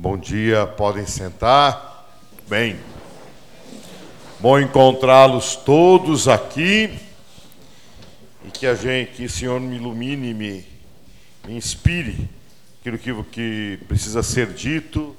Bom 0.00 0.16
dia, 0.16 0.64
podem 0.64 1.04
sentar. 1.04 2.08
Bem, 2.46 2.78
bom 4.38 4.56
encontrá-los 4.56 5.56
todos 5.56 6.28
aqui 6.28 6.96
e 8.44 8.50
que 8.52 8.64
a 8.64 8.76
gente, 8.76 9.10
que 9.10 9.24
o 9.24 9.28
Senhor 9.28 9.58
me 9.58 9.74
ilumine, 9.74 10.32
me, 10.32 10.64
me 11.44 11.56
inspire 11.56 12.30
aquilo 12.80 12.96
que, 12.96 13.12
que 13.24 13.84
precisa 13.88 14.22
ser 14.22 14.52
dito, 14.52 15.16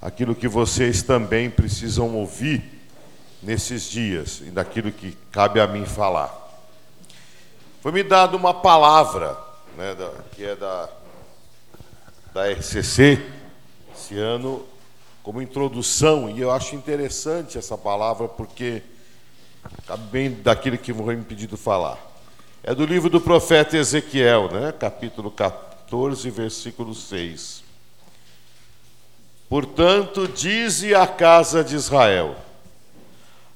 aquilo 0.00 0.32
que 0.32 0.46
vocês 0.46 1.02
também 1.02 1.50
precisam 1.50 2.14
ouvir 2.14 2.62
nesses 3.42 3.90
dias 3.90 4.42
e 4.46 4.50
daquilo 4.52 4.92
que 4.92 5.18
cabe 5.32 5.58
a 5.58 5.66
mim 5.66 5.84
falar. 5.84 6.32
Foi 7.82 7.90
me 7.90 8.04
dada 8.04 8.36
uma 8.36 8.54
palavra, 8.54 9.36
né, 9.76 9.92
da, 9.96 10.12
que 10.36 10.44
é 10.44 10.54
da, 10.54 10.88
da 12.32 12.48
RCC, 12.52 13.39
esse 14.10 14.18
ano 14.18 14.64
como 15.22 15.40
introdução, 15.40 16.28
e 16.28 16.40
eu 16.40 16.50
acho 16.50 16.74
interessante 16.74 17.56
essa 17.56 17.78
palavra 17.78 18.26
porque 18.26 18.82
cabe 19.86 20.02
bem 20.10 20.32
daquilo 20.32 20.76
que 20.78 20.92
foi 20.92 21.14
me 21.14 21.22
pedido 21.22 21.56
falar. 21.56 21.98
É 22.62 22.74
do 22.74 22.84
livro 22.84 23.08
do 23.08 23.20
profeta 23.20 23.76
Ezequiel, 23.76 24.50
né? 24.50 24.72
capítulo 24.72 25.30
14, 25.30 26.28
versículo 26.30 26.94
6. 26.94 27.62
Portanto, 29.48 30.26
dize 30.26 30.94
a 30.94 31.06
casa 31.06 31.62
de 31.62 31.76
Israel: 31.76 32.34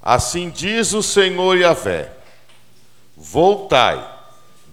Assim 0.00 0.50
diz 0.50 0.92
o 0.92 1.02
Senhor 1.02 1.56
Yahvé: 1.56 2.12
Voltai, 3.16 4.06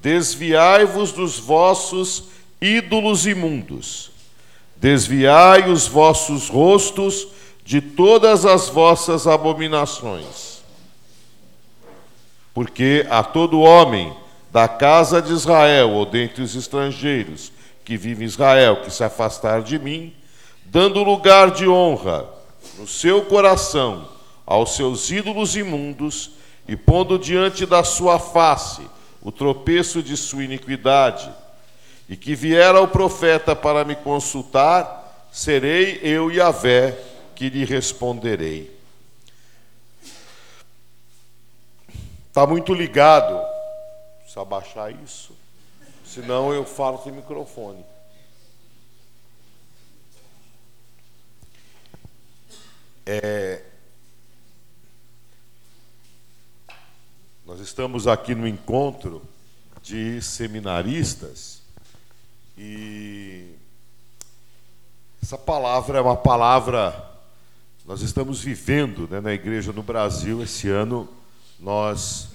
desviai-vos 0.02 1.12
dos 1.12 1.40
vossos 1.40 2.26
ídolos 2.60 3.26
imundos 3.26 4.11
Desviai 4.82 5.70
os 5.70 5.88
vossos 5.88 6.50
rostos 6.50 7.28
de 7.64 7.80
todas 7.80 8.48
as 8.48 8.68
vossas 8.68 9.28
abominações. 9.28 10.64
Porque 12.52 13.06
a 13.08 13.24
todo 13.24 13.62
homem 13.62 14.12
da 14.52 14.68
casa 14.68 15.22
de 15.22 15.32
Israel 15.34 15.92
ou 15.92 16.04
dentre 16.04 16.42
os 16.42 16.56
estrangeiros 16.56 17.52
que 17.86 17.96
vivem 17.96 18.24
em 18.24 18.28
Israel 18.28 18.82
que 18.82 18.90
se 18.90 19.04
afastar 19.04 19.62
de 19.62 19.78
mim, 19.78 20.16
dando 20.66 21.04
lugar 21.04 21.52
de 21.52 21.68
honra 21.68 22.26
no 22.80 22.88
seu 22.88 23.22
coração 23.26 24.10
aos 24.48 24.76
seus 24.76 25.12
ídolos 25.12 25.56
imundos 25.56 26.32
e 26.68 26.76
pondo 26.76 27.20
diante 27.20 27.68
da 27.68 27.84
sua 27.84 28.18
face 28.18 28.82
o 29.22 29.32
tropeço 29.32 30.02
de 30.02 30.18
sua 30.18 30.44
iniquidade, 30.44 31.30
e 32.12 32.18
que 32.18 32.36
vier 32.36 32.76
ao 32.76 32.90
profeta 32.90 33.56
para 33.56 33.86
me 33.86 33.96
consultar, 33.96 35.30
serei 35.32 35.98
eu, 36.04 36.30
Yahvé, 36.30 36.92
que 37.34 37.48
lhe 37.48 37.64
responderei. 37.64 38.78
Está 42.28 42.46
muito 42.46 42.74
ligado. 42.74 43.42
Precisa 44.20 44.42
abaixar 44.42 44.94
isso. 45.02 45.34
Senão 46.04 46.54
eu 46.54 46.66
falo 46.66 47.02
sem 47.02 47.14
microfone. 47.14 47.86
É, 53.06 53.64
nós 57.46 57.62
estamos 57.62 58.06
aqui 58.06 58.36
no 58.36 58.46
encontro 58.46 59.22
de 59.82 60.22
seminaristas 60.22 61.61
e 62.64 63.56
essa 65.24 65.36
palavra 65.36 65.98
é 65.98 66.02
uma 66.02 66.16
palavra, 66.16 67.10
nós 67.88 68.02
estamos 68.02 68.42
vivendo 68.42 69.08
né, 69.10 69.20
na 69.20 69.34
igreja 69.34 69.74
no 69.74 69.82
Brasil 69.82 70.44
esse 70.44 70.70
ano, 70.70 71.10
nós, 71.60 72.30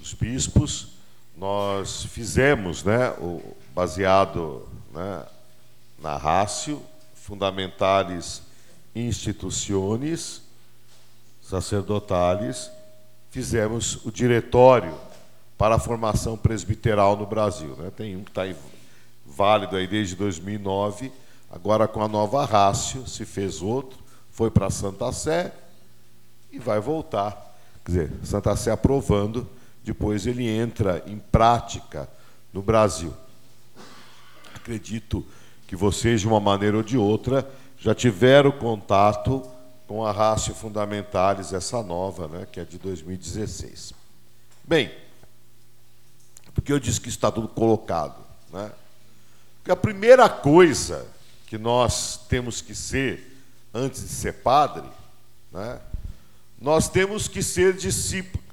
os 0.00 0.14
bispos, 0.14 0.92
nós 1.36 2.04
fizemos, 2.04 2.84
né, 2.84 3.10
o, 3.18 3.56
baseado 3.74 4.68
né, 4.92 5.24
na 6.00 6.16
rácio, 6.16 6.80
fundamentalis 7.14 8.40
instituciones 8.94 10.42
sacerdotales, 11.42 12.70
fizemos 13.32 13.98
o 14.06 14.12
diretório 14.12 14.96
para 15.58 15.74
a 15.74 15.80
formação 15.80 16.36
presbiteral 16.36 17.16
no 17.16 17.26
Brasil. 17.26 17.74
Né? 17.76 17.90
Tem 17.96 18.16
um 18.16 18.22
que 18.22 18.30
está 18.30 18.42
válido 19.24 19.76
aí 19.76 19.86
desde 19.86 20.16
2009. 20.16 21.12
Agora, 21.50 21.86
com 21.86 22.02
a 22.02 22.08
nova 22.08 22.44
rácio, 22.44 23.06
se 23.06 23.24
fez 23.24 23.62
outro, 23.62 23.98
foi 24.30 24.50
para 24.50 24.70
Santa 24.70 25.12
Sé 25.12 25.52
e 26.50 26.58
vai 26.58 26.80
voltar. 26.80 27.56
Quer 27.84 27.90
dizer, 27.90 28.12
Santa 28.24 28.54
Sé 28.56 28.70
aprovando, 28.70 29.48
depois 29.84 30.26
ele 30.26 30.48
entra 30.48 31.02
em 31.06 31.18
prática 31.18 32.08
no 32.52 32.62
Brasil. 32.62 33.12
Acredito 34.54 35.24
que 35.66 35.74
vocês, 35.74 36.20
de 36.20 36.28
uma 36.28 36.40
maneira 36.40 36.76
ou 36.76 36.82
de 36.82 36.96
outra, 36.96 37.48
já 37.78 37.94
tiveram 37.94 38.52
contato 38.52 39.42
com 39.88 40.04
a 40.04 40.12
Rácio 40.12 40.54
Fundamentalis, 40.54 41.52
essa 41.52 41.82
nova, 41.82 42.28
né, 42.28 42.46
que 42.50 42.60
é 42.60 42.64
de 42.64 42.78
2016. 42.78 43.92
Bem, 44.64 44.90
porque 46.54 46.72
eu 46.72 46.78
disse 46.78 47.00
que 47.00 47.08
está 47.08 47.30
tudo 47.30 47.48
colocado. 47.48 48.16
Né? 48.52 48.70
Porque 49.62 49.70
a 49.70 49.76
primeira 49.76 50.28
coisa 50.28 51.06
que 51.46 51.56
nós 51.56 52.18
temos 52.28 52.60
que 52.60 52.74
ser 52.74 53.32
antes 53.72 54.02
de 54.02 54.08
ser 54.08 54.32
padre, 54.42 54.88
né, 55.52 55.80
nós 56.60 56.88
temos 56.88 57.28
que 57.28 57.44
ser 57.44 57.72
discípulos, 57.74 58.44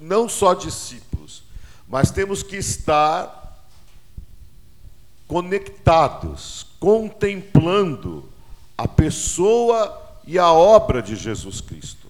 não 0.00 0.28
só 0.28 0.54
discípulos, 0.54 1.44
mas 1.86 2.10
temos 2.10 2.42
que 2.42 2.56
estar 2.56 3.64
conectados, 5.28 6.66
contemplando 6.80 8.28
a 8.76 8.88
pessoa 8.88 10.18
e 10.26 10.36
a 10.36 10.50
obra 10.50 11.00
de 11.00 11.14
Jesus 11.14 11.60
Cristo. 11.60 12.08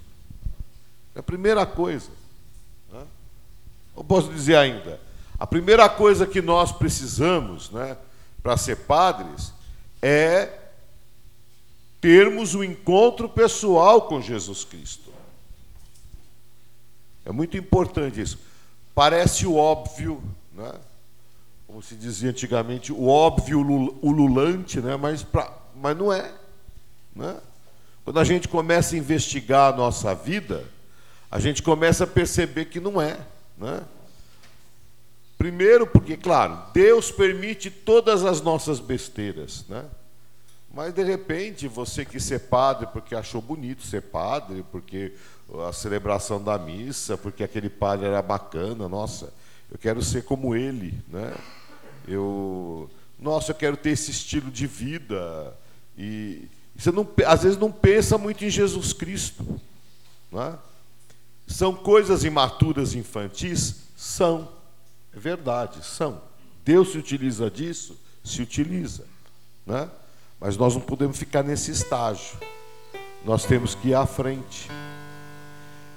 É 1.15 1.21
a 1.21 1.23
primeira 1.23 1.67
coisa. 1.67 2.11
Né? 2.91 3.03
Eu 3.95 4.03
posso 4.03 4.33
dizer 4.33 4.57
ainda, 4.57 4.99
a 5.39 5.47
primeira 5.47 5.87
coisa 5.91 6.27
que 6.27 6.41
nós 6.41 6.73
precisamos, 6.73 7.71
né, 7.71 7.99
para 8.47 8.57
ser 8.57 8.77
padres 8.77 9.53
é 10.01 10.49
termos 12.01 12.55
o 12.55 12.61
um 12.61 12.63
encontro 12.63 13.29
pessoal 13.29 14.03
com 14.03 14.21
Jesus 14.21 14.63
Cristo. 14.63 15.13
É 17.25 17.33
muito 17.33 17.57
importante 17.57 18.21
isso. 18.21 18.39
Parece 18.95 19.49
o 19.49 19.57
óbvio, 19.57 20.23
né? 20.53 20.73
como 21.67 21.83
se 21.83 21.97
dizia 21.97 22.31
antigamente, 22.31 22.93
o 22.93 23.09
óbvio 23.09 23.59
ululante, 24.01 24.81
né? 24.81 24.97
mas, 24.97 25.25
pra, 25.25 25.53
mas 25.75 25.99
não 25.99 26.13
é. 26.13 26.33
Né? 27.17 27.37
Quando 28.05 28.21
a 28.21 28.25
gente 28.25 28.47
começa 28.47 28.95
a 28.95 28.99
investigar 28.99 29.75
a 29.75 29.77
nossa 29.77 30.15
vida, 30.15 30.63
a 31.29 31.41
gente 31.41 31.65
começa 31.65 32.05
a 32.05 32.07
perceber 32.07 32.67
que 32.67 32.79
não 32.79 33.03
é. 33.03 33.19
Né? 33.59 33.83
Primeiro, 35.39 35.87
porque, 35.87 36.17
claro, 36.17 36.59
Deus 36.73 37.11
permite 37.11 37.71
todas 37.71 38.25
as 38.25 38.41
nossas 38.41 38.81
besteiras, 38.81 39.65
né? 39.69 39.85
Mas 40.73 40.93
de 40.93 41.03
repente 41.03 41.67
você 41.67 42.05
quis 42.05 42.23
ser 42.25 42.41
padre 42.41 42.87
porque 42.93 43.15
achou 43.15 43.41
bonito 43.41 43.83
ser 43.83 44.03
padre, 44.03 44.65
porque 44.71 45.13
a 45.67 45.73
celebração 45.73 46.43
da 46.43 46.59
missa, 46.59 47.17
porque 47.17 47.43
aquele 47.43 47.71
padre 47.71 48.07
era 48.07 48.21
bacana, 48.21 48.89
nossa, 48.89 49.33
eu 49.71 49.79
quero 49.79 50.03
ser 50.03 50.25
como 50.25 50.55
ele, 50.55 50.95
né? 51.09 51.35
Eu, 52.07 52.91
nossa, 53.19 53.53
eu 53.53 53.55
quero 53.55 53.77
ter 53.77 53.91
esse 53.91 54.11
estilo 54.11 54.51
de 54.51 54.67
vida 54.67 55.57
e 55.97 56.49
você 56.77 56.93
não, 56.93 57.09
às 57.27 57.43
vezes 57.43 57.59
não 57.59 57.73
pensa 57.73 58.19
muito 58.19 58.45
em 58.45 58.51
Jesus 58.51 58.93
Cristo, 58.93 59.61
né? 60.31 60.59
São 61.47 61.75
coisas 61.75 62.25
imaturas 62.25 62.95
infantis, 62.95 63.77
são. 63.97 64.56
Verdade, 65.19 65.83
são. 65.85 66.21
Deus 66.63 66.93
se 66.93 66.99
utiliza 66.99 67.51
disso? 67.51 67.99
Se 68.23 68.43
utiliza. 68.43 69.07
Né? 69.65 69.89
Mas 70.39 70.59
nós 70.59 70.75
não 70.75 70.81
podemos 70.83 71.17
ficar 71.17 71.43
nesse 71.43 71.71
estágio. 71.71 72.39
Nós 73.25 73.47
temos 73.47 73.75
que 73.75 73.89
ir 73.89 73.95
à 73.95 74.07
frente. 74.07 74.69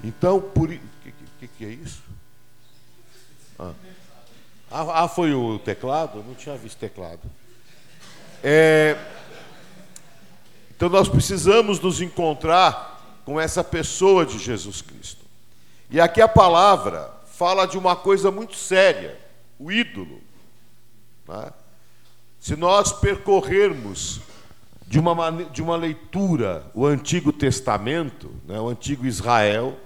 Então, 0.02 0.40
por. 0.40 0.70
O 0.70 0.80
que, 1.02 1.12
que, 1.38 1.48
que, 1.48 1.64
é 1.64 1.68
isso? 1.68 2.02
Ah. 3.58 3.72
ah. 4.70 5.08
foi 5.08 5.34
o 5.34 5.58
teclado? 5.58 6.18
Eu 6.18 6.24
não 6.24 6.34
tinha 6.34 6.56
visto 6.56 6.78
teclado. 6.78 7.20
É... 8.42 8.96
Então, 10.74 10.88
nós 10.88 11.10
precisamos 11.10 11.78
nos 11.78 12.00
encontrar 12.00 13.20
com 13.26 13.38
essa 13.38 13.62
pessoa 13.62 14.24
de 14.24 14.38
Jesus 14.38 14.80
Cristo. 14.80 15.24
E 15.90 16.00
aqui 16.00 16.22
a 16.22 16.28
palavra 16.28 17.19
fala 17.40 17.64
de 17.64 17.78
uma 17.78 17.96
coisa 17.96 18.30
muito 18.30 18.54
séria: 18.54 19.18
o 19.58 19.72
ídolo. 19.72 20.20
Né? 21.26 21.50
Se 22.38 22.54
nós 22.54 22.92
percorrermos 22.92 24.20
de 24.86 24.98
uma, 24.98 25.30
de 25.44 25.62
uma 25.62 25.74
leitura, 25.74 26.70
o 26.74 26.84
Antigo 26.84 27.32
Testamento, 27.32 28.30
né, 28.44 28.60
o 28.60 28.68
Antigo 28.68 29.06
Israel, 29.06 29.78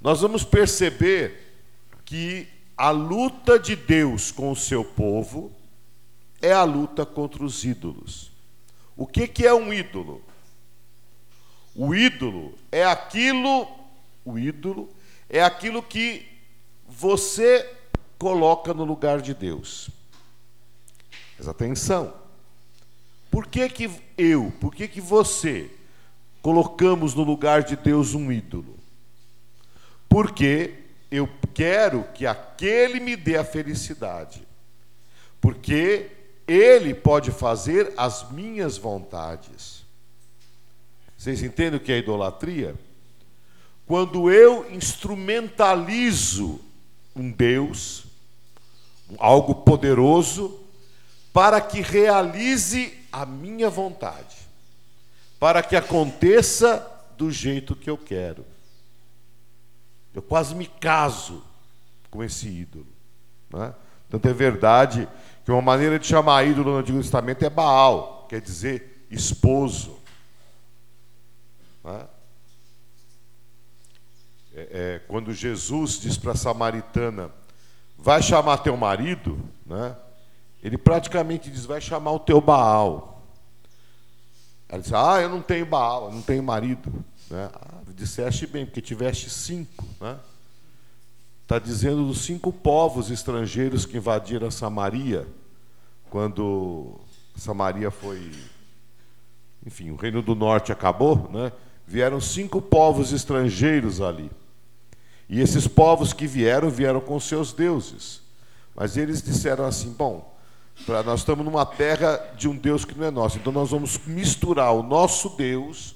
nós 0.00 0.22
vamos 0.22 0.44
perceber 0.44 1.58
que 2.06 2.48
a 2.74 2.88
luta 2.88 3.58
de 3.58 3.76
Deus 3.76 4.30
com 4.30 4.50
o 4.50 4.56
seu 4.56 4.82
povo 4.82 5.52
é 6.40 6.52
a 6.52 6.64
luta 6.64 7.04
contra 7.04 7.44
os 7.44 7.64
ídolos. 7.64 8.30
O 8.96 9.06
que, 9.06 9.28
que 9.28 9.46
é 9.46 9.52
um 9.52 9.70
ídolo? 9.74 10.22
O 11.74 11.94
ídolo 11.94 12.54
é 12.72 12.84
aquilo, 12.84 13.68
o 14.24 14.38
ídolo 14.38 14.88
é 15.28 15.42
aquilo 15.42 15.82
que 15.82 16.33
você 16.88 17.68
coloca 18.18 18.72
no 18.72 18.84
lugar 18.84 19.20
de 19.20 19.34
Deus. 19.34 19.90
Mas 21.38 21.48
atenção. 21.48 22.14
Por 23.30 23.46
que, 23.46 23.68
que 23.68 23.90
eu, 24.16 24.52
por 24.60 24.74
que, 24.74 24.86
que 24.86 25.00
você 25.00 25.70
colocamos 26.40 27.14
no 27.14 27.22
lugar 27.22 27.62
de 27.62 27.76
Deus 27.76 28.14
um 28.14 28.30
ídolo? 28.30 28.76
Porque 30.08 30.74
eu 31.10 31.28
quero 31.52 32.04
que 32.14 32.26
aquele 32.26 33.00
me 33.00 33.16
dê 33.16 33.36
a 33.36 33.44
felicidade. 33.44 34.46
Porque 35.40 36.10
ele 36.46 36.94
pode 36.94 37.30
fazer 37.30 37.92
as 37.96 38.30
minhas 38.30 38.76
vontades. 38.76 39.84
Vocês 41.16 41.42
entendem 41.42 41.80
o 41.80 41.82
que 41.82 41.92
é 41.92 41.98
idolatria? 41.98 42.74
Quando 43.86 44.30
eu 44.30 44.70
instrumentalizo 44.72 46.60
um 47.14 47.30
Deus, 47.30 48.06
algo 49.18 49.54
poderoso, 49.54 50.60
para 51.32 51.60
que 51.60 51.80
realize 51.80 52.92
a 53.12 53.24
minha 53.24 53.68
vontade, 53.68 54.36
para 55.38 55.62
que 55.62 55.76
aconteça 55.76 56.90
do 57.16 57.30
jeito 57.30 57.76
que 57.76 57.88
eu 57.88 57.98
quero. 57.98 58.44
Eu 60.14 60.22
quase 60.22 60.54
me 60.54 60.66
caso 60.66 61.42
com 62.10 62.22
esse 62.22 62.48
ídolo. 62.48 62.86
Né? 63.50 63.74
Tanto 64.08 64.28
é 64.28 64.32
verdade 64.32 65.08
que 65.44 65.50
uma 65.50 65.60
maneira 65.60 65.98
de 65.98 66.06
chamar 66.06 66.46
ídolo 66.46 66.72
no 66.72 66.78
Antigo 66.78 67.00
Testamento 67.00 67.44
é 67.44 67.50
Baal, 67.50 68.26
quer 68.28 68.40
dizer 68.40 69.06
esposo. 69.10 69.98
Né? 71.82 72.06
É, 74.56 74.68
é, 74.70 74.98
quando 75.08 75.32
Jesus 75.32 75.98
diz 75.98 76.16
para 76.16 76.30
a 76.30 76.36
samaritana, 76.36 77.28
vai 77.98 78.22
chamar 78.22 78.58
teu 78.58 78.76
marido, 78.76 79.36
né? 79.66 79.96
ele 80.62 80.78
praticamente 80.78 81.50
diz, 81.50 81.64
vai 81.64 81.80
chamar 81.80 82.12
o 82.12 82.20
teu 82.20 82.40
Baal. 82.40 83.22
Ela 84.68 84.80
diz, 84.80 84.92
ah, 84.92 85.20
eu 85.20 85.28
não 85.28 85.42
tenho 85.42 85.66
Baal, 85.66 86.06
eu 86.06 86.12
não 86.12 86.22
tenho 86.22 86.42
marido. 86.42 87.04
Né? 87.28 87.50
Ah, 87.52 87.80
disseste 87.88 88.46
bem, 88.46 88.64
porque 88.64 88.80
tiveste 88.80 89.28
cinco. 89.28 89.84
Né? 90.00 90.16
Está 91.42 91.58
dizendo 91.58 92.06
dos 92.06 92.22
cinco 92.24 92.52
povos 92.52 93.10
estrangeiros 93.10 93.84
que 93.84 93.96
invadiram 93.96 94.50
Samaria, 94.52 95.26
quando 96.10 97.00
Samaria 97.36 97.90
foi. 97.90 98.30
Enfim, 99.66 99.90
o 99.90 99.96
Reino 99.96 100.22
do 100.22 100.36
Norte 100.36 100.70
acabou, 100.70 101.28
né? 101.32 101.50
vieram 101.86 102.20
cinco 102.20 102.62
povos 102.62 103.12
estrangeiros 103.12 104.00
ali. 104.00 104.30
E 105.28 105.40
esses 105.40 105.66
povos 105.66 106.12
que 106.12 106.26
vieram, 106.26 106.70
vieram 106.70 107.00
com 107.00 107.18
seus 107.18 107.52
deuses. 107.52 108.20
Mas 108.74 108.96
eles 108.96 109.22
disseram 109.22 109.64
assim: 109.64 109.92
bom, 109.92 110.36
pra, 110.84 111.02
nós 111.02 111.20
estamos 111.20 111.44
numa 111.44 111.64
terra 111.64 112.16
de 112.36 112.48
um 112.48 112.56
Deus 112.56 112.84
que 112.84 112.96
não 112.96 113.06
é 113.06 113.10
nosso, 113.10 113.38
então 113.38 113.52
nós 113.52 113.70
vamos 113.70 113.98
misturar 114.06 114.74
o 114.74 114.82
nosso 114.82 115.30
Deus 115.30 115.94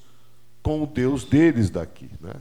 com 0.63 0.83
o 0.83 0.87
Deus 0.87 1.25
deles 1.25 1.71
daqui. 1.71 2.11
Né? 2.21 2.35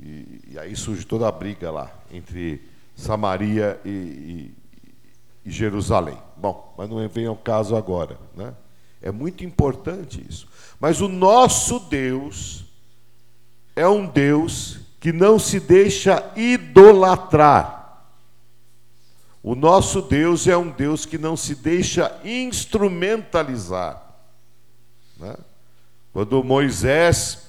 E, 0.00 0.40
e 0.52 0.58
aí 0.58 0.74
surge 0.74 1.04
toda 1.04 1.28
a 1.28 1.32
briga 1.32 1.70
lá 1.70 1.92
entre 2.10 2.62
Samaria 2.96 3.80
e, 3.84 3.88
e, 3.88 4.54
e 5.44 5.50
Jerusalém. 5.50 6.18
Bom, 6.36 6.74
mas 6.76 6.88
não 6.88 7.06
vem 7.08 7.26
ao 7.26 7.36
caso 7.36 7.76
agora. 7.76 8.18
Né? 8.34 8.54
É 9.02 9.10
muito 9.10 9.44
importante 9.44 10.24
isso. 10.28 10.48
Mas 10.78 11.00
o 11.00 11.08
nosso 11.08 11.80
Deus 11.80 12.64
é 13.76 13.86
um 13.86 14.06
Deus 14.06 14.80
que 15.00 15.12
não 15.12 15.38
se 15.38 15.58
deixa 15.58 16.30
idolatrar. 16.36 17.80
O 19.42 19.54
nosso 19.54 20.02
Deus 20.02 20.46
é 20.46 20.54
um 20.54 20.70
Deus 20.70 21.06
que 21.06 21.16
não 21.16 21.34
se 21.34 21.54
deixa 21.54 22.20
instrumentalizar. 22.22 24.02
Né? 25.16 25.34
Quando 26.12 26.44
Moisés 26.44 27.48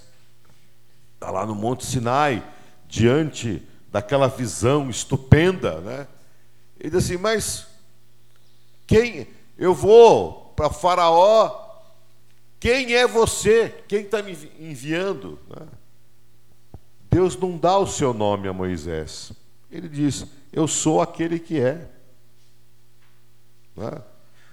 está 1.15 1.29
lá 1.29 1.45
no 1.45 1.53
Monte 1.53 1.85
Sinai, 1.85 2.41
diante 2.87 3.61
daquela 3.91 4.29
visão 4.29 4.89
estupenda, 4.89 5.81
né? 5.81 6.07
ele 6.79 6.91
diz 6.91 7.03
assim: 7.03 7.17
Mas 7.17 7.67
quem 8.87 9.27
eu 9.57 9.73
vou 9.73 10.53
para 10.55 10.69
Faraó? 10.69 11.59
Quem 12.61 12.93
é 12.93 13.05
você? 13.05 13.83
Quem 13.87 14.01
está 14.01 14.21
me 14.21 14.31
enviando? 14.59 15.37
Né? 15.49 15.67
Deus 17.11 17.35
não 17.35 17.57
dá 17.57 17.77
o 17.77 17.85
seu 17.85 18.13
nome 18.13 18.47
a 18.47 18.53
Moisés. 18.53 19.33
Ele 19.69 19.89
diz: 19.89 20.25
Eu 20.51 20.65
sou 20.65 21.01
aquele 21.01 21.37
que 21.37 21.59
é. 21.59 21.89
Né? 23.75 24.01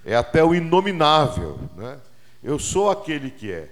É 0.05 0.17
até 0.17 0.43
o 0.43 0.53
inominável. 0.53 1.59
Né? 1.77 2.01
Eu 2.43 2.59
sou 2.59 2.91
aquele 2.91 3.31
que 3.31 3.53
é. 3.53 3.71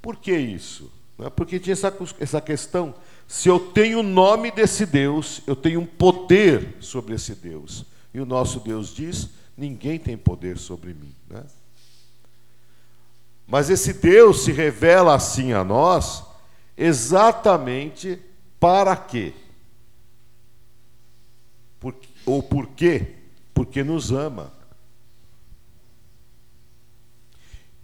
Por 0.00 0.16
que 0.16 0.32
isso? 0.32 0.92
Né? 1.18 1.28
Porque 1.28 1.58
tinha 1.58 1.72
essa, 1.72 1.92
essa 2.20 2.40
questão. 2.40 2.94
Se 3.26 3.48
eu 3.48 3.58
tenho 3.58 3.98
o 3.98 4.02
nome 4.02 4.52
desse 4.52 4.86
Deus, 4.86 5.42
eu 5.44 5.56
tenho 5.56 5.80
um 5.80 5.86
poder 5.86 6.76
sobre 6.78 7.16
esse 7.16 7.34
Deus. 7.34 7.84
E 8.12 8.20
o 8.20 8.26
nosso 8.26 8.60
Deus 8.60 8.94
diz: 8.94 9.28
ninguém 9.56 9.98
tem 9.98 10.16
poder 10.16 10.56
sobre 10.56 10.94
mim. 10.94 11.12
Né? 11.28 11.42
Mas 13.44 13.70
esse 13.70 13.92
Deus 13.92 14.44
se 14.44 14.52
revela 14.52 15.16
assim 15.16 15.52
a 15.52 15.64
nós 15.64 16.23
exatamente 16.76 18.20
para 18.58 18.96
quê? 18.96 19.32
Por, 21.78 21.94
ou 22.24 22.42
por 22.42 22.68
quê? 22.68 23.14
Porque 23.52 23.84
nos 23.84 24.10
ama. 24.10 24.52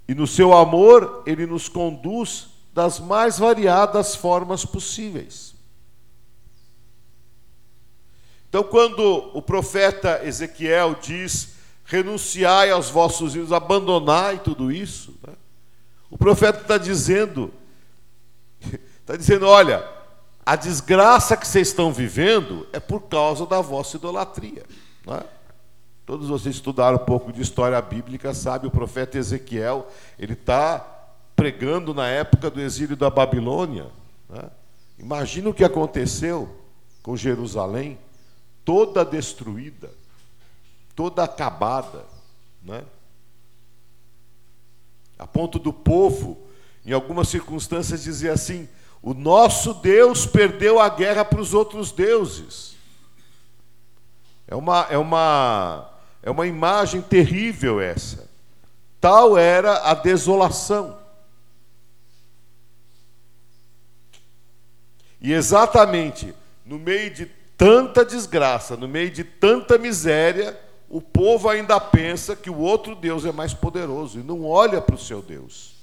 E 0.08 0.14
no 0.14 0.26
seu 0.26 0.52
amor, 0.52 1.22
ele 1.24 1.46
nos 1.46 1.68
conduz 1.68 2.48
das 2.72 2.98
mais 2.98 3.38
variadas 3.38 4.16
formas 4.16 4.64
possíveis. 4.64 5.54
Então, 8.48 8.64
quando 8.64 9.30
o 9.32 9.40
profeta 9.40 10.24
Ezequiel 10.24 10.96
diz: 11.00 11.54
renunciai 11.84 12.70
aos 12.70 12.90
vossos 12.90 13.34
ídolos, 13.34 13.52
abandonai 13.52 14.40
tudo 14.40 14.72
isso, 14.72 15.14
né? 15.24 15.34
o 16.10 16.18
profeta 16.18 16.60
está 16.60 16.76
dizendo 16.76 17.54
Está 19.10 19.16
dizendo: 19.16 19.46
olha, 19.48 19.84
a 20.46 20.54
desgraça 20.54 21.36
que 21.36 21.46
vocês 21.46 21.66
estão 21.66 21.92
vivendo 21.92 22.64
é 22.72 22.78
por 22.78 23.02
causa 23.02 23.44
da 23.44 23.60
vossa 23.60 23.96
idolatria. 23.96 24.64
É? 25.08 25.24
Todos 26.06 26.28
vocês 26.28 26.54
estudaram 26.54 26.96
um 26.96 27.04
pouco 27.04 27.32
de 27.32 27.42
história 27.42 27.80
bíblica, 27.82 28.32
sabe, 28.32 28.68
o 28.68 28.70
profeta 28.70 29.18
Ezequiel, 29.18 29.88
ele 30.16 30.34
está 30.34 30.78
pregando 31.34 31.92
na 31.92 32.06
época 32.06 32.48
do 32.50 32.60
exílio 32.60 32.96
da 32.96 33.10
Babilônia. 33.10 33.88
É? 34.32 34.44
Imagina 34.96 35.50
o 35.50 35.54
que 35.54 35.64
aconteceu 35.64 36.48
com 37.02 37.16
Jerusalém, 37.16 37.98
toda 38.64 39.04
destruída, 39.04 39.90
toda 40.94 41.24
acabada, 41.24 42.04
né? 42.62 42.84
a 45.18 45.26
ponto 45.26 45.58
do 45.58 45.72
povo, 45.72 46.38
em 46.86 46.92
algumas 46.92 47.28
circunstâncias, 47.28 48.04
dizer 48.04 48.30
assim: 48.30 48.68
o 49.02 49.14
nosso 49.14 49.74
Deus 49.74 50.26
perdeu 50.26 50.78
a 50.78 50.88
guerra 50.88 51.24
para 51.24 51.40
os 51.40 51.54
outros 51.54 51.90
deuses. 51.90 52.76
É 54.46 54.54
uma, 54.54 54.86
é, 54.90 54.98
uma, 54.98 55.90
é 56.22 56.30
uma 56.30 56.46
imagem 56.46 57.00
terrível 57.00 57.80
essa. 57.80 58.28
Tal 59.00 59.38
era 59.38 59.90
a 59.90 59.94
desolação. 59.94 60.98
E 65.20 65.32
exatamente 65.32 66.34
no 66.64 66.78
meio 66.78 67.10
de 67.10 67.26
tanta 67.56 68.04
desgraça, 68.04 68.76
no 68.76 68.88
meio 68.88 69.10
de 69.10 69.24
tanta 69.24 69.78
miséria, 69.78 70.58
o 70.88 71.00
povo 71.00 71.48
ainda 71.48 71.80
pensa 71.80 72.34
que 72.34 72.50
o 72.50 72.58
outro 72.58 72.94
Deus 72.94 73.24
é 73.24 73.32
mais 73.32 73.54
poderoso 73.54 74.18
e 74.18 74.22
não 74.22 74.44
olha 74.44 74.80
para 74.80 74.94
o 74.94 74.98
seu 74.98 75.22
Deus. 75.22 75.79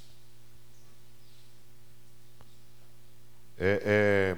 É, 3.60 4.36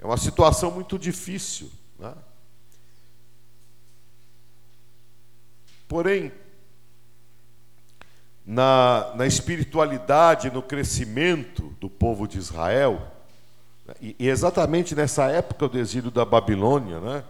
é 0.00 0.06
uma 0.06 0.16
situação 0.16 0.70
muito 0.70 0.98
difícil. 0.98 1.70
Né? 1.98 2.14
Porém, 5.88 6.32
na, 8.44 9.12
na 9.14 9.26
espiritualidade, 9.26 10.50
no 10.50 10.62
crescimento 10.62 11.74
do 11.80 11.88
povo 11.88 12.26
de 12.26 12.38
Israel, 12.38 13.12
e, 14.00 14.14
e 14.18 14.28
exatamente 14.28 14.94
nessa 14.94 15.30
época 15.30 15.68
do 15.68 15.78
exílio 15.78 16.10
da 16.10 16.24
Babilônia, 16.24 17.00
né, 17.00 17.24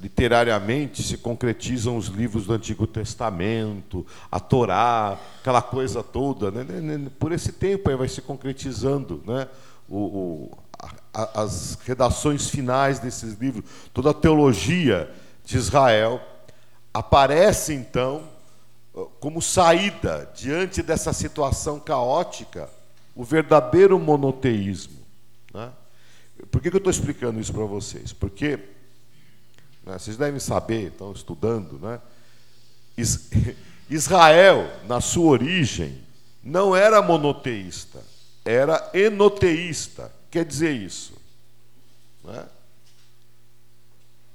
literariamente 0.00 1.02
se 1.02 1.16
concretizam 1.16 1.96
os 1.96 2.08
livros 2.08 2.46
do 2.46 2.52
Antigo 2.52 2.86
Testamento, 2.86 4.06
a 4.30 4.38
Torá, 4.38 5.18
aquela 5.40 5.62
coisa 5.62 6.02
toda. 6.02 6.50
Né, 6.50 6.64
né, 6.64 6.98
né 6.98 7.10
por 7.18 7.32
esse 7.32 7.52
tempo 7.52 7.88
aí 7.88 7.96
vai 7.96 8.08
se 8.08 8.20
concretizando 8.20 9.22
né, 9.26 9.48
o, 9.88 9.98
o 9.98 10.58
a, 11.14 11.42
as 11.42 11.78
redações 11.84 12.48
finais 12.48 12.98
desses 12.98 13.34
livros, 13.34 13.64
toda 13.94 14.10
a 14.10 14.14
teologia 14.14 15.10
de 15.44 15.56
Israel. 15.56 16.20
Aparece 16.92 17.72
então 17.72 18.24
como 19.20 19.40
saída 19.40 20.30
diante 20.34 20.82
dessa 20.82 21.12
situação 21.12 21.80
caótica 21.80 22.68
o 23.14 23.24
verdadeiro 23.24 23.98
monoteísmo. 23.98 24.98
Né? 25.52 25.70
Por 26.50 26.60
que, 26.60 26.70
que 26.70 26.76
eu 26.76 26.78
estou 26.78 26.90
explicando 26.90 27.40
isso 27.40 27.52
para 27.52 27.64
vocês? 27.64 28.12
Porque 28.12 28.58
né, 29.84 29.98
vocês 29.98 30.16
devem 30.16 30.40
saber, 30.40 30.88
estão 30.88 31.12
estudando, 31.12 31.78
né? 31.78 32.00
Israel, 33.88 34.70
na 34.86 35.00
sua 35.00 35.30
origem, 35.32 35.98
não 36.42 36.74
era 36.74 37.02
monoteísta, 37.02 38.02
era 38.44 38.90
enoteísta. 38.94 40.12
Quer 40.30 40.44
dizer 40.44 40.72
isso? 40.72 41.14
Né? 42.24 42.44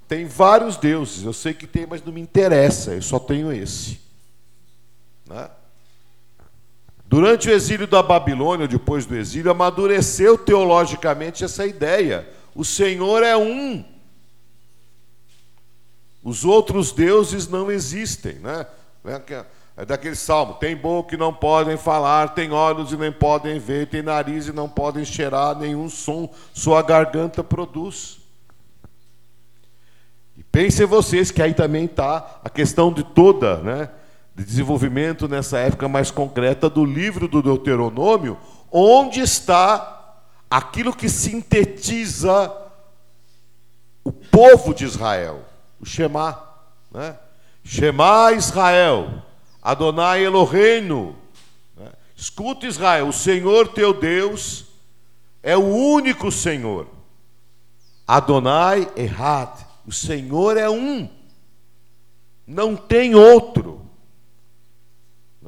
Tem 0.07 0.25
vários 0.25 0.77
deuses, 0.77 1.23
eu 1.23 1.33
sei 1.33 1.53
que 1.53 1.67
tem, 1.67 1.85
mas 1.85 2.03
não 2.03 2.13
me 2.13 2.21
interessa, 2.21 2.93
eu 2.93 3.01
só 3.01 3.19
tenho 3.19 3.51
esse. 3.51 3.99
Né? 5.25 5.49
Durante 7.05 7.49
o 7.49 7.51
exílio 7.51 7.87
da 7.87 8.03
Babilônia, 8.03 8.67
depois 8.67 9.05
do 9.05 9.15
exílio, 9.15 9.49
amadureceu 9.51 10.37
teologicamente 10.37 11.43
essa 11.43 11.65
ideia. 11.65 12.27
O 12.53 12.65
Senhor 12.65 13.23
é 13.23 13.35
um. 13.35 13.83
Os 16.27 16.43
outros 16.43 16.91
deuses 16.91 17.47
não 17.47 17.71
existem. 17.71 18.33
Né? 18.33 18.65
É 19.77 19.85
daquele 19.85 20.13
salmo: 20.17 20.55
tem 20.55 20.75
boca 20.75 21.15
e 21.15 21.17
não 21.17 21.33
podem 21.33 21.77
falar, 21.77 22.35
tem 22.35 22.51
olhos 22.51 22.91
e 22.91 22.97
nem 22.97 23.13
podem 23.13 23.57
ver, 23.59 23.87
tem 23.87 24.01
nariz 24.01 24.45
e 24.47 24.51
não 24.51 24.67
podem 24.67 25.05
cheirar 25.05 25.57
nenhum 25.57 25.87
som, 25.87 26.29
sua 26.53 26.81
garganta 26.81 27.41
produz. 27.41 28.19
E 30.35 30.43
pensem 30.43 30.85
vocês 30.85 31.31
que 31.31 31.41
aí 31.41 31.53
também 31.53 31.85
está 31.85 32.41
a 32.43 32.49
questão 32.49 32.91
de 32.91 33.03
toda, 33.03 33.59
né? 33.59 33.89
de 34.35 34.43
desenvolvimento 34.43 35.29
nessa 35.29 35.59
época 35.59 35.87
mais 35.87 36.11
concreta 36.11 36.69
do 36.69 36.83
livro 36.83 37.29
do 37.29 37.41
Deuteronômio, 37.41 38.37
onde 38.69 39.21
está 39.21 40.19
aquilo 40.49 40.93
que 40.93 41.07
sintetiza 41.07 42.53
o 44.03 44.11
povo 44.11 44.73
de 44.73 44.83
Israel, 44.83 45.46
o 45.79 45.85
Shema, 45.85 46.41
né? 46.91 47.17
Shema 47.63 48.31
Israel, 48.33 49.23
Adonai 49.61 50.23
Eloheinu. 50.23 51.15
Né? 51.75 51.91
Escuta 52.15 52.65
Israel, 52.65 53.07
o 53.07 53.13
Senhor 53.13 53.67
teu 53.69 53.93
Deus 53.93 54.65
é 55.43 55.55
o 55.57 55.65
único 55.65 56.31
Senhor. 56.31 56.87
Adonai 58.07 58.89
Errad, 58.95 59.59
o 59.85 59.91
Senhor 59.91 60.55
é 60.57 60.69
um, 60.69 61.09
não 62.47 62.77
tem 62.77 63.13
outro. 63.13 63.81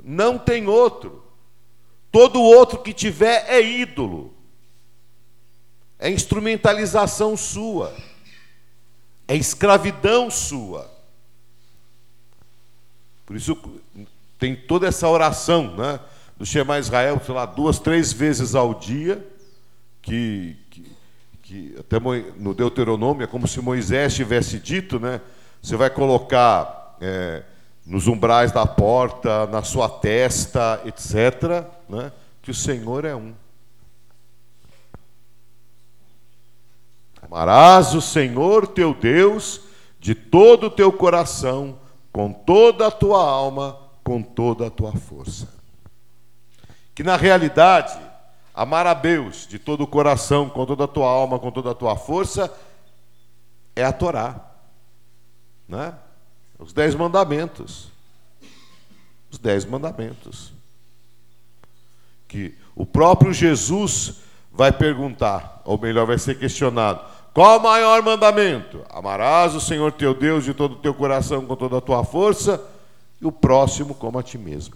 Não 0.03 0.37
tem 0.37 0.67
outro. 0.67 1.23
Todo 2.11 2.41
outro 2.41 2.79
que 2.79 2.93
tiver 2.93 3.45
é 3.47 3.61
ídolo. 3.61 4.33
É 5.97 6.09
instrumentalização 6.09 7.37
sua. 7.37 7.95
É 9.29 9.35
escravidão 9.35 10.29
sua. 10.29 10.89
Por 13.27 13.35
isso 13.35 13.55
tem 14.39 14.55
toda 14.55 14.87
essa 14.87 15.07
oração, 15.07 15.75
né? 15.75 15.99
Do 16.35 16.45
Shema 16.45 16.79
Israel, 16.79 17.21
sei 17.23 17.35
lá, 17.35 17.45
duas, 17.45 17.77
três 17.77 18.11
vezes 18.11 18.55
ao 18.55 18.73
dia, 18.73 19.23
que, 20.01 20.57
que, 20.71 20.91
que 21.43 21.75
até 21.77 21.99
no 22.37 22.55
Deuteronômio 22.55 23.23
é 23.23 23.27
como 23.27 23.47
se 23.47 23.61
Moisés 23.61 24.15
tivesse 24.15 24.57
dito, 24.57 24.99
né? 24.99 25.21
Você 25.61 25.75
vai 25.75 25.91
colocar 25.91 26.97
é, 26.99 27.43
nos 27.85 28.07
umbrais 28.07 28.51
da 28.51 28.65
porta, 28.65 29.45
na 29.47 29.61
sua 29.61 29.87
testa, 29.87 30.81
etc., 30.85 31.65
né? 31.87 32.11
que 32.41 32.49
o 32.49 32.53
Senhor 32.53 33.05
é 33.05 33.15
um. 33.15 33.33
Amarás 37.29 37.93
o 37.93 38.01
Senhor 38.01 38.65
teu 38.65 38.91
Deus 38.91 39.61
de 39.99 40.15
todo 40.15 40.65
o 40.65 40.71
teu 40.71 40.91
coração, 40.91 41.77
com 42.11 42.33
toda 42.33 42.87
a 42.87 42.91
tua 42.91 43.23
alma, 43.23 43.77
com 44.03 44.23
toda 44.23 44.65
a 44.65 44.69
tua 44.71 44.93
força. 44.93 45.47
Que 46.95 47.03
na 47.03 47.15
realidade, 47.15 47.95
amar 48.51 48.87
a 48.87 48.95
Deus 48.95 49.45
de 49.47 49.59
todo 49.59 49.81
o 49.83 49.87
coração, 49.87 50.49
com 50.49 50.65
toda 50.65 50.85
a 50.85 50.87
tua 50.87 51.07
alma, 51.07 51.37
com 51.37 51.51
toda 51.51 51.69
a 51.69 51.75
tua 51.75 51.95
força, 51.95 52.51
é 53.75 53.83
a 53.83 53.93
Torá. 53.93 54.47
Né? 55.67 55.93
Os 56.57 56.73
dez 56.73 56.95
mandamentos. 56.95 57.89
Os 59.29 59.37
dez 59.37 59.65
mandamentos. 59.65 60.51
Que 62.27 62.57
o 62.75 62.87
próprio 62.87 63.31
Jesus 63.31 64.15
vai 64.51 64.71
perguntar, 64.71 65.61
ou 65.63 65.77
melhor, 65.77 66.07
vai 66.07 66.17
ser 66.17 66.39
questionado: 66.39 67.18
qual 67.33 67.59
o 67.59 67.63
maior 67.63 68.01
mandamento? 68.01 68.83
Amarás 68.89 69.55
o 69.55 69.61
Senhor 69.61 69.91
teu 69.91 70.13
Deus 70.13 70.43
de 70.43 70.53
todo 70.53 70.73
o 70.73 70.79
teu 70.79 70.93
coração, 70.93 71.45
com 71.45 71.55
toda 71.55 71.77
a 71.77 71.81
tua 71.81 72.03
força, 72.03 72.61
e 73.21 73.25
o 73.25 73.31
próximo 73.31 73.93
como 73.93 74.17
a 74.17 74.23
ti 74.23 74.37
mesmo. 74.37 74.75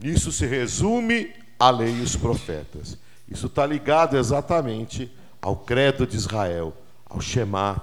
Isso 0.00 0.30
se 0.30 0.46
resume 0.46 1.32
à 1.58 1.70
lei 1.70 1.94
e 1.94 2.02
os 2.02 2.16
profetas. 2.16 2.98
Isso 3.28 3.46
está 3.46 3.64
ligado 3.64 4.16
exatamente 4.16 5.10
ao 5.40 5.56
credo 5.56 6.06
de 6.06 6.16
Israel, 6.16 6.76
ao 7.08 7.20
Shema, 7.20 7.80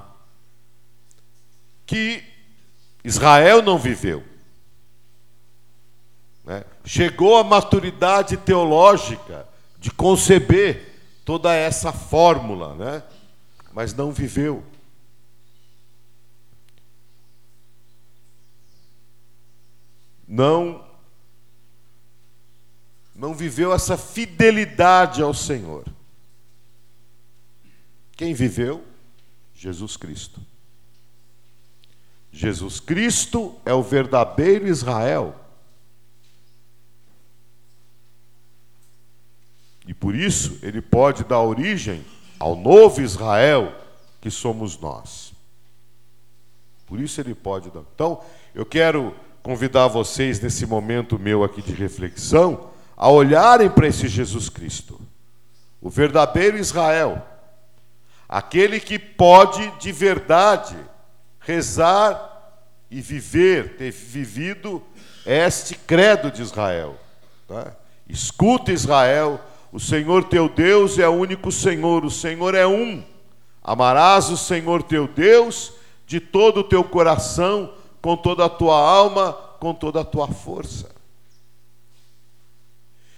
que 1.85 2.23
Israel 3.03 3.61
não 3.61 3.77
viveu. 3.77 4.23
Né? 6.45 6.63
Chegou 6.85 7.37
à 7.37 7.43
maturidade 7.43 8.37
teológica 8.37 9.47
de 9.79 9.91
conceber 9.91 10.92
toda 11.25 11.53
essa 11.53 11.91
fórmula, 11.91 12.75
né? 12.75 13.03
mas 13.71 13.93
não 13.93 14.11
viveu. 14.11 14.63
Não 20.27 20.83
não 23.15 23.33
viveu 23.33 23.71
essa 23.71 23.95
fidelidade 23.95 25.21
ao 25.21 25.33
Senhor. 25.33 25.85
Quem 28.17 28.33
viveu? 28.33 28.83
Jesus 29.53 29.95
Cristo. 29.95 30.41
Jesus 32.31 32.79
Cristo 32.79 33.55
é 33.63 33.73
o 33.73 33.83
verdadeiro 33.83 34.67
Israel. 34.67 35.42
E 39.87 39.93
por 39.93 40.15
isso 40.15 40.59
ele 40.61 40.81
pode 40.81 41.23
dar 41.23 41.41
origem 41.41 42.03
ao 42.39 42.55
novo 42.55 43.01
Israel 43.01 43.73
que 44.21 44.31
somos 44.31 44.77
nós. 44.79 45.33
Por 46.85 46.99
isso 46.99 47.19
ele 47.19 47.33
pode 47.33 47.69
dar. 47.69 47.81
Então, 47.93 48.21
eu 48.53 48.65
quero 48.65 49.15
convidar 49.41 49.87
vocês 49.87 50.39
nesse 50.39 50.65
momento 50.65 51.19
meu 51.19 51.43
aqui 51.43 51.61
de 51.61 51.73
reflexão 51.73 52.69
a 52.95 53.09
olharem 53.09 53.69
para 53.69 53.87
esse 53.87 54.07
Jesus 54.07 54.47
Cristo, 54.47 54.99
o 55.81 55.89
verdadeiro 55.89 56.57
Israel, 56.57 57.21
aquele 58.29 58.79
que 58.79 58.97
pode 58.97 59.69
de 59.79 59.91
verdade 59.91 60.77
rezar 61.39 62.61
e 62.89 63.01
viver, 63.01 63.75
ter 63.75 63.91
vivido 63.91 64.81
este 65.25 65.75
credo 65.75 66.31
de 66.31 66.41
Israel. 66.41 66.95
Tá? 67.47 67.73
Escuta, 68.07 68.71
Israel, 68.71 69.41
o 69.73 69.79
Senhor 69.79 70.23
teu 70.23 70.47
Deus 70.47 70.97
é 70.97 71.09
o 71.09 71.11
único 71.11 71.51
Senhor, 71.51 72.05
o 72.05 72.09
Senhor 72.09 72.55
é 72.55 72.65
um. 72.65 73.03
Amarás 73.61 74.29
o 74.29 74.37
Senhor 74.37 74.83
teu 74.83 75.07
Deus 75.07 75.73
de 76.05 76.21
todo 76.21 76.59
o 76.59 76.63
teu 76.63 76.83
coração, 76.83 77.73
com 78.01 78.15
toda 78.15 78.45
a 78.45 78.49
tua 78.49 78.77
alma, 78.77 79.33
com 79.59 79.73
toda 79.73 80.01
a 80.01 80.05
tua 80.05 80.27
força. 80.27 80.89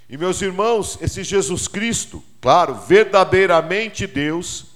E 0.09 0.17
meus 0.17 0.41
irmãos, 0.41 0.97
esse 1.01 1.23
Jesus 1.23 1.67
Cristo, 1.67 2.23
claro, 2.41 2.73
verdadeiramente 2.73 4.07
Deus, 4.07 4.67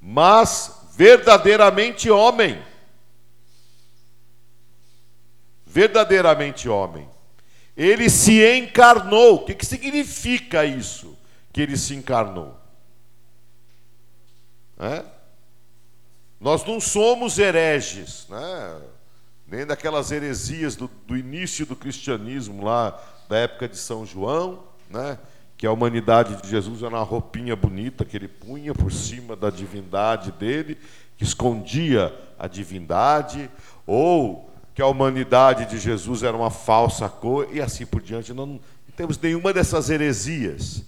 mas 0.00 0.88
verdadeiramente 0.94 2.10
homem 2.10 2.62
verdadeiramente 5.72 6.68
homem. 6.68 7.08
Ele 7.74 8.10
se 8.10 8.44
encarnou. 8.56 9.36
O 9.36 9.44
que, 9.46 9.54
que 9.54 9.64
significa 9.64 10.66
isso? 10.66 11.16
Que 11.52 11.60
ele 11.60 11.76
se 11.76 11.94
encarnou. 11.94 12.56
É? 14.78 15.04
Nós 16.40 16.64
não 16.64 16.80
somos 16.80 17.38
hereges, 17.38 18.26
né? 18.28 18.80
nem 19.46 19.64
daquelas 19.66 20.10
heresias 20.10 20.74
do, 20.74 20.90
do, 21.06 21.16
início 21.16 21.64
do 21.64 21.76
cristianismo, 21.76 22.64
lá 22.64 23.00
da 23.28 23.36
época 23.36 23.68
de 23.68 23.76
São 23.76 24.04
João, 24.04 24.64
né? 24.90 25.18
que 25.56 25.66
a 25.66 25.70
humanidade 25.70 26.42
de 26.42 26.48
Jesus 26.48 26.82
era 26.82 26.96
uma 26.96 27.04
roupinha 27.04 27.54
bonita 27.54 28.04
que 28.04 28.16
ele 28.16 28.26
punha 28.26 28.74
por 28.74 28.90
cima 28.90 29.36
da 29.36 29.50
divindade 29.50 30.32
dele, 30.32 30.76
que 31.16 31.22
escondia 31.22 32.12
a 32.36 32.48
divindade, 32.48 33.48
ou 33.86 34.50
que 34.74 34.82
a 34.82 34.86
humanidade 34.86 35.66
de 35.66 35.78
Jesus 35.78 36.24
era 36.24 36.36
uma 36.36 36.50
falsa 36.50 37.08
cor, 37.08 37.46
e 37.52 37.60
assim 37.60 37.86
por 37.86 38.02
diante. 38.02 38.32
Não 38.32 38.58
temos 38.96 39.16
nenhuma 39.16 39.52
dessas 39.52 39.90
heresias. 39.90 40.82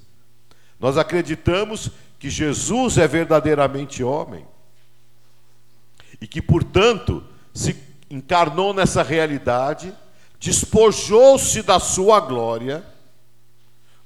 Nós 0.84 0.98
acreditamos 0.98 1.90
que 2.18 2.28
Jesus 2.28 2.98
é 2.98 3.08
verdadeiramente 3.08 4.04
homem 4.04 4.46
e 6.20 6.26
que, 6.26 6.42
portanto, 6.42 7.24
se 7.54 7.74
encarnou 8.10 8.74
nessa 8.74 9.02
realidade, 9.02 9.96
despojou-se 10.38 11.62
da 11.62 11.80
sua 11.80 12.20
glória, 12.20 12.84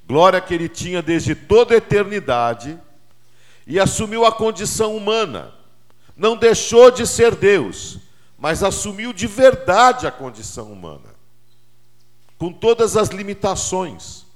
glória 0.07 0.39
que 0.39 0.53
ele 0.53 0.69
tinha 0.69 1.01
desde 1.01 1.35
toda 1.35 1.73
a 1.73 1.77
eternidade, 1.79 2.79
e 3.67 3.77
assumiu 3.77 4.23
a 4.23 4.31
condição 4.31 4.95
humana. 4.95 5.53
Não 6.15 6.37
deixou 6.37 6.89
de 6.91 7.05
ser 7.05 7.35
Deus, 7.35 7.99
mas 8.37 8.63
assumiu 8.63 9.11
de 9.11 9.27
verdade 9.27 10.07
a 10.07 10.11
condição 10.11 10.71
humana, 10.71 11.13
com 12.37 12.53
todas 12.53 12.95
as 12.95 13.09
limitações. 13.09 14.28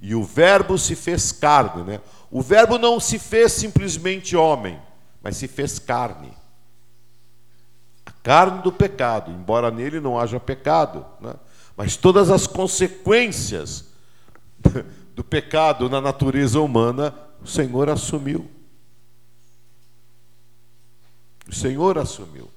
E 0.00 0.14
o 0.14 0.22
Verbo 0.22 0.78
se 0.78 0.94
fez 0.94 1.32
carne, 1.32 1.82
né? 1.82 2.00
O 2.30 2.40
Verbo 2.40 2.78
não 2.78 3.00
se 3.00 3.18
fez 3.18 3.52
simplesmente 3.52 4.36
homem, 4.36 4.80
mas 5.22 5.36
se 5.36 5.48
fez 5.48 5.78
carne 5.78 6.32
carne 8.28 8.60
do 8.60 8.70
pecado, 8.70 9.30
embora 9.30 9.70
nele 9.70 10.00
não 10.00 10.18
haja 10.18 10.38
pecado, 10.38 11.02
né? 11.18 11.34
mas 11.74 11.96
todas 11.96 12.30
as 12.30 12.46
consequências 12.46 13.86
do 15.16 15.24
pecado 15.24 15.88
na 15.88 15.98
natureza 15.98 16.60
humana, 16.60 17.14
o 17.40 17.46
Senhor 17.46 17.88
assumiu. 17.88 18.46
O 21.48 21.54
Senhor 21.54 21.96
assumiu. 21.96 22.50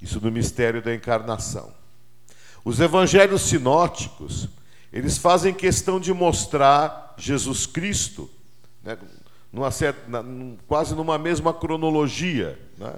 Isso 0.00 0.20
no 0.20 0.30
mistério 0.30 0.80
da 0.80 0.94
encarnação. 0.94 1.74
Os 2.64 2.78
evangelhos 2.78 3.42
sinóticos, 3.42 4.48
eles 4.92 5.18
fazem 5.18 5.54
questão 5.54 6.00
de 6.00 6.12
mostrar 6.12 7.14
Jesus 7.16 7.66
Cristo, 7.66 8.28
né, 8.82 8.98
numa 9.52 9.70
certa, 9.70 10.00
quase 10.66 10.94
numa 10.94 11.18
mesma 11.18 11.52
cronologia. 11.52 12.58
Né? 12.78 12.92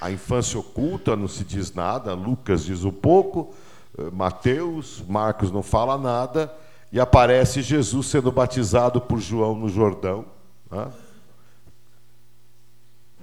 A 0.00 0.10
infância 0.10 0.58
oculta 0.58 1.16
não 1.16 1.28
se 1.28 1.44
diz 1.44 1.72
nada, 1.72 2.14
Lucas 2.14 2.64
diz 2.64 2.84
um 2.84 2.92
pouco, 2.92 3.54
eh, 3.98 4.10
Mateus, 4.12 5.02
Marcos 5.08 5.50
não 5.50 5.62
fala 5.62 5.98
nada, 5.98 6.54
e 6.92 7.00
aparece 7.00 7.62
Jesus 7.62 8.06
sendo 8.06 8.30
batizado 8.30 9.00
por 9.00 9.20
João 9.20 9.54
no 9.54 9.68
Jordão, 9.68 10.24
né? 10.70 10.88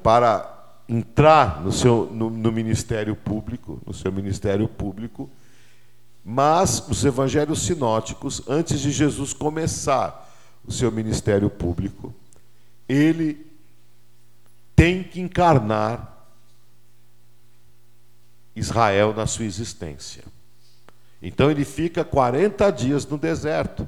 para 0.03 0.51
entrar 0.87 1.61
no 1.61 1.71
seu 1.71 2.05
no, 2.11 2.29
no 2.29 2.51
ministério 2.51 3.15
público, 3.15 3.81
no 3.85 3.93
seu 3.93 4.11
ministério 4.11 4.67
público. 4.67 5.29
Mas 6.27 6.79
os 6.89 7.05
evangelhos 7.05 7.61
sinóticos, 7.61 8.41
antes 8.47 8.79
de 8.79 8.89
Jesus 8.89 9.31
começar 9.31 10.27
o 10.65 10.71
seu 10.71 10.91
ministério 10.91 11.51
público, 11.51 12.11
ele 12.89 13.45
tem 14.75 15.03
que 15.03 15.21
encarnar 15.21 16.25
Israel 18.55 19.13
na 19.13 19.27
sua 19.27 19.45
existência. 19.45 20.23
Então 21.21 21.51
ele 21.51 21.63
fica 21.63 22.03
40 22.03 22.71
dias 22.71 23.05
no 23.05 23.19
deserto. 23.19 23.87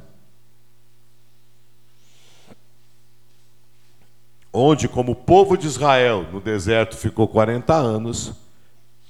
Onde, 4.53 4.87
como 4.87 5.13
o 5.13 5.15
povo 5.15 5.57
de 5.57 5.65
Israel 5.65 6.31
no 6.31 6.39
deserto 6.39 6.95
ficou 6.95 7.27
40 7.27 7.73
anos 7.73 8.33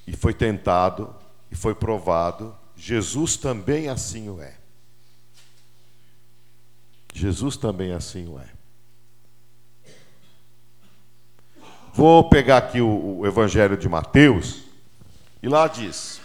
e 0.05 0.15
foi 0.15 0.33
tentado 0.33 1.13
e 1.51 1.55
foi 1.55 1.75
provado, 1.75 2.55
Jesus 2.77 3.35
também 3.35 3.89
assim 3.89 4.29
o 4.29 4.39
é. 4.39 4.55
Jesus 7.13 7.57
também 7.57 7.91
assim 7.91 8.27
o 8.27 8.39
é. 8.39 8.47
Vou 11.91 12.29
pegar 12.29 12.57
aqui 12.57 12.79
o, 12.79 13.17
o 13.19 13.25
Evangelho 13.25 13.75
de 13.75 13.89
Mateus. 13.89 14.61
E 15.41 15.49
lá 15.49 15.67
diz: 15.67 16.21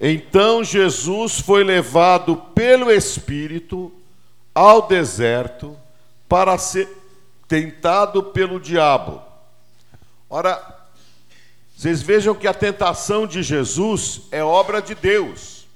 Então 0.00 0.64
Jesus 0.64 1.38
foi 1.38 1.62
levado 1.62 2.34
pelo 2.34 2.90
Espírito 2.90 3.92
ao 4.54 4.88
deserto 4.88 5.78
para 6.26 6.56
ser 6.56 6.88
tentado 7.46 8.22
pelo 8.22 8.58
diabo. 8.58 9.22
Ora, 10.30 10.83
vocês 11.76 12.00
vejam 12.00 12.34
que 12.34 12.46
a 12.46 12.54
tentação 12.54 13.26
de 13.26 13.42
Jesus 13.42 14.22
é 14.30 14.42
obra 14.42 14.80
de 14.80 14.94
Deus. 14.94 15.66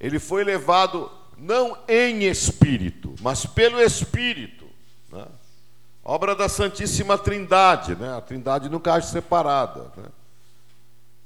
Ele 0.00 0.18
foi 0.18 0.44
levado 0.44 1.10
não 1.38 1.76
em 1.86 2.24
espírito, 2.24 3.14
mas 3.20 3.46
pelo 3.46 3.80
Espírito. 3.80 4.66
Né? 5.12 5.24
Obra 6.04 6.34
da 6.34 6.48
Santíssima 6.48 7.18
Trindade, 7.18 7.94
né? 7.94 8.16
a 8.16 8.20
Trindade 8.20 8.68
nunca 8.68 8.94
age 8.94 9.08
separada. 9.08 9.92
Né? 9.96 10.04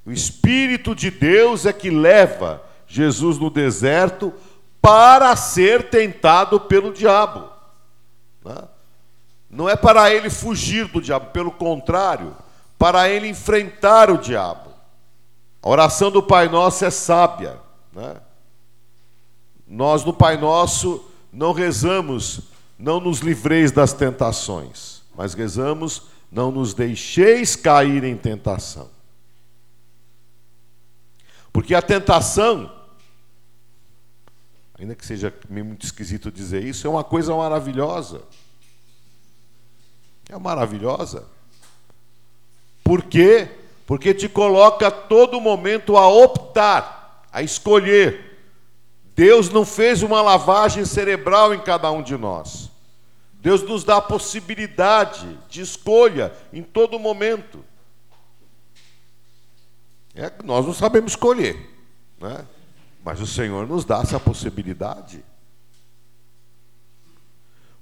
O 0.04 0.12
Espírito 0.12 0.94
de 0.94 1.10
Deus 1.10 1.64
é 1.64 1.72
que 1.72 1.90
leva 1.90 2.62
Jesus 2.86 3.38
no 3.38 3.50
deserto 3.50 4.32
para 4.80 5.34
ser 5.36 5.90
tentado 5.90 6.60
pelo 6.60 6.92
diabo. 6.92 7.48
Né? 8.44 8.56
Não 9.48 9.68
é 9.68 9.76
para 9.76 10.12
ele 10.12 10.30
fugir 10.30 10.86
do 10.86 11.00
diabo, 11.00 11.26
pelo 11.26 11.50
contrário, 11.50 12.36
para 12.80 13.10
ele 13.10 13.28
enfrentar 13.28 14.10
o 14.10 14.16
diabo. 14.16 14.70
A 15.62 15.68
oração 15.68 16.10
do 16.10 16.22
Pai 16.22 16.48
Nosso 16.48 16.82
é 16.82 16.90
sábia. 16.90 17.60
Né? 17.92 18.18
Nós 19.68 20.02
no 20.02 20.14
Pai 20.14 20.38
Nosso 20.38 21.04
não 21.30 21.52
rezamos, 21.52 22.40
não 22.78 22.98
nos 22.98 23.18
livreis 23.18 23.70
das 23.70 23.92
tentações, 23.92 25.02
mas 25.14 25.34
rezamos, 25.34 26.04
não 26.32 26.50
nos 26.50 26.72
deixeis 26.72 27.54
cair 27.54 28.02
em 28.02 28.16
tentação. 28.16 28.88
Porque 31.52 31.74
a 31.74 31.82
tentação, 31.82 32.72
ainda 34.78 34.94
que 34.94 35.04
seja 35.04 35.34
muito 35.50 35.84
esquisito 35.84 36.32
dizer 36.32 36.64
isso, 36.64 36.86
é 36.86 36.90
uma 36.90 37.04
coisa 37.04 37.36
maravilhosa. 37.36 38.22
É 40.30 40.38
maravilhosa. 40.38 41.28
Por 42.82 43.02
quê? 43.02 43.48
Porque 43.86 44.14
te 44.14 44.28
coloca 44.28 44.88
a 44.88 44.90
todo 44.90 45.40
momento 45.40 45.96
a 45.96 46.08
optar, 46.08 47.26
a 47.32 47.42
escolher. 47.42 48.38
Deus 49.14 49.50
não 49.50 49.64
fez 49.64 50.02
uma 50.02 50.22
lavagem 50.22 50.84
cerebral 50.84 51.52
em 51.52 51.60
cada 51.60 51.90
um 51.90 52.02
de 52.02 52.16
nós. 52.16 52.70
Deus 53.34 53.62
nos 53.62 53.84
dá 53.84 53.96
a 53.96 54.02
possibilidade 54.02 55.38
de 55.48 55.62
escolha 55.62 56.32
em 56.52 56.62
todo 56.62 56.98
momento. 56.98 57.64
É, 60.14 60.30
nós 60.44 60.66
não 60.66 60.74
sabemos 60.74 61.12
escolher, 61.12 61.56
né? 62.20 62.44
mas 63.04 63.20
o 63.20 63.26
Senhor 63.26 63.66
nos 63.66 63.84
dá 63.84 64.00
essa 64.00 64.20
possibilidade. 64.20 65.24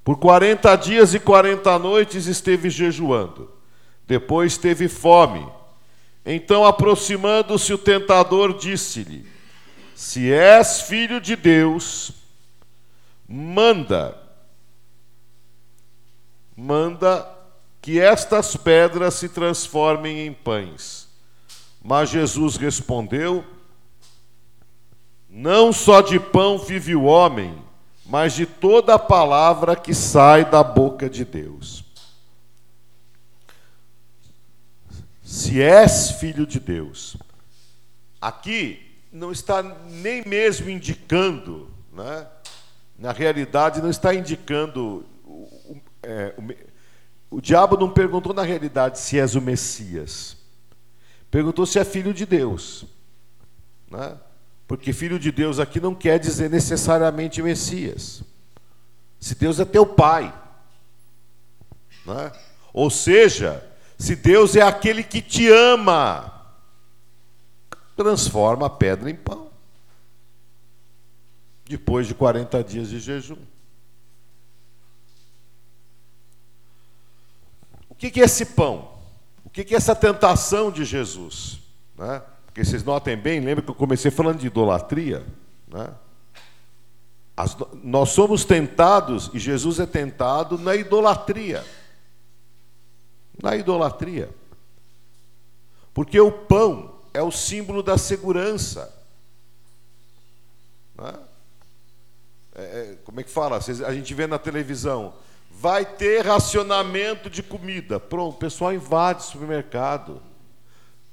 Por 0.04 0.18
40 0.18 0.76
dias 0.76 1.12
e 1.14 1.20
40 1.20 1.78
noites 1.78 2.26
esteve 2.26 2.70
jejuando, 2.70 3.50
depois 4.08 4.56
teve 4.56 4.88
fome. 4.88 5.46
Então, 6.24 6.64
aproximando-se 6.64 7.74
o 7.74 7.78
tentador, 7.78 8.56
disse-lhe: 8.56 9.30
Se 9.94 10.32
és 10.32 10.80
filho 10.80 11.20
de 11.20 11.36
Deus, 11.36 12.12
manda, 13.28 14.16
manda 16.56 17.28
que 17.82 18.00
estas 18.00 18.56
pedras 18.56 19.12
se 19.14 19.28
transformem 19.28 20.26
em 20.26 20.32
pães. 20.32 21.06
Mas 21.84 22.08
Jesus 22.08 22.56
respondeu: 22.56 23.44
Não 25.28 25.70
só 25.70 26.00
de 26.00 26.18
pão 26.18 26.58
vive 26.58 26.96
o 26.96 27.04
homem, 27.04 27.62
mas 28.06 28.32
de 28.32 28.46
toda 28.46 28.94
a 28.94 28.98
palavra 28.98 29.76
que 29.76 29.92
sai 29.92 30.46
da 30.46 30.64
boca 30.64 31.10
de 31.10 31.26
Deus. 31.26 31.87
Se 35.28 35.60
és 35.60 36.12
filho 36.12 36.46
de 36.46 36.58
Deus, 36.58 37.14
aqui 38.18 38.80
não 39.12 39.30
está 39.30 39.62
nem 39.62 40.26
mesmo 40.26 40.70
indicando, 40.70 41.70
né? 41.92 42.26
na 42.98 43.12
realidade, 43.12 43.82
não 43.82 43.90
está 43.90 44.14
indicando. 44.14 45.04
O, 45.26 45.76
é, 46.02 46.34
o, 47.30 47.36
o 47.36 47.40
diabo 47.42 47.76
não 47.76 47.90
perguntou 47.90 48.32
na 48.32 48.40
realidade 48.40 48.98
se 48.98 49.20
és 49.20 49.34
o 49.34 49.42
Messias, 49.42 50.34
perguntou 51.30 51.66
se 51.66 51.78
é 51.78 51.84
filho 51.84 52.14
de 52.14 52.24
Deus. 52.24 52.86
Né? 53.90 54.16
Porque 54.66 54.94
filho 54.94 55.18
de 55.18 55.30
Deus 55.30 55.58
aqui 55.58 55.78
não 55.78 55.94
quer 55.94 56.18
dizer 56.18 56.48
necessariamente 56.48 57.42
Messias. 57.42 58.22
Se 59.20 59.34
Deus 59.34 59.60
é 59.60 59.66
teu 59.66 59.84
pai. 59.84 60.34
Né? 62.06 62.32
Ou 62.72 62.88
seja, 62.88 63.67
se 63.98 64.14
Deus 64.14 64.54
é 64.54 64.62
aquele 64.62 65.02
que 65.02 65.20
te 65.20 65.48
ama, 65.50 66.32
transforma 67.96 68.66
a 68.66 68.70
pedra 68.70 69.10
em 69.10 69.14
pão. 69.16 69.48
Depois 71.66 72.06
de 72.06 72.14
40 72.14 72.62
dias 72.62 72.88
de 72.88 73.00
jejum. 73.00 73.36
O 77.88 77.94
que 77.94 78.20
é 78.20 78.24
esse 78.24 78.46
pão? 78.46 78.88
O 79.44 79.50
que 79.50 79.74
é 79.74 79.76
essa 79.76 79.96
tentação 79.96 80.70
de 80.70 80.84
Jesus? 80.84 81.58
Né? 81.96 82.22
Porque 82.46 82.64
vocês 82.64 82.84
notem 82.84 83.16
bem, 83.16 83.40
lembra 83.40 83.64
que 83.64 83.70
eu 83.70 83.74
comecei 83.74 84.12
falando 84.12 84.38
de 84.38 84.46
idolatria? 84.46 85.26
Né? 85.66 85.88
Nós 87.82 88.10
somos 88.10 88.44
tentados, 88.44 89.30
e 89.34 89.38
Jesus 89.38 89.80
é 89.80 89.86
tentado 89.86 90.56
na 90.56 90.76
idolatria. 90.76 91.64
Na 93.42 93.56
idolatria. 93.56 94.30
Porque 95.94 96.20
o 96.20 96.30
pão 96.30 96.94
é 97.12 97.22
o 97.22 97.30
símbolo 97.30 97.82
da 97.82 97.98
segurança. 97.98 98.94
Né? 100.96 101.14
É, 102.54 102.62
é, 102.62 102.96
como 103.04 103.20
é 103.20 103.22
que 103.22 103.30
fala? 103.30 103.56
A 103.56 103.92
gente 103.94 104.14
vê 104.14 104.26
na 104.26 104.38
televisão, 104.38 105.14
vai 105.50 105.84
ter 105.84 106.24
racionamento 106.24 107.30
de 107.30 107.42
comida. 107.42 107.98
Pronto, 107.98 108.34
o 108.34 108.38
pessoal 108.38 108.72
invade 108.72 109.20
o 109.20 109.26
supermercado, 109.26 110.20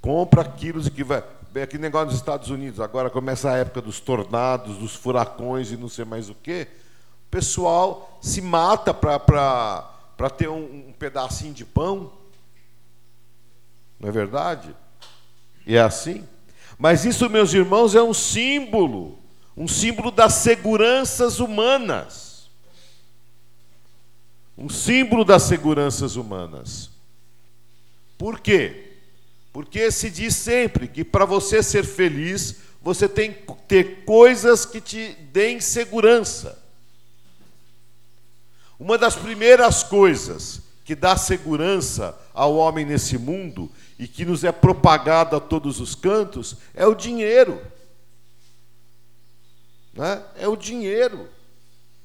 compra 0.02 0.44
quilos 0.44 0.88
e 0.88 0.92
que 0.92 1.04
vai. 1.04 1.24
Aquele 1.64 1.84
negócio 1.84 2.08
nos 2.08 2.16
Estados 2.16 2.50
Unidos, 2.50 2.82
agora 2.82 3.10
começa 3.10 3.50
a 3.50 3.58
época 3.58 3.82
dos 3.82 4.00
tornados, 4.00 4.78
dos 4.78 4.94
furacões 4.94 5.72
e 5.72 5.78
não 5.78 5.88
sei 5.88 6.04
mais 6.04 6.30
o 6.30 6.36
quê. 6.36 6.68
O 7.28 7.32
pessoal 7.32 8.20
se 8.22 8.42
mata 8.42 8.94
para 8.94 9.95
ter 10.30 10.50
um, 10.50 10.88
um 10.90 10.94
pedacinho 10.98 11.54
de 11.54 11.66
pão. 11.66 12.12
Não 14.00 14.10
é 14.10 14.12
verdade? 14.12 14.76
E 15.66 15.76
é 15.76 15.82
assim. 15.82 16.28
Mas 16.78 17.06
isso, 17.06 17.30
meus 17.30 17.54
irmãos, 17.54 17.96
é 17.96 18.02
um 18.02 18.14
símbolo, 18.14 19.18
um 19.56 19.68
símbolo 19.68 20.12
das 20.12 20.34
seguranças 20.34 21.40
humanas. 21.40 22.50
Um 24.58 24.70
símbolo 24.70 25.26
das 25.26 25.44
seguranças 25.44 26.16
humanas. 26.16 26.90
Por 28.18 28.40
quê? 28.40 28.94
Porque 29.52 29.92
se 29.92 30.10
diz 30.10 30.36
sempre 30.36 30.88
que 30.88 31.04
para 31.04 31.26
você 31.26 31.62
ser 31.64 31.84
feliz, 31.86 32.58
você 32.82 33.08
tem 33.08 33.34
que 33.34 33.54
ter 33.68 34.06
coisas 34.06 34.66
que 34.66 34.80
te 34.80 35.14
deem 35.32 35.60
segurança. 35.60 36.65
Uma 38.80 38.98
das 38.98 39.16
primeiras 39.16 39.84
coisas 39.84 40.62
que 40.84 40.96
dá 40.96 41.18
segurança 41.18 42.18
ao 42.34 42.56
homem 42.56 42.86
nesse 42.86 43.18
mundo 43.18 43.72
e 43.98 44.08
que 44.08 44.26
nos 44.26 44.44
é 44.44 44.52
propagado 44.52 45.36
a 45.36 45.40
todos 45.40 45.80
os 45.80 45.96
cantos 45.96 46.58
é 46.74 46.86
o 46.86 46.94
dinheiro. 46.94 47.62
Né? 49.94 50.24
É 50.38 50.48
o 50.48 50.56
dinheiro 50.56 51.30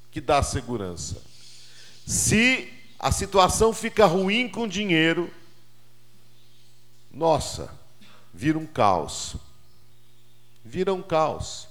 que 0.09 0.21
dá 0.21 0.41
segurança. 0.41 1.21
Se 2.07 2.71
a 2.97 3.11
situação 3.11 3.73
fica 3.73 4.05
ruim 4.05 4.47
com 4.49 4.67
dinheiro, 4.67 5.29
nossa, 7.11 7.73
vira 8.33 8.57
um 8.57 8.65
caos. 8.65 9.35
Vira 10.63 10.93
um 10.93 11.01
caos. 11.01 11.67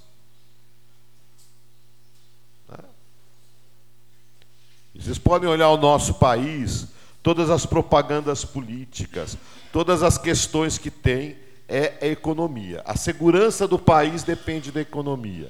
Vocês 4.95 5.17
podem 5.17 5.49
olhar 5.49 5.69
o 5.69 5.77
nosso 5.77 6.15
país, 6.15 6.87
todas 7.23 7.49
as 7.49 7.65
propagandas 7.65 8.43
políticas, 8.43 9.37
todas 9.71 10.03
as 10.03 10.17
questões 10.17 10.77
que 10.77 10.91
tem 10.91 11.37
é 11.67 11.97
a 12.01 12.07
economia. 12.07 12.81
A 12.85 12.97
segurança 12.97 13.67
do 13.67 13.79
país 13.79 14.23
depende 14.23 14.71
da 14.71 14.81
economia. 14.81 15.49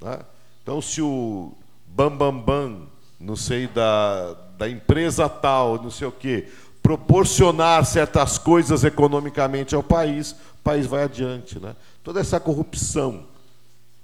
Né? 0.00 0.18
Então, 0.62 0.82
se 0.82 1.00
o 1.00 1.52
bambambam, 1.86 2.40
bam, 2.40 2.70
bam, 2.70 2.86
não 3.20 3.36
sei, 3.36 3.68
da, 3.68 4.34
da 4.58 4.68
empresa 4.68 5.28
tal, 5.28 5.80
não 5.80 5.90
sei 5.90 6.08
o 6.08 6.12
quê, 6.12 6.48
proporcionar 6.82 7.84
certas 7.86 8.36
coisas 8.36 8.84
economicamente 8.84 9.74
ao 9.74 9.82
país, 9.82 10.32
o 10.32 10.62
país 10.62 10.86
vai 10.86 11.04
adiante. 11.04 11.58
Né? 11.58 11.74
Toda 12.02 12.20
essa 12.20 12.40
corrupção, 12.40 13.24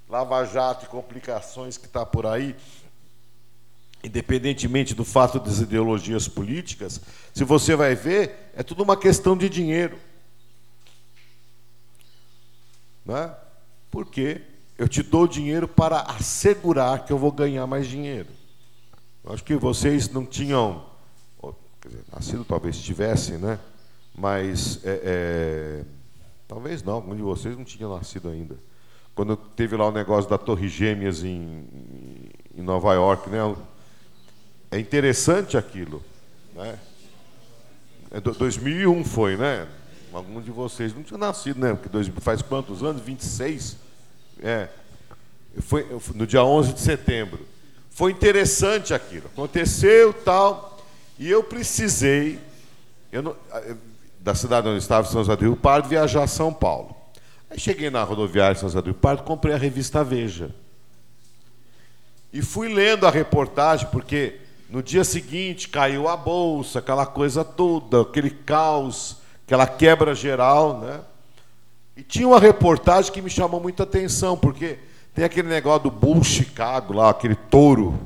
lava-jato 0.08 0.86
e 0.86 0.88
complicações 0.88 1.76
que 1.76 1.86
está 1.86 2.06
por 2.06 2.24
aí, 2.24 2.54
independentemente 4.02 4.94
do 4.94 5.04
fato 5.04 5.38
das 5.38 5.60
ideologias 5.60 6.26
políticas, 6.26 7.00
se 7.34 7.44
você 7.44 7.76
vai 7.76 7.94
ver, 7.94 8.50
é 8.54 8.62
tudo 8.62 8.82
uma 8.82 8.96
questão 8.96 9.36
de 9.36 9.48
dinheiro. 9.48 9.98
Não 13.04 13.16
é? 13.16 13.36
Porque 13.90 14.42
eu 14.78 14.88
te 14.88 15.02
dou 15.02 15.26
dinheiro 15.26 15.68
para 15.68 16.00
assegurar 16.02 17.04
que 17.04 17.12
eu 17.12 17.18
vou 17.18 17.30
ganhar 17.30 17.66
mais 17.66 17.86
dinheiro. 17.86 18.28
Eu 19.24 19.32
acho 19.32 19.44
que 19.44 19.54
vocês 19.56 20.08
não 20.08 20.24
tinham, 20.24 20.84
dizer, 21.86 22.02
nascido 22.12 22.44
talvez 22.44 22.78
tivessem, 22.78 23.36
né? 23.36 23.58
Mas 24.16 24.80
é, 24.84 25.00
é, 25.04 25.84
talvez 26.48 26.82
não, 26.82 26.94
algum 26.94 27.14
de 27.14 27.22
vocês 27.22 27.56
não 27.56 27.64
tinha 27.64 27.88
nascido 27.88 28.28
ainda. 28.28 28.56
Quando 29.14 29.36
teve 29.36 29.76
lá 29.76 29.88
o 29.88 29.92
negócio 29.92 30.30
da 30.30 30.38
Torre 30.38 30.68
Gêmeas 30.68 31.22
em, 31.22 31.66
em 32.56 32.62
Nova 32.62 32.94
York, 32.94 33.28
né? 33.28 33.40
É 34.70 34.78
interessante 34.78 35.56
aquilo. 35.56 36.02
Né? 36.54 36.78
É 38.10 38.20
2001 38.20 39.04
foi, 39.04 39.36
né? 39.36 39.66
Algum 40.12 40.40
de 40.40 40.50
vocês 40.50 40.94
não 40.94 41.02
tinha 41.02 41.18
nascido, 41.18 41.60
né? 41.60 41.74
Porque 41.74 41.88
dois, 41.88 42.08
faz 42.18 42.42
quantos 42.42 42.82
anos? 42.82 43.02
26? 43.02 43.76
É. 44.42 44.68
Foi 45.60 45.86
no 46.14 46.26
dia 46.26 46.42
11 46.42 46.72
de 46.72 46.80
setembro. 46.80 47.46
Foi 47.90 48.12
interessante 48.12 48.94
aquilo. 48.94 49.26
Aconteceu 49.26 50.12
tal. 50.12 50.82
E 51.18 51.30
eu 51.30 51.44
precisei, 51.44 52.40
eu 53.12 53.22
não, 53.22 53.36
da 54.20 54.34
cidade 54.34 54.66
onde 54.68 54.78
estava, 54.78 55.06
São 55.06 55.22
José 55.22 55.36
do 55.36 55.42
Rio 55.42 55.56
Pardo, 55.56 55.88
viajar 55.88 56.22
a 56.22 56.26
São 56.26 56.52
Paulo. 56.52 56.96
Aí 57.50 57.58
cheguei 57.58 57.90
na 57.90 58.02
rodoviária 58.02 58.54
de 58.54 58.60
São 58.60 58.68
José 58.68 58.80
do 58.80 58.86
Rio 58.86 58.94
Pardo, 58.94 59.22
comprei 59.22 59.54
a 59.54 59.58
revista 59.58 60.02
Veja. 60.02 60.50
E 62.32 62.40
fui 62.40 62.72
lendo 62.72 63.06
a 63.06 63.10
reportagem, 63.10 63.88
porque 63.90 64.39
no 64.70 64.82
dia 64.82 65.02
seguinte 65.02 65.68
caiu 65.68 66.08
a 66.08 66.16
bolsa, 66.16 66.78
aquela 66.78 67.04
coisa 67.04 67.44
toda, 67.44 68.02
aquele 68.02 68.30
caos, 68.30 69.16
aquela 69.44 69.66
quebra 69.66 70.14
geral, 70.14 70.78
né? 70.78 71.00
E 71.96 72.02
tinha 72.04 72.28
uma 72.28 72.38
reportagem 72.38 73.12
que 73.12 73.20
me 73.20 73.28
chamou 73.28 73.60
muita 73.60 73.82
atenção, 73.82 74.36
porque 74.36 74.78
tem 75.12 75.24
aquele 75.24 75.48
negócio 75.48 75.82
do 75.82 75.90
Bull 75.90 76.22
Chicago 76.22 76.94
lá, 76.94 77.10
aquele 77.10 77.34
touro, 77.34 77.98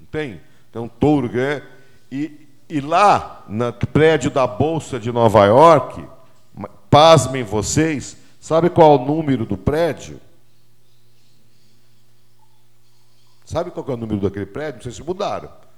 não 0.00 0.06
tem? 0.10 0.40
Tem 0.72 0.82
um 0.82 0.88
touro 0.88 1.30
é. 1.38 1.62
E, 2.10 2.46
e 2.68 2.80
lá, 2.80 3.44
no 3.48 3.72
prédio 3.72 4.32
da 4.32 4.48
Bolsa 4.48 4.98
de 4.98 5.12
Nova 5.12 5.46
York, 5.46 6.04
pasmem 6.90 7.44
vocês, 7.44 8.16
sabe 8.40 8.68
qual 8.68 8.92
é 8.92 9.00
o 9.00 9.04
número 9.04 9.46
do 9.46 9.56
prédio? 9.56 10.20
Sabe 13.44 13.70
qual 13.70 13.86
é 13.88 13.92
o 13.92 13.96
número 13.96 14.20
daquele 14.20 14.46
prédio? 14.46 14.76
Não 14.76 14.82
sei 14.82 14.92
se 14.92 15.02
mudaram. 15.02 15.69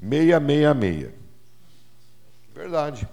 666. 0.00 1.12
Verdade. 2.54 3.08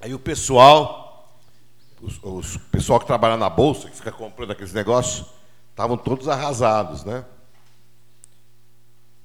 Aí 0.00 0.14
o 0.14 0.18
pessoal, 0.18 1.36
os, 2.00 2.56
pessoal 2.70 3.00
que 3.00 3.06
trabalha 3.06 3.36
na 3.36 3.50
bolsa, 3.50 3.90
que 3.90 3.96
fica 3.96 4.12
comprando 4.12 4.52
aqueles 4.52 4.72
negócios, 4.72 5.26
estavam 5.70 5.96
todos 5.96 6.28
arrasados, 6.28 7.04
né? 7.04 7.24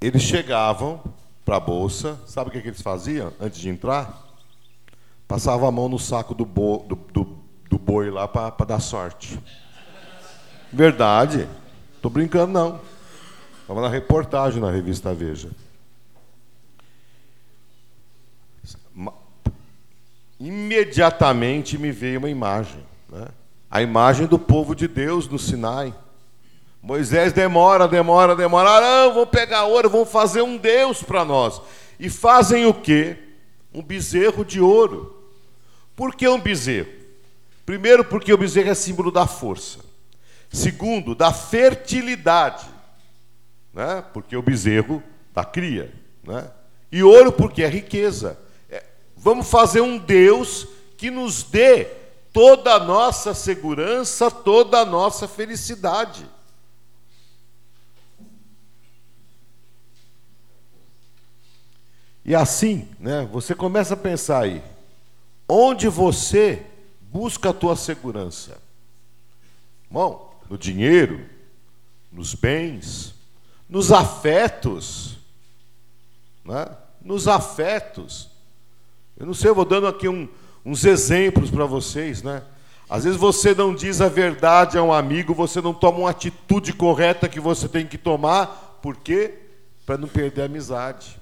Eles 0.01 0.21
chegavam 0.21 1.01
para 1.45 1.58
a 1.58 1.60
bolsa, 1.60 2.19
sabe 2.25 2.49
o 2.49 2.51
que, 2.51 2.62
que, 2.62 2.69
eles 2.69 2.82
faziam 2.82 3.32
antes 3.39 3.60
de 3.60 3.69
entrar? 3.69 4.27
Passavam 5.27 5.67
a 5.67 5.71
mão 5.71 5.88
no 5.88 5.99
saco 5.99 6.34
do, 6.34 6.45
bo, 6.45 6.86
do, 6.88 6.95
do, 6.95 7.38
do 7.69 7.77
boi 7.77 8.10
lá 8.10 8.27
para 8.27 8.65
dar 8.65 8.79
sorte. 8.79 9.39
Verdade. 10.71 11.47
Estou 12.04 12.12
brincando, 12.12 12.52
não. 12.52 12.82
Estava 13.62 13.80
na 13.80 13.88
reportagem 13.88 14.60
na 14.62 14.70
revista 14.70 15.13
Veja. 15.13 15.50
imediatamente 20.38 21.78
me 21.78 21.94
veio 21.94 22.20
uma 22.20 22.30
imagem. 22.30 22.84
Né? 23.08 23.26
A 23.72 23.82
imagem 23.82 24.28
do 24.28 24.38
povo 24.38 24.76
de 24.76 24.86
Deus 24.86 25.30
no 25.30 25.39
Sinai. 25.39 25.94
Moisés 26.82 27.32
demora, 27.32 27.88
demora, 27.88 28.36
demora. 28.36 28.82
Não, 28.82 29.13
vão 29.13 29.26
pegar 29.26 29.63
ouro, 29.63 29.89
vão 29.89 30.06
fazer 30.06 30.42
um 30.42 30.58
Deus 30.58 31.02
para 31.02 31.24
nós. 31.24 31.62
E 31.98 32.10
fazem 32.10 32.66
o 32.66 32.74
quê? 32.74 33.18
Um 33.74 33.82
bezerro 33.82 34.44
de 34.44 34.60
ouro. 34.60 35.24
Por 35.96 36.13
que 36.13 36.28
um 36.28 36.42
bezerro? 36.42 36.92
Primeiro, 37.66 38.04
porque 38.04 38.34
o 38.34 38.38
bezerro 38.38 38.72
é 38.72 38.76
símbolo 38.76 39.10
da 39.10 39.26
força. 39.26 39.92
Segundo, 40.54 41.16
da 41.16 41.34
fertilidade. 41.34 42.68
Né? 43.74 44.04
Porque 44.13 44.38
o 44.38 44.42
bezerro 44.42 45.02
dá 45.34 45.44
cria. 45.44 45.92
Né? 46.24 46.48
E 46.92 47.02
ouro, 47.02 47.32
porque 47.32 47.63
é 47.63 47.68
riqueza. 47.68 48.39
É, 48.70 48.84
vamos 49.18 49.50
fazer 49.50 49.82
um 49.82 49.98
Deus 49.98 50.68
que 50.96 51.10
nos 51.10 51.42
dê 51.42 51.86
toda 52.32 52.76
a 52.76 52.80
nossa 52.80 53.34
segurança, 53.34 54.30
toda 54.30 54.78
a 54.78 54.86
nossa 54.86 55.28
felicidade. 55.28 56.24
E 62.24 62.36
assim, 62.36 62.88
né, 63.00 63.28
você 63.32 63.56
começa 63.56 63.96
a 63.96 63.98
pensar 63.98 64.44
aí, 64.44 64.63
onde 65.50 65.89
você 65.89 66.63
busca 67.02 67.50
a 67.50 67.54
tua 67.54 67.76
segurança? 67.76 68.62
Bom, 69.89 70.33
no 70.54 70.58
dinheiro, 70.60 71.20
nos 72.12 72.36
bens, 72.36 73.16
nos 73.68 73.92
afetos, 73.92 75.18
né? 76.46 76.68
nos 77.02 77.28
afetos. 77.28 78.30
Eu 79.18 79.26
não 79.26 79.34
sei, 79.34 79.50
eu 79.50 79.56
vou 79.56 79.66
dando 79.66 79.88
aqui 79.88 80.08
um, 80.08 80.30
uns 80.63 80.86
exemplos 80.86 81.50
para 81.50 81.66
vocês, 81.66 82.22
né? 82.22 82.44
Às 82.88 83.04
vezes 83.04 83.20
você 83.20 83.56
não 83.56 83.74
diz 83.74 84.00
a 84.00 84.08
verdade 84.08 84.78
a 84.78 84.84
um 84.84 84.94
amigo, 84.94 85.34
você 85.34 85.60
não 85.60 85.74
toma 85.74 85.98
uma 85.98 86.12
atitude 86.12 86.72
correta 86.72 87.28
que 87.28 87.39
você 87.39 87.68
tem 87.68 87.88
que 87.88 87.98
tomar, 87.98 88.78
por 88.80 88.96
quê? 88.98 89.34
Para 89.88 89.98
não 89.98 90.08
perder 90.08 90.44
a 90.44 90.46
amizade. 90.46 91.20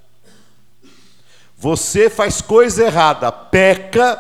Você 1.58 2.10
faz 2.10 2.41
coisa 2.41 2.84
errada, 2.84 3.32
peca, 3.32 4.17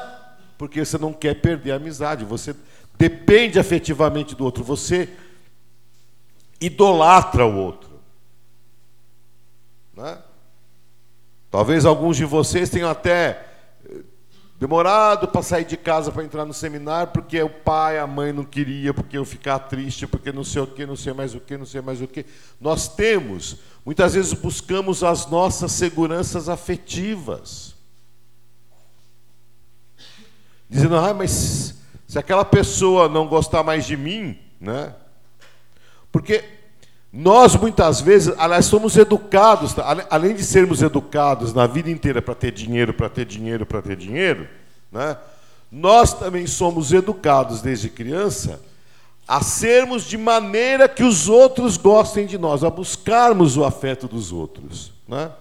porque 0.57 0.85
você 0.85 0.97
não 0.97 1.11
quer 1.11 1.41
perder 1.41 1.73
a 1.73 1.75
amizade. 1.75 2.23
Você 2.23 2.55
depende 3.09 3.57
afetivamente 3.57 4.35
do 4.35 4.43
outro, 4.43 4.63
você 4.63 5.09
idolatra 6.59 7.45
o 7.45 7.55
outro. 7.55 7.89
Né? 9.97 10.19
Talvez 11.49 11.85
alguns 11.85 12.15
de 12.15 12.25
vocês 12.25 12.69
tenham 12.69 12.89
até 12.89 13.45
eh, 13.89 14.01
demorado 14.59 15.27
para 15.27 15.41
sair 15.41 15.65
de 15.65 15.75
casa 15.75 16.11
para 16.11 16.23
entrar 16.23 16.45
no 16.45 16.53
seminário, 16.53 17.11
porque 17.11 17.41
o 17.41 17.49
pai, 17.49 17.97
a 17.97 18.05
mãe 18.05 18.31
não 18.31 18.45
queria, 18.45 18.93
porque 18.93 19.17
eu 19.17 19.25
ficar 19.25 19.57
triste, 19.59 20.05
porque 20.05 20.31
não 20.31 20.43
sei 20.43 20.61
o 20.61 20.67
que, 20.67 20.85
não 20.85 20.95
sei 20.95 21.13
mais 21.13 21.33
o 21.33 21.39
que, 21.39 21.57
não 21.57 21.65
sei 21.65 21.81
mais 21.81 22.01
o 22.01 22.07
que. 22.07 22.25
Nós 22.59 22.87
temos 22.87 23.57
Muitas 23.83 24.13
vezes 24.13 24.33
buscamos 24.33 25.03
as 25.03 25.25
nossas 25.25 25.71
seguranças 25.71 26.47
afetivas. 26.47 27.73
Dizendo, 30.69 30.95
ah, 30.97 31.13
mas 31.13 31.80
se 32.11 32.19
aquela 32.19 32.43
pessoa 32.43 33.07
não 33.07 33.25
gostar 33.25 33.63
mais 33.63 33.85
de 33.85 33.95
mim, 33.95 34.37
né? 34.59 34.93
Porque 36.11 36.43
nós 37.09 37.55
muitas 37.55 38.01
vezes, 38.01 38.33
aliás, 38.37 38.65
somos 38.65 38.97
educados, 38.97 39.73
além 40.09 40.35
de 40.35 40.43
sermos 40.43 40.81
educados 40.81 41.53
na 41.53 41.65
vida 41.65 41.89
inteira 41.89 42.21
para 42.21 42.35
ter 42.35 42.51
dinheiro, 42.51 42.93
para 42.93 43.07
ter 43.07 43.23
dinheiro, 43.23 43.65
para 43.65 43.81
ter 43.81 43.95
dinheiro, 43.95 44.45
né? 44.91 45.15
Nós 45.71 46.13
também 46.13 46.45
somos 46.47 46.91
educados 46.91 47.61
desde 47.61 47.87
criança 47.87 48.59
a 49.25 49.41
sermos 49.41 50.03
de 50.03 50.17
maneira 50.17 50.89
que 50.89 51.05
os 51.05 51.29
outros 51.29 51.77
gostem 51.77 52.25
de 52.25 52.37
nós, 52.37 52.61
a 52.61 52.69
buscarmos 52.69 53.55
o 53.55 53.63
afeto 53.63 54.05
dos 54.05 54.33
outros. 54.33 54.91
Né? 55.07 55.31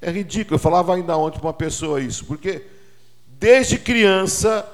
É 0.00 0.12
ridículo. 0.12 0.54
Eu 0.54 0.60
falava 0.60 0.94
ainda 0.94 1.16
ontem 1.16 1.40
para 1.40 1.48
uma 1.48 1.52
pessoa 1.52 2.00
isso, 2.00 2.26
porque 2.26 2.62
desde 3.40 3.76
criança, 3.76 4.64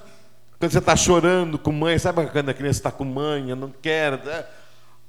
quando 0.62 0.70
você 0.70 0.78
está 0.78 0.94
chorando 0.94 1.58
com 1.58 1.72
mãe, 1.72 1.98
sabe 1.98 2.24
quando 2.24 2.48
a 2.48 2.54
criança 2.54 2.78
está 2.78 2.92
com 2.92 3.04
mãe, 3.04 3.50
eu 3.50 3.56
não 3.56 3.74
quero. 3.82 4.24
Né? 4.24 4.44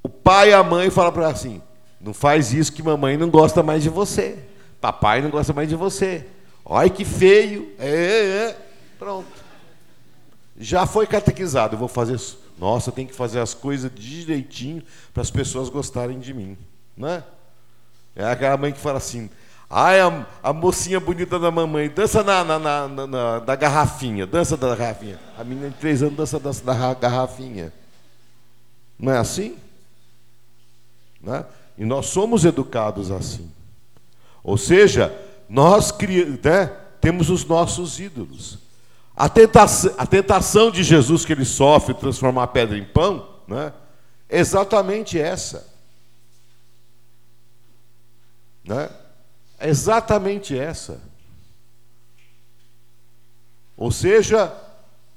O 0.01 0.09
pai 0.09 0.49
e 0.49 0.53
a 0.53 0.63
mãe 0.63 0.89
falam 0.89 1.11
para 1.13 1.25
ela 1.25 1.31
assim: 1.31 1.61
não 2.01 2.11
faz 2.11 2.51
isso 2.51 2.73
que 2.73 2.81
mamãe 2.81 3.17
não 3.17 3.29
gosta 3.29 3.61
mais 3.61 3.83
de 3.83 3.89
você. 3.89 4.39
Papai 4.81 5.21
não 5.21 5.29
gosta 5.29 5.53
mais 5.53 5.69
de 5.69 5.75
você. 5.75 6.25
Olha 6.65 6.89
que 6.89 7.05
feio. 7.05 7.71
É, 7.77 7.87
é, 7.87 8.49
é. 8.49 8.57
Pronto. 8.97 9.27
Já 10.57 10.87
foi 10.87 11.05
catequizado. 11.05 11.75
Eu 11.75 11.79
vou 11.79 11.87
fazer 11.87 12.19
nossa, 12.57 12.89
eu 12.89 12.93
tenho 12.93 13.07
que 13.07 13.13
fazer 13.13 13.39
as 13.39 13.53
coisas 13.53 13.91
direitinho 13.93 14.81
para 15.13 15.21
as 15.21 15.29
pessoas 15.29 15.69
gostarem 15.69 16.17
de 16.17 16.33
mim. 16.33 16.57
Né? 16.97 17.23
É 18.15 18.25
aquela 18.25 18.57
mãe 18.57 18.71
que 18.71 18.79
fala 18.79 18.97
assim: 18.97 19.29
ai, 19.73 19.99
a, 19.99 20.25
a 20.43 20.53
mocinha 20.53 20.99
bonita 20.99 21.39
da 21.39 21.49
mamãe, 21.49 21.89
dança 21.89 22.23
na, 22.23 22.43
na, 22.43 22.59
na, 22.59 22.87
na, 22.87 23.39
da 23.39 23.55
garrafinha, 23.55 24.27
dança 24.27 24.55
da 24.55 24.75
garrafinha. 24.75 25.19
A 25.35 25.43
menina 25.43 25.69
de 25.69 25.75
três 25.77 26.03
anos 26.03 26.15
dança, 26.15 26.39
dança 26.39 26.63
da 26.63 26.93
garrafinha. 26.93 27.73
Não 28.99 29.11
é 29.11 29.17
assim? 29.17 29.57
Né? 31.19 31.43
E 31.75 31.83
nós 31.83 32.05
somos 32.05 32.45
educados 32.45 33.09
assim. 33.09 33.49
Ou 34.43 34.57
seja, 34.57 35.11
nós 35.49 35.91
né, 36.43 36.67
temos 37.01 37.31
os 37.31 37.43
nossos 37.43 37.99
ídolos. 37.99 38.59
A 39.15 39.27
tentação, 39.27 39.93
a 39.97 40.05
tentação 40.05 40.69
de 40.69 40.83
Jesus 40.83 41.25
que 41.25 41.33
ele 41.33 41.45
sofre, 41.45 41.95
transformar 41.95 42.43
a 42.43 42.47
pedra 42.47 42.77
em 42.77 42.85
pão, 42.85 43.27
né, 43.47 43.73
é 44.29 44.39
exatamente 44.39 45.19
essa. 45.19 45.67
Né? 48.63 48.87
Exatamente 49.63 50.57
essa. 50.57 51.01
Ou 53.77 53.91
seja, 53.91 54.53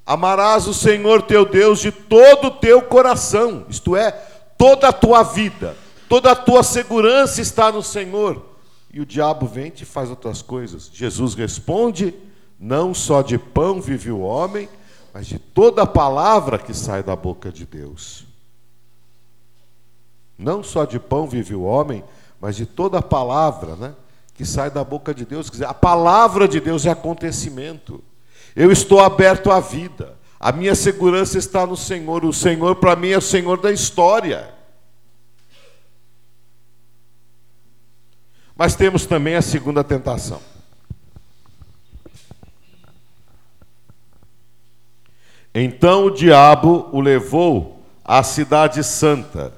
amarás 0.05 0.67
o 0.67 0.73
Senhor 0.73 1.21
teu 1.21 1.45
Deus 1.45 1.79
de 1.79 1.91
todo 1.91 2.47
o 2.47 2.51
teu 2.51 2.81
coração, 2.81 3.65
isto 3.69 3.95
é, 3.95 4.11
toda 4.57 4.87
a 4.87 4.93
tua 4.93 5.21
vida, 5.21 5.75
toda 6.09 6.31
a 6.31 6.35
tua 6.35 6.63
segurança 6.63 7.41
está 7.41 7.71
no 7.71 7.83
Senhor. 7.83 8.43
E 8.91 9.01
o 9.01 9.05
diabo 9.05 9.45
vem 9.45 9.71
e 9.75 9.85
faz 9.85 10.09
outras 10.09 10.41
coisas. 10.41 10.89
Jesus 10.91 11.33
responde 11.35 12.13
não 12.59 12.93
só 12.93 13.21
de 13.21 13.37
pão 13.37 13.81
vive 13.81 14.11
o 14.11 14.21
homem, 14.21 14.67
mas 15.13 15.27
de 15.27 15.37
toda 15.37 15.83
a 15.83 15.87
palavra 15.87 16.57
que 16.57 16.73
sai 16.73 17.03
da 17.03 17.15
boca 17.15 17.51
de 17.51 17.65
Deus. 17.65 18.25
Não 20.37 20.63
só 20.63 20.85
de 20.85 20.99
pão 20.99 21.27
vive 21.27 21.53
o 21.53 21.63
homem, 21.63 22.03
mas 22.39 22.55
de 22.55 22.65
toda 22.65 22.99
a 22.99 23.01
palavra 23.01 23.75
né, 23.75 23.95
que 24.37 24.45
sai 24.45 24.69
da 24.69 24.83
boca 24.83 25.15
de 25.15 25.25
Deus. 25.25 25.49
Quer 25.49 25.55
dizer, 25.55 25.65
a 25.65 25.73
palavra 25.73 26.47
de 26.47 26.59
Deus 26.59 26.85
é 26.85 26.91
acontecimento. 26.91 28.03
Eu 28.55 28.71
estou 28.71 28.99
aberto 28.99 29.51
à 29.51 29.59
vida. 29.59 30.15
A 30.39 30.51
minha 30.51 30.75
segurança 30.75 31.39
está 31.39 31.65
no 31.65 31.75
Senhor. 31.75 32.23
O 32.23 32.31
Senhor, 32.31 32.75
para 32.75 32.95
mim, 32.95 33.09
é 33.09 33.17
o 33.17 33.21
Senhor 33.21 33.59
da 33.59 33.71
história. 33.71 34.53
Mas 38.55 38.75
temos 38.75 39.07
também 39.07 39.35
a 39.35 39.41
segunda 39.41 39.83
tentação. 39.83 40.39
Então 45.53 46.05
o 46.05 46.11
diabo 46.11 46.87
o 46.91 47.01
levou 47.01 47.83
à 48.05 48.21
cidade 48.21 48.83
santa 48.83 49.56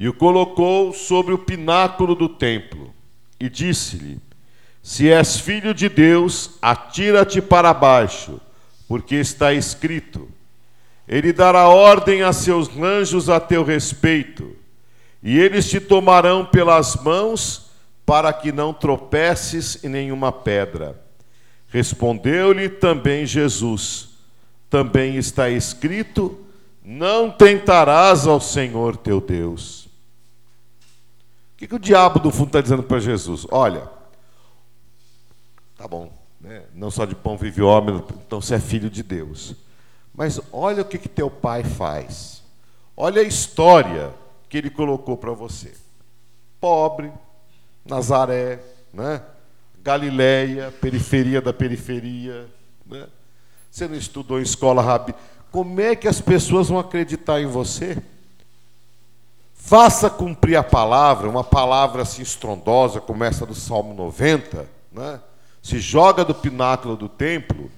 e 0.00 0.08
o 0.08 0.14
colocou 0.14 0.94
sobre 0.94 1.34
o 1.34 1.38
pináculo 1.38 2.14
do 2.14 2.26
templo 2.26 2.90
e 3.38 3.50
disse-lhe: 3.50 4.18
Se 4.82 5.10
és 5.10 5.38
filho 5.38 5.74
de 5.74 5.90
Deus, 5.90 6.52
atira-te 6.62 7.42
para 7.42 7.74
baixo, 7.74 8.40
porque 8.88 9.16
está 9.16 9.52
escrito: 9.52 10.26
Ele 11.06 11.34
dará 11.34 11.68
ordem 11.68 12.22
a 12.22 12.32
seus 12.32 12.74
anjos 12.78 13.28
a 13.28 13.38
teu 13.38 13.62
respeito, 13.62 14.56
e 15.22 15.38
eles 15.38 15.68
te 15.68 15.78
tomarão 15.78 16.46
pelas 16.46 16.96
mãos 16.96 17.70
para 18.06 18.32
que 18.32 18.50
não 18.50 18.72
tropeces 18.72 19.84
em 19.84 19.90
nenhuma 19.90 20.32
pedra. 20.32 20.98
Respondeu-lhe 21.68 22.70
também 22.70 23.26
Jesus: 23.26 24.08
Também 24.70 25.16
está 25.16 25.50
escrito: 25.50 26.40
Não 26.82 27.30
tentarás 27.30 28.26
ao 28.26 28.40
Senhor 28.40 28.96
teu 28.96 29.20
Deus. 29.20 29.89
O 31.60 31.62
que, 31.62 31.68
que 31.68 31.74
o 31.74 31.78
diabo 31.78 32.18
do 32.18 32.30
fundo 32.30 32.46
está 32.46 32.62
dizendo 32.62 32.82
para 32.82 32.98
Jesus? 32.98 33.46
Olha, 33.50 33.86
tá 35.76 35.86
bom, 35.86 36.10
né? 36.40 36.62
não 36.74 36.90
só 36.90 37.04
de 37.04 37.14
pão 37.14 37.36
vive 37.36 37.60
o 37.60 37.66
homem, 37.66 38.02
então 38.26 38.40
você 38.40 38.54
é 38.54 38.58
filho 38.58 38.88
de 38.88 39.02
Deus. 39.02 39.54
Mas 40.14 40.40
olha 40.50 40.80
o 40.80 40.86
que, 40.86 40.96
que 40.96 41.06
teu 41.06 41.28
pai 41.30 41.62
faz. 41.62 42.42
Olha 42.96 43.20
a 43.20 43.24
história 43.24 44.10
que 44.48 44.56
ele 44.56 44.70
colocou 44.70 45.18
para 45.18 45.32
você. 45.32 45.74
Pobre, 46.58 47.12
Nazaré, 47.84 48.62
né? 48.90 49.22
Galileia, 49.82 50.72
periferia 50.80 51.42
da 51.42 51.52
periferia. 51.52 52.48
Né? 52.86 53.06
Você 53.70 53.86
não 53.86 53.96
estudou 53.96 54.40
em 54.40 54.44
escola 54.44 54.80
rabi. 54.80 55.14
Como 55.52 55.78
é 55.78 55.94
que 55.94 56.08
as 56.08 56.22
pessoas 56.22 56.70
vão 56.70 56.78
acreditar 56.78 57.38
em 57.38 57.46
você? 57.46 58.02
Faça 59.70 60.10
cumprir 60.10 60.56
a 60.56 60.64
palavra, 60.64 61.28
uma 61.28 61.44
palavra 61.44 62.02
assim 62.02 62.22
estrondosa, 62.22 63.00
como 63.00 63.22
essa 63.22 63.46
do 63.46 63.54
Salmo 63.54 63.94
90, 63.94 64.68
né? 64.90 65.20
se 65.62 65.78
joga 65.78 66.24
do 66.24 66.34
pináculo 66.34 66.96
do 66.96 67.08
templo, 67.08 67.70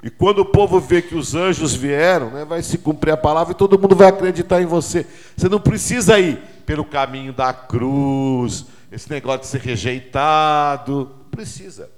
e 0.00 0.08
quando 0.08 0.42
o 0.42 0.44
povo 0.44 0.78
vê 0.78 1.02
que 1.02 1.16
os 1.16 1.34
anjos 1.34 1.74
vieram, 1.74 2.30
né, 2.30 2.44
vai 2.44 2.62
se 2.62 2.78
cumprir 2.78 3.10
a 3.10 3.16
palavra 3.16 3.50
e 3.50 3.56
todo 3.56 3.76
mundo 3.76 3.96
vai 3.96 4.06
acreditar 4.06 4.62
em 4.62 4.64
você. 4.64 5.04
Você 5.36 5.48
não 5.48 5.58
precisa 5.58 6.20
ir 6.20 6.40
pelo 6.64 6.84
caminho 6.84 7.32
da 7.32 7.52
cruz, 7.52 8.66
esse 8.92 9.10
negócio 9.10 9.40
de 9.40 9.46
ser 9.48 9.60
rejeitado. 9.60 11.10
Precisa. 11.32 11.90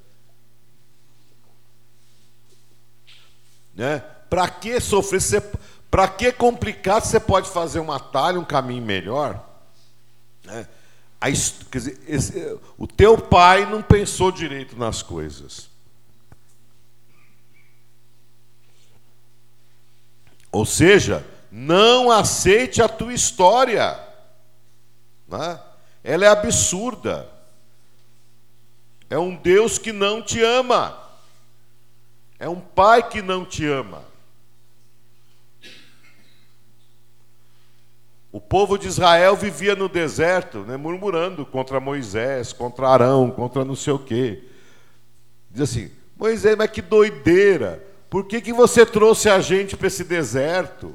Né? 3.76 4.02
Para 4.30 4.48
que 4.48 4.80
sofrer? 4.80 5.20
Para 5.92 6.08
que 6.08 6.32
complicar 6.32 7.02
você 7.02 7.20
pode 7.20 7.50
fazer 7.50 7.78
um 7.78 7.92
atalho, 7.92 8.40
um 8.40 8.44
caminho 8.46 8.82
melhor? 8.82 9.46
Né? 10.42 10.66
A, 11.20 11.26
quer 11.26 11.78
dizer, 11.78 12.00
esse, 12.08 12.58
o 12.78 12.86
teu 12.86 13.18
pai 13.18 13.66
não 13.66 13.82
pensou 13.82 14.32
direito 14.32 14.74
nas 14.74 15.02
coisas. 15.02 15.68
Ou 20.50 20.64
seja, 20.64 21.26
não 21.50 22.10
aceite 22.10 22.80
a 22.80 22.88
tua 22.88 23.12
história. 23.12 24.02
Né? 25.28 25.60
Ela 26.02 26.24
é 26.24 26.28
absurda. 26.28 27.28
É 29.10 29.18
um 29.18 29.36
Deus 29.36 29.76
que 29.76 29.92
não 29.92 30.22
te 30.22 30.42
ama. 30.42 30.98
É 32.38 32.48
um 32.48 32.60
pai 32.60 33.06
que 33.06 33.20
não 33.20 33.44
te 33.44 33.66
ama. 33.66 34.10
O 38.32 38.40
povo 38.40 38.78
de 38.78 38.88
Israel 38.88 39.36
vivia 39.36 39.76
no 39.76 39.90
deserto, 39.90 40.60
né, 40.60 40.78
murmurando 40.78 41.44
contra 41.44 41.78
Moisés, 41.78 42.50
contra 42.50 42.88
Arão, 42.88 43.30
contra 43.30 43.62
não 43.62 43.76
sei 43.76 43.92
o 43.92 43.98
quê. 43.98 44.42
Diz 45.50 45.68
assim: 45.68 45.90
Moisés, 46.16 46.56
mas 46.56 46.70
que 46.70 46.80
doideira! 46.80 47.86
Por 48.08 48.24
que, 48.24 48.40
que 48.40 48.52
você 48.52 48.86
trouxe 48.86 49.28
a 49.28 49.40
gente 49.40 49.76
para 49.76 49.86
esse 49.86 50.02
deserto? 50.02 50.94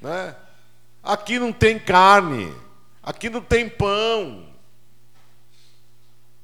Né? 0.00 0.34
Aqui 1.02 1.38
não 1.38 1.52
tem 1.52 1.78
carne, 1.78 2.52
aqui 3.02 3.30
não 3.30 3.40
tem 3.40 3.68
pão. 3.68 4.44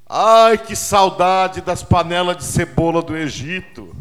Ai, 0.06 0.58
que 0.58 0.74
saudade 0.74 1.60
das 1.60 1.82
panelas 1.82 2.38
de 2.38 2.44
cebola 2.44 3.02
do 3.02 3.16
Egito. 3.16 3.94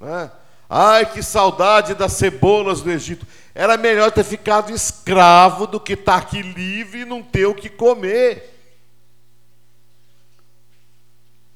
Né? 0.00 0.30
Ai, 0.68 1.06
que 1.06 1.22
saudade 1.22 1.94
das 1.94 2.12
cebolas 2.12 2.82
do 2.82 2.90
Egito. 2.90 3.26
Era 3.54 3.76
melhor 3.76 4.10
ter 4.10 4.24
ficado 4.24 4.72
escravo 4.72 5.66
do 5.66 5.78
que 5.78 5.92
estar 5.92 6.20
tá 6.20 6.26
aqui 6.26 6.42
livre 6.42 7.00
e 7.00 7.04
não 7.04 7.22
ter 7.22 7.46
o 7.46 7.54
que 7.54 7.68
comer. 7.68 8.52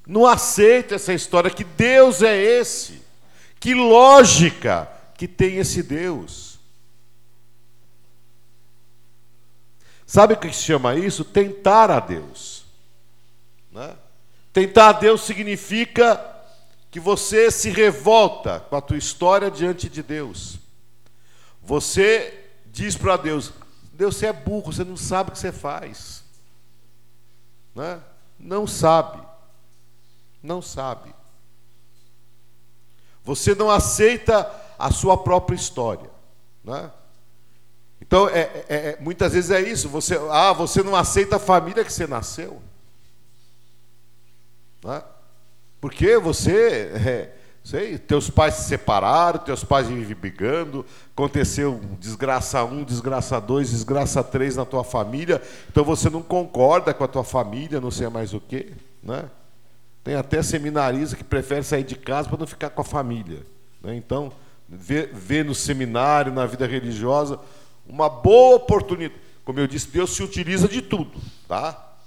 Não 0.07 0.25
aceita 0.25 0.95
essa 0.95 1.13
história 1.13 1.51
que 1.51 1.65
Deus 1.65 2.23
é 2.23 2.37
esse. 2.37 3.03
Que 3.59 3.75
lógica 3.75 4.89
que 5.17 5.27
tem 5.27 5.57
esse 5.57 5.83
Deus. 5.83 6.59
Sabe 10.07 10.35
o 10.35 10.37
que 10.39 10.51
se 10.53 10.63
chama 10.63 10.95
isso? 10.95 11.25
Tentar 11.25 11.91
a 11.91 12.01
Deus. 12.01 12.65
Né? 13.73 13.95
Tentar 14.53 14.89
a 14.89 14.93
Deus 14.93 15.23
significa 15.23 16.25
que 16.91 16.99
você 16.99 17.51
se 17.51 17.69
revolta 17.69 18.61
com 18.61 18.77
a 18.77 18.81
tua 18.81 18.97
história 18.97 19.51
diante 19.51 19.89
de 19.89 20.03
Deus. 20.03 20.68
Você 21.69 22.47
diz 22.65 22.97
para 22.97 23.19
Deus: 23.19 23.53
Deus, 23.93 24.17
você 24.17 24.29
é 24.29 24.33
burro, 24.33 24.73
você 24.73 24.85
não 24.85 24.97
sabe 24.97 25.29
o 25.29 25.33
que 25.35 25.39
você 25.39 25.53
faz. 25.53 26.25
Né? 27.75 28.01
Não 28.39 28.67
sabe. 28.67 29.23
Não 30.43 30.63
sabe. 30.63 31.15
Você 33.23 33.55
não 33.55 33.71
aceita 33.71 34.51
a 34.79 34.91
sua 34.91 35.23
própria 35.23 35.57
história. 35.57 36.11
Né? 36.65 36.91
Então, 38.01 38.31
é, 38.31 38.41
é, 38.41 38.65
é, 38.69 38.99
muitas 38.99 39.35
vezes 39.35 39.51
é 39.51 39.61
isso. 39.61 39.91
Você, 39.91 40.19
ah, 40.31 40.55
você 40.55 40.83
não 40.83 40.97
aceita 40.97 41.37
a 41.37 41.39
família 41.39 41.85
que 41.85 41.93
você 41.93 42.07
nasceu. 42.07 42.63
Né? 44.83 45.03
Porque 45.83 46.17
você 46.17 46.91
é, 47.07 47.38
Sei, 47.69 47.99
teus 47.99 48.31
pais 48.31 48.55
se 48.55 48.63
separaram, 48.67 49.41
teus 49.41 49.63
pais 49.63 49.89
vivem 49.89 50.17
brigando, 50.17 50.87
aconteceu 51.13 51.79
desgraça 52.01 52.65
um, 52.65 52.83
desgraça 52.83 53.39
dois, 53.39 53.69
desgraça 53.69 54.25
três 54.25 54.57
na 54.57 54.65
tua 54.65 54.83
família, 54.83 55.43
então 55.71 55.85
você 55.85 56.09
não 56.09 56.23
concorda 56.23 56.95
com 56.95 57.05
a 57.05 57.07
tua 57.07 57.23
família, 57.23 57.79
não 57.79 57.91
sei 57.91 58.09
mais 58.09 58.33
o 58.33 58.41
quê, 58.41 58.73
né? 59.03 59.27
Tem 60.03 60.15
até 60.15 60.43
seminarista 60.43 61.15
que 61.15 61.23
prefere 61.23 61.63
sair 61.63 61.85
de 61.85 61.95
casa 61.95 62.27
para 62.27 62.39
não 62.39 62.47
ficar 62.47 62.71
com 62.71 62.81
a 62.81 62.85
família. 62.85 63.45
Né? 63.83 63.97
Então, 63.97 64.33
vê, 64.67 65.05
vê 65.13 65.45
no 65.45 65.55
seminário, 65.55 66.33
na 66.33 66.47
vida 66.47 66.67
religiosa, 66.67 67.39
uma 67.87 68.09
boa 68.09 68.57
oportunidade. 68.57 69.21
Como 69.45 69.61
eu 69.61 69.67
disse, 69.67 69.89
Deus 69.89 70.17
se 70.17 70.23
utiliza 70.23 70.69
de 70.69 70.81
tudo, 70.81 71.21
tá? 71.47 71.99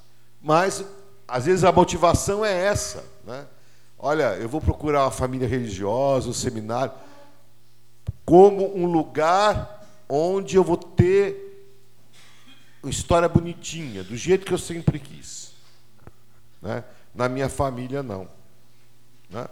Mas, 0.41 0.83
às 1.27 1.45
vezes, 1.45 1.63
a 1.63 1.71
motivação 1.71 2.43
é 2.43 2.65
essa, 2.65 3.05
né? 3.23 3.45
Olha, 4.03 4.35
eu 4.37 4.49
vou 4.49 4.59
procurar 4.59 5.03
uma 5.03 5.11
família 5.11 5.47
religiosa, 5.47 6.27
um 6.27 6.33
seminário, 6.33 6.91
como 8.25 8.75
um 8.75 8.87
lugar 8.87 9.85
onde 10.09 10.55
eu 10.55 10.63
vou 10.63 10.75
ter 10.75 11.69
uma 12.81 12.89
história 12.89 13.29
bonitinha, 13.29 14.03
do 14.03 14.17
jeito 14.17 14.43
que 14.43 14.51
eu 14.51 14.57
sempre 14.57 14.97
quis. 14.97 15.53
Né? 16.59 16.83
Na 17.13 17.29
minha 17.29 17.47
família, 17.47 18.01
não. 18.01 18.27
Né? 19.29 19.47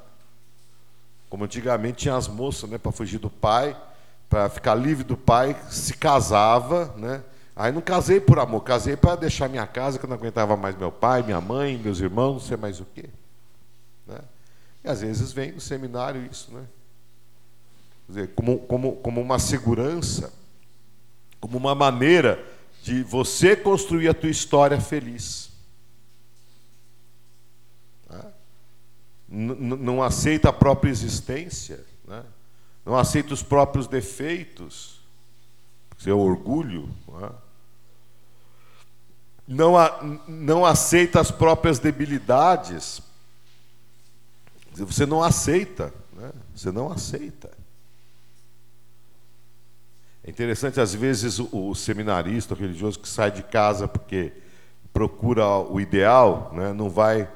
Como 1.30 1.44
antigamente 1.44 2.00
tinha 2.00 2.16
as 2.16 2.28
moças, 2.28 2.68
né, 2.68 2.80
para 2.80 2.92
fugir 2.92 3.20
do 3.20 3.30
pai, 3.30 3.80
para 4.28 4.50
ficar 4.50 4.74
livre 4.74 5.04
do 5.04 5.16
pai, 5.16 5.56
se 5.70 5.94
casava, 5.94 6.92
né? 6.98 7.24
Aí 7.56 7.72
não 7.72 7.82
casei 7.82 8.20
por 8.20 8.40
amor, 8.40 8.62
casei 8.62 8.96
para 8.98 9.16
deixar 9.16 9.48
minha 9.48 9.68
casa, 9.68 10.00
que 10.00 10.06
eu 10.06 10.10
não 10.10 10.16
aguentava 10.16 10.58
mais 10.58 10.76
meu 10.76 10.92
pai, 10.92 11.22
minha 11.22 11.40
mãe, 11.40 11.78
meus 11.78 12.00
irmãos, 12.00 12.34
não 12.34 12.40
sei 12.40 12.58
mais 12.58 12.80
o 12.80 12.86
quê. 12.96 13.10
E 14.84 14.90
às 14.90 15.02
vezes 15.02 15.32
vem 15.32 15.52
no 15.52 15.62
seminário 15.62 16.26
isso, 16.32 16.52
né? 16.52 16.66
Quer 18.06 18.14
dizer, 18.14 18.34
como, 18.34 18.60
como, 18.60 18.96
como 18.98 19.22
uma 19.22 19.38
segurança, 19.38 20.34
como 21.40 21.58
uma 21.58 21.76
maneira 21.76 22.44
de 22.84 23.04
você 23.04 23.56
construir 23.56 24.10
a 24.10 24.14
tua 24.14 24.30
história 24.30 24.80
feliz. 24.80 25.52
Né? 28.10 28.24
Não 29.28 30.02
aceita 30.02 30.50
a 30.50 30.54
própria 30.54 30.90
existência, 30.90 31.86
né? 32.08 32.24
não 32.86 32.98
aceita 32.98 33.34
os 33.34 33.44
próprios 33.44 33.86
defeitos, 33.86 35.00
seu 35.98 36.20
orgulho. 36.20 36.90
Né? 37.08 37.30
Não, 39.48 39.74
não 40.28 40.66
aceita 40.66 41.20
as 41.20 41.32
próprias 41.32 41.80
debilidades, 41.80 43.02
você 44.74 45.06
não 45.06 45.24
aceita, 45.24 45.94
né? 46.14 46.32
você 46.56 46.72
não 46.72 46.92
aceita. 46.92 47.50
É 50.24 50.30
interessante, 50.30 50.80
às 50.80 50.94
vezes, 50.94 51.40
o, 51.40 51.50
o 51.52 51.76
seminarista, 51.76 52.54
o 52.54 52.58
religioso 52.58 53.00
que 53.00 53.08
sai 53.08 53.32
de 53.32 53.44
casa 53.44 53.88
porque 53.88 54.34
procura 54.94 55.46
o 55.58 55.80
ideal, 55.80 56.52
né? 56.54 56.74
não 56.74 56.90
vai 56.90 57.30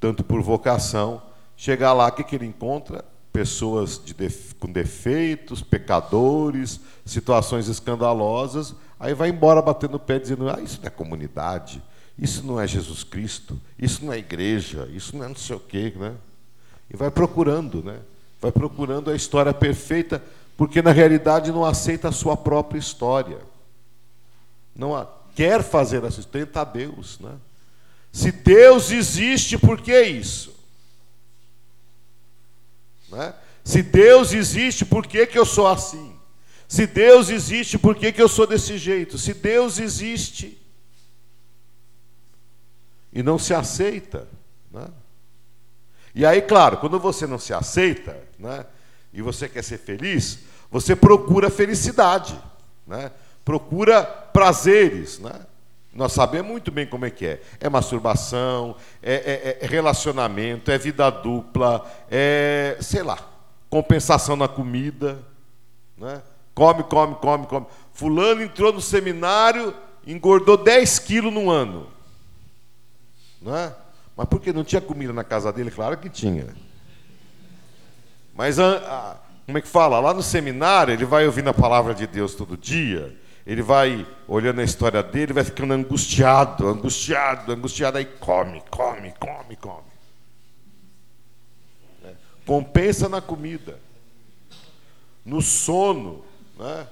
tanto 0.00 0.24
por 0.24 0.42
vocação, 0.42 1.22
chegar 1.56 1.92
lá, 1.92 2.08
o 2.08 2.12
que, 2.12 2.24
que 2.24 2.34
ele 2.34 2.46
encontra? 2.46 3.04
Pessoas 3.32 4.02
de 4.04 4.12
def 4.12 4.52
com 4.54 4.70
defeitos, 4.70 5.62
pecadores, 5.62 6.80
situações 7.04 7.68
escandalosas, 7.68 8.74
aí 8.98 9.14
vai 9.14 9.28
embora 9.28 9.62
batendo 9.62 9.94
o 9.94 10.00
pé 10.00 10.18
dizendo: 10.18 10.50
ah, 10.50 10.60
isso 10.60 10.80
não 10.80 10.88
é 10.88 10.90
comunidade, 10.90 11.82
isso 12.18 12.44
não 12.44 12.60
é 12.60 12.66
Jesus 12.66 13.04
Cristo, 13.04 13.60
isso 13.78 14.04
não 14.04 14.12
é 14.12 14.18
igreja, 14.18 14.88
isso 14.92 15.16
não 15.16 15.24
é 15.24 15.28
não 15.28 15.36
sei 15.36 15.56
o 15.56 15.60
quê, 15.60 15.92
né? 15.96 16.14
E 16.92 16.96
vai 16.96 17.10
procurando, 17.10 17.82
né? 17.82 18.00
Vai 18.40 18.52
procurando 18.52 19.10
a 19.10 19.16
história 19.16 19.52
perfeita, 19.54 20.22
porque 20.56 20.82
na 20.82 20.92
realidade 20.92 21.50
não 21.50 21.64
aceita 21.64 22.08
a 22.08 22.12
sua 22.12 22.36
própria 22.36 22.78
história. 22.78 23.38
Não 24.74 24.94
a, 24.94 25.06
quer 25.34 25.62
fazer 25.62 26.04
história, 26.04 26.24
tenta 26.24 26.64
Deus, 26.64 27.18
né? 27.18 27.32
Se 28.12 28.30
Deus 28.30 28.90
existe, 28.90 29.56
por 29.56 29.80
que 29.80 30.02
isso? 30.02 30.54
Né? 33.08 33.34
Se 33.64 33.82
Deus 33.82 34.32
existe, 34.32 34.84
por 34.84 35.06
que, 35.06 35.26
que 35.26 35.38
eu 35.38 35.46
sou 35.46 35.66
assim? 35.66 36.14
Se 36.68 36.86
Deus 36.86 37.30
existe, 37.30 37.78
por 37.78 37.94
que, 37.94 38.12
que 38.12 38.20
eu 38.20 38.28
sou 38.28 38.46
desse 38.46 38.76
jeito? 38.76 39.16
Se 39.18 39.32
Deus 39.34 39.78
existe 39.78 40.58
e 43.12 43.22
não 43.22 43.38
se 43.38 43.52
aceita, 43.54 44.28
Né? 44.70 44.86
E 46.14 46.26
aí, 46.26 46.42
claro, 46.42 46.76
quando 46.76 46.98
você 46.98 47.26
não 47.26 47.38
se 47.38 47.54
aceita, 47.54 48.18
né, 48.38 48.66
e 49.12 49.22
você 49.22 49.48
quer 49.48 49.62
ser 49.62 49.78
feliz, 49.78 50.40
você 50.70 50.96
procura 50.96 51.50
felicidade, 51.50 52.38
né? 52.86 53.10
procura 53.44 54.02
prazeres. 54.02 55.18
Né? 55.18 55.32
Nós 55.92 56.12
sabemos 56.12 56.50
muito 56.50 56.70
bem 56.70 56.86
como 56.86 57.04
é 57.04 57.10
que 57.10 57.26
é. 57.26 57.42
É 57.60 57.68
masturbação, 57.68 58.74
é, 59.02 59.14
é, 59.14 59.58
é 59.60 59.66
relacionamento, 59.66 60.70
é 60.70 60.78
vida 60.78 61.10
dupla, 61.10 61.84
é, 62.10 62.78
sei 62.80 63.02
lá, 63.02 63.18
compensação 63.68 64.34
na 64.34 64.48
comida. 64.48 65.22
Né? 65.98 66.22
Come, 66.54 66.82
come, 66.84 67.14
come, 67.16 67.46
come. 67.46 67.66
Fulano 67.92 68.42
entrou 68.42 68.72
no 68.72 68.80
seminário, 68.80 69.74
engordou 70.06 70.56
10 70.56 70.98
quilos 71.00 71.32
no 71.32 71.50
ano. 71.50 71.91
Né? 73.42 73.72
Mas 74.16 74.28
por 74.28 74.40
que 74.40 74.52
não 74.52 74.64
tinha 74.64 74.80
comida 74.80 75.12
na 75.12 75.24
casa 75.24 75.52
dele? 75.52 75.70
Claro 75.70 75.96
que 75.98 76.08
tinha. 76.08 76.54
Mas 78.34 78.58
a, 78.58 79.18
como 79.44 79.58
é 79.58 79.60
que 79.60 79.68
fala? 79.68 80.00
Lá 80.00 80.14
no 80.14 80.22
seminário, 80.22 80.94
ele 80.94 81.04
vai 81.04 81.26
ouvindo 81.26 81.50
a 81.50 81.54
palavra 81.54 81.94
de 81.94 82.06
Deus 82.06 82.34
todo 82.34 82.56
dia, 82.56 83.14
ele 83.46 83.60
vai 83.60 84.06
olhando 84.28 84.60
a 84.60 84.64
história 84.64 85.02
dele, 85.02 85.32
vai 85.32 85.44
ficando 85.44 85.74
angustiado, 85.74 86.68
angustiado, 86.68 87.52
angustiado, 87.52 87.98
aí 87.98 88.04
come, 88.04 88.62
come, 88.70 89.12
come, 89.18 89.56
come. 89.56 89.92
É. 92.04 92.12
Compensa 92.46 93.08
na 93.08 93.20
comida, 93.20 93.78
no 95.24 95.42
sono, 95.42 96.24
né? 96.58 96.86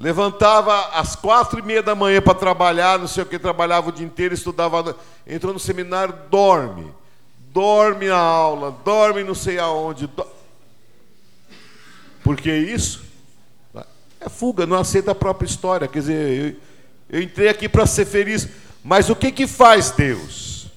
Levantava 0.00 0.86
às 0.94 1.14
quatro 1.14 1.58
e 1.58 1.62
meia 1.62 1.82
da 1.82 1.94
manhã 1.94 2.22
para 2.22 2.32
trabalhar, 2.32 2.98
não 2.98 3.06
sei 3.06 3.22
o 3.22 3.26
que, 3.26 3.38
trabalhava 3.38 3.90
o 3.90 3.92
dia 3.92 4.06
inteiro, 4.06 4.32
estudava, 4.32 4.96
entrou 5.26 5.52
no 5.52 5.60
seminário, 5.60 6.14
dorme. 6.30 6.90
Dorme 7.52 8.08
na 8.08 8.16
aula, 8.16 8.74
dorme 8.82 9.22
não 9.22 9.34
sei 9.34 9.58
aonde. 9.58 10.06
Do... 10.06 10.26
Por 12.24 12.38
que 12.38 12.50
isso? 12.50 13.04
É 14.18 14.28
fuga, 14.30 14.64
não 14.64 14.78
aceita 14.78 15.10
a 15.10 15.14
própria 15.14 15.46
história. 15.46 15.86
Quer 15.86 15.98
dizer, 15.98 16.56
eu, 17.10 17.18
eu 17.18 17.22
entrei 17.22 17.50
aqui 17.50 17.68
para 17.68 17.84
ser 17.84 18.06
feliz, 18.06 18.48
mas 18.82 19.10
o 19.10 19.16
que, 19.16 19.30
que 19.30 19.46
faz 19.46 19.90
Deus? 19.90 20.68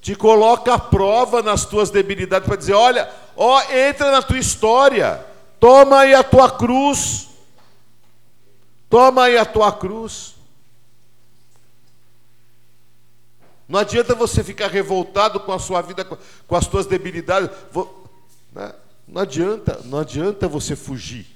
Te 0.00 0.16
coloca 0.16 0.74
à 0.74 0.78
prova 0.78 1.40
nas 1.40 1.64
tuas 1.64 1.88
debilidades 1.88 2.48
para 2.48 2.56
dizer: 2.56 2.74
olha, 2.74 3.08
ó, 3.36 3.62
entra 3.70 4.10
na 4.10 4.22
tua 4.22 4.38
história, 4.38 5.24
toma 5.60 6.00
aí 6.00 6.14
a 6.14 6.24
tua 6.24 6.50
cruz 6.50 7.28
Toma 8.94 9.24
aí 9.24 9.36
a 9.36 9.44
tua 9.44 9.72
cruz. 9.72 10.36
Não 13.68 13.80
adianta 13.80 14.14
você 14.14 14.44
ficar 14.44 14.70
revoltado 14.70 15.40
com 15.40 15.50
a 15.50 15.58
sua 15.58 15.82
vida, 15.82 16.04
com 16.04 16.54
as 16.54 16.68
tuas 16.68 16.86
debilidades. 16.86 17.50
Né? 18.52 18.72
Não 19.08 19.22
adianta, 19.22 19.80
não 19.84 19.98
adianta 19.98 20.46
você 20.46 20.76
fugir. 20.76 21.26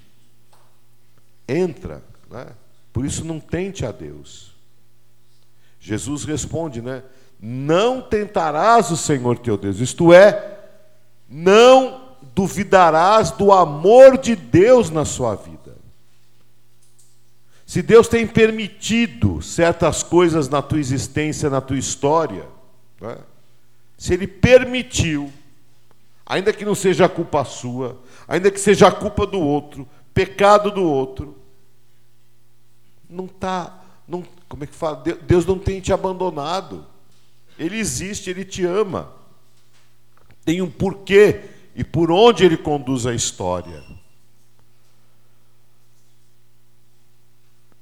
Entra, 1.49 2.01
né? 2.31 2.47
Por 2.93 3.05
isso 3.05 3.25
não 3.25 3.41
tente 3.41 3.85
a 3.85 3.91
Deus. 3.91 4.53
Jesus 5.81 6.23
responde, 6.23 6.81
né? 6.81 7.03
Não 7.41 8.01
tentarás 8.01 8.93
o 8.93 8.97
Senhor 8.97 9.37
teu 9.37 9.57
Deus. 9.57 9.81
Isto 9.81 10.13
é, 10.13 10.61
não 11.29 12.15
duvidarás 12.37 13.33
do 13.33 13.51
amor 13.51 14.17
de 14.17 14.37
Deus 14.37 14.91
na 14.91 15.05
sua 15.05 15.35
vida. 15.35 15.58
Se 17.69 17.83
Deus 17.83 18.09
tem 18.09 18.27
permitido 18.27 19.43
certas 19.43 20.03
coisas 20.03 20.49
na 20.49 20.63
tua 20.63 20.79
existência, 20.79 21.51
na 21.51 21.61
tua 21.61 21.77
história, 21.77 22.47
né? 22.99 23.19
se 23.95 24.15
Ele 24.15 24.27
permitiu, 24.27 25.31
ainda 26.25 26.51
que 26.51 26.65
não 26.65 26.75
seja 26.75 27.05
a 27.05 27.11
culpa 27.11 27.45
sua, 27.45 28.01
ainda 28.27 28.51
que 28.51 28.59
seja 28.59 28.89
a 28.89 28.91
culpa 28.91 29.27
do 29.27 29.39
outro, 29.39 29.87
pecado 30.15 30.71
do 30.71 30.83
outro, 30.83 31.37
não 33.07 33.27
está, 33.27 33.85
não, 34.09 34.25
como 34.49 34.65
é 34.65 34.67
que 34.67 34.75
fala? 34.75 35.05
Deus 35.27 35.45
não 35.45 35.59
tem 35.59 35.79
te 35.79 35.93
abandonado. 35.93 36.87
Ele 37.59 37.79
existe, 37.79 38.31
Ele 38.31 38.47
te 38.47 38.65
ama. 38.65 39.13
Tem 40.43 40.63
um 40.63 40.71
porquê 40.71 41.43
e 41.77 41.85
por 41.85 42.11
onde 42.11 42.47
Ele 42.47 42.57
conduz 42.57 43.05
a 43.05 43.15
história. 43.15 43.85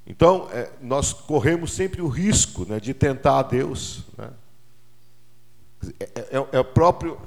Então, 0.09 0.47
é, 0.53 0.69
nós 0.81 1.11
corremos 1.11 1.73
sempre 1.73 2.01
o 2.01 2.07
risco 2.07 2.65
né, 2.65 2.79
de 2.79 2.93
tentar 2.93 3.39
a 3.39 3.43
Deus. 3.43 4.03
Né? 4.17 4.29
É, 5.99 6.05
é, 6.37 6.47
é, 6.59 6.63
próprio, 6.63 7.19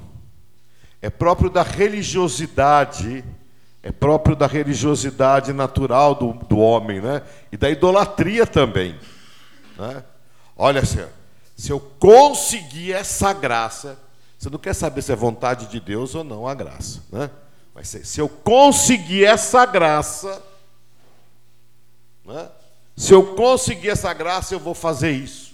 é 0.99 1.09
próprio 1.09 1.47
da 1.47 1.61
religiosidade, 1.61 3.23
é 3.83 3.91
próprio 3.91 4.35
da 4.35 4.47
religiosidade 4.47 5.53
natural 5.53 6.15
do, 6.15 6.33
do 6.33 6.57
homem, 6.57 6.99
né? 6.99 7.21
e 7.51 7.57
da 7.57 7.69
idolatria 7.69 8.47
também. 8.47 8.99
Né? 9.77 10.03
Olha, 10.57 10.83
Senhor, 10.83 11.09
se 11.55 11.71
eu 11.71 11.79
conseguir 11.79 12.93
essa 12.93 13.31
graça, 13.31 13.99
você 14.39 14.49
não 14.49 14.57
quer 14.57 14.73
saber 14.73 15.03
se 15.03 15.11
é 15.11 15.15
vontade 15.15 15.67
de 15.67 15.79
Deus 15.79 16.15
ou 16.15 16.23
não 16.23 16.47
a 16.47 16.55
graça, 16.55 17.03
né? 17.11 17.29
Mas 17.75 17.87
se, 17.89 18.03
se 18.03 18.19
eu 18.19 18.27
conseguir 18.27 19.23
essa 19.23 19.65
graça, 19.67 20.41
né? 22.25 22.49
Se 22.95 23.13
eu 23.13 23.35
conseguir 23.35 23.89
essa 23.89 24.13
graça, 24.13 24.53
eu 24.53 24.59
vou 24.59 24.73
fazer 24.73 25.11
isso. 25.11 25.51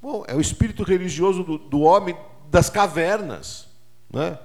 Bom, 0.00 0.24
é 0.26 0.34
o 0.34 0.40
espírito 0.40 0.82
religioso 0.82 1.42
do, 1.42 1.58
do 1.58 1.80
homem 1.80 2.16
das 2.50 2.70
cavernas, 2.70 3.68
né? 4.10 4.38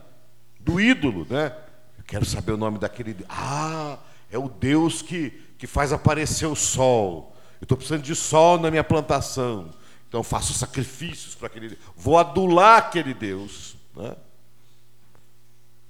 do 0.60 0.80
ídolo. 0.80 1.26
Né? 1.30 1.56
Eu 1.98 2.04
quero 2.06 2.26
saber 2.26 2.52
o 2.54 2.58
nome 2.58 2.80
daquele. 2.80 3.16
Ah, 3.30 3.98
é 4.32 4.38
o 4.38 4.50
Deus 4.50 5.02
que, 5.02 5.30
que 5.58 5.68
faz 5.68 5.94
aparecer 5.94 6.48
o 6.48 6.56
sol. 6.56 7.36
Eu 7.62 7.66
estou 7.66 7.78
precisando 7.78 8.02
de 8.02 8.16
sol 8.16 8.60
na 8.60 8.70
minha 8.70 8.84
plantação. 8.84 9.70
Então 10.08 10.20
eu 10.20 10.24
faço 10.24 10.54
sacrifícios 10.54 11.34
para 11.34 11.48
aquele 11.48 11.78
Vou 11.96 12.18
adular 12.18 12.78
aquele 12.78 13.14
Deus. 13.14 13.76
Né? 13.96 14.16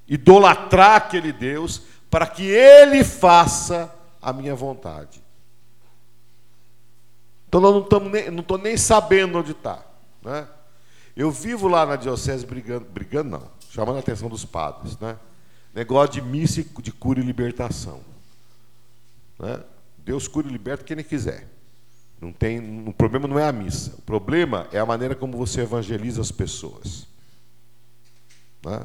Idolatrar 0.07 0.97
aquele 0.97 1.31
Deus 1.31 1.81
para 2.09 2.27
que 2.27 2.43
ele 2.43 3.03
faça 3.03 3.93
a 4.23 4.33
minha 4.33 4.55
vontade. 4.55 5.21
Então 7.47 7.61
nós 7.61 7.73
não 7.73 7.81
estamos 7.81 8.11
nem, 8.11 8.39
estou 8.39 8.57
nem 8.57 8.77
sabendo 8.77 9.37
onde 9.37 9.51
está. 9.51 9.85
Né? 10.23 10.47
Eu 11.15 11.29
vivo 11.29 11.67
lá 11.67 11.85
na 11.85 11.95
diocese 11.95 12.45
brigando, 12.45 12.85
brigando 12.85 13.29
não, 13.29 13.51
chamando 13.69 13.97
a 13.97 13.99
atenção 13.99 14.29
dos 14.29 14.45
padres, 14.45 14.97
né? 14.97 15.17
Negócio 15.75 16.13
de 16.13 16.21
missa 16.21 16.63
de 16.81 16.91
cura 16.91 17.19
e 17.19 17.23
libertação. 17.23 18.01
Né? 19.37 19.59
Deus 19.97 20.27
cura 20.27 20.47
e 20.47 20.51
liberta 20.51 20.83
quem 20.83 20.95
ele 20.95 21.03
quiser. 21.03 21.47
Não 22.19 22.31
tem, 22.31 22.87
o 22.87 22.93
problema 22.93 23.27
não 23.27 23.37
é 23.37 23.47
a 23.47 23.51
missa. 23.51 23.93
O 23.97 24.01
problema 24.01 24.67
é 24.71 24.79
a 24.79 24.85
maneira 24.85 25.13
como 25.13 25.37
você 25.37 25.61
evangeliza 25.61 26.21
as 26.21 26.31
pessoas. 26.31 27.05
Né? 28.65 28.79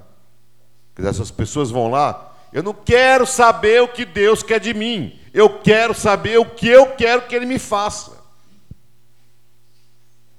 Quer 0.94 1.02
dizer, 1.02 1.10
essas 1.10 1.30
pessoas 1.30 1.70
vão 1.70 1.88
lá, 1.88 2.36
eu 2.52 2.62
não 2.62 2.74
quero 2.74 3.26
saber 3.26 3.82
o 3.82 3.88
que 3.88 4.04
Deus 4.04 4.42
quer 4.42 4.58
de 4.58 4.74
mim. 4.74 5.18
Eu 5.38 5.60
quero 5.60 5.94
saber 5.94 6.36
o 6.36 6.44
que 6.44 6.66
eu 6.66 6.96
quero 6.96 7.22
que 7.22 7.32
Ele 7.32 7.46
me 7.46 7.60
faça. 7.60 8.10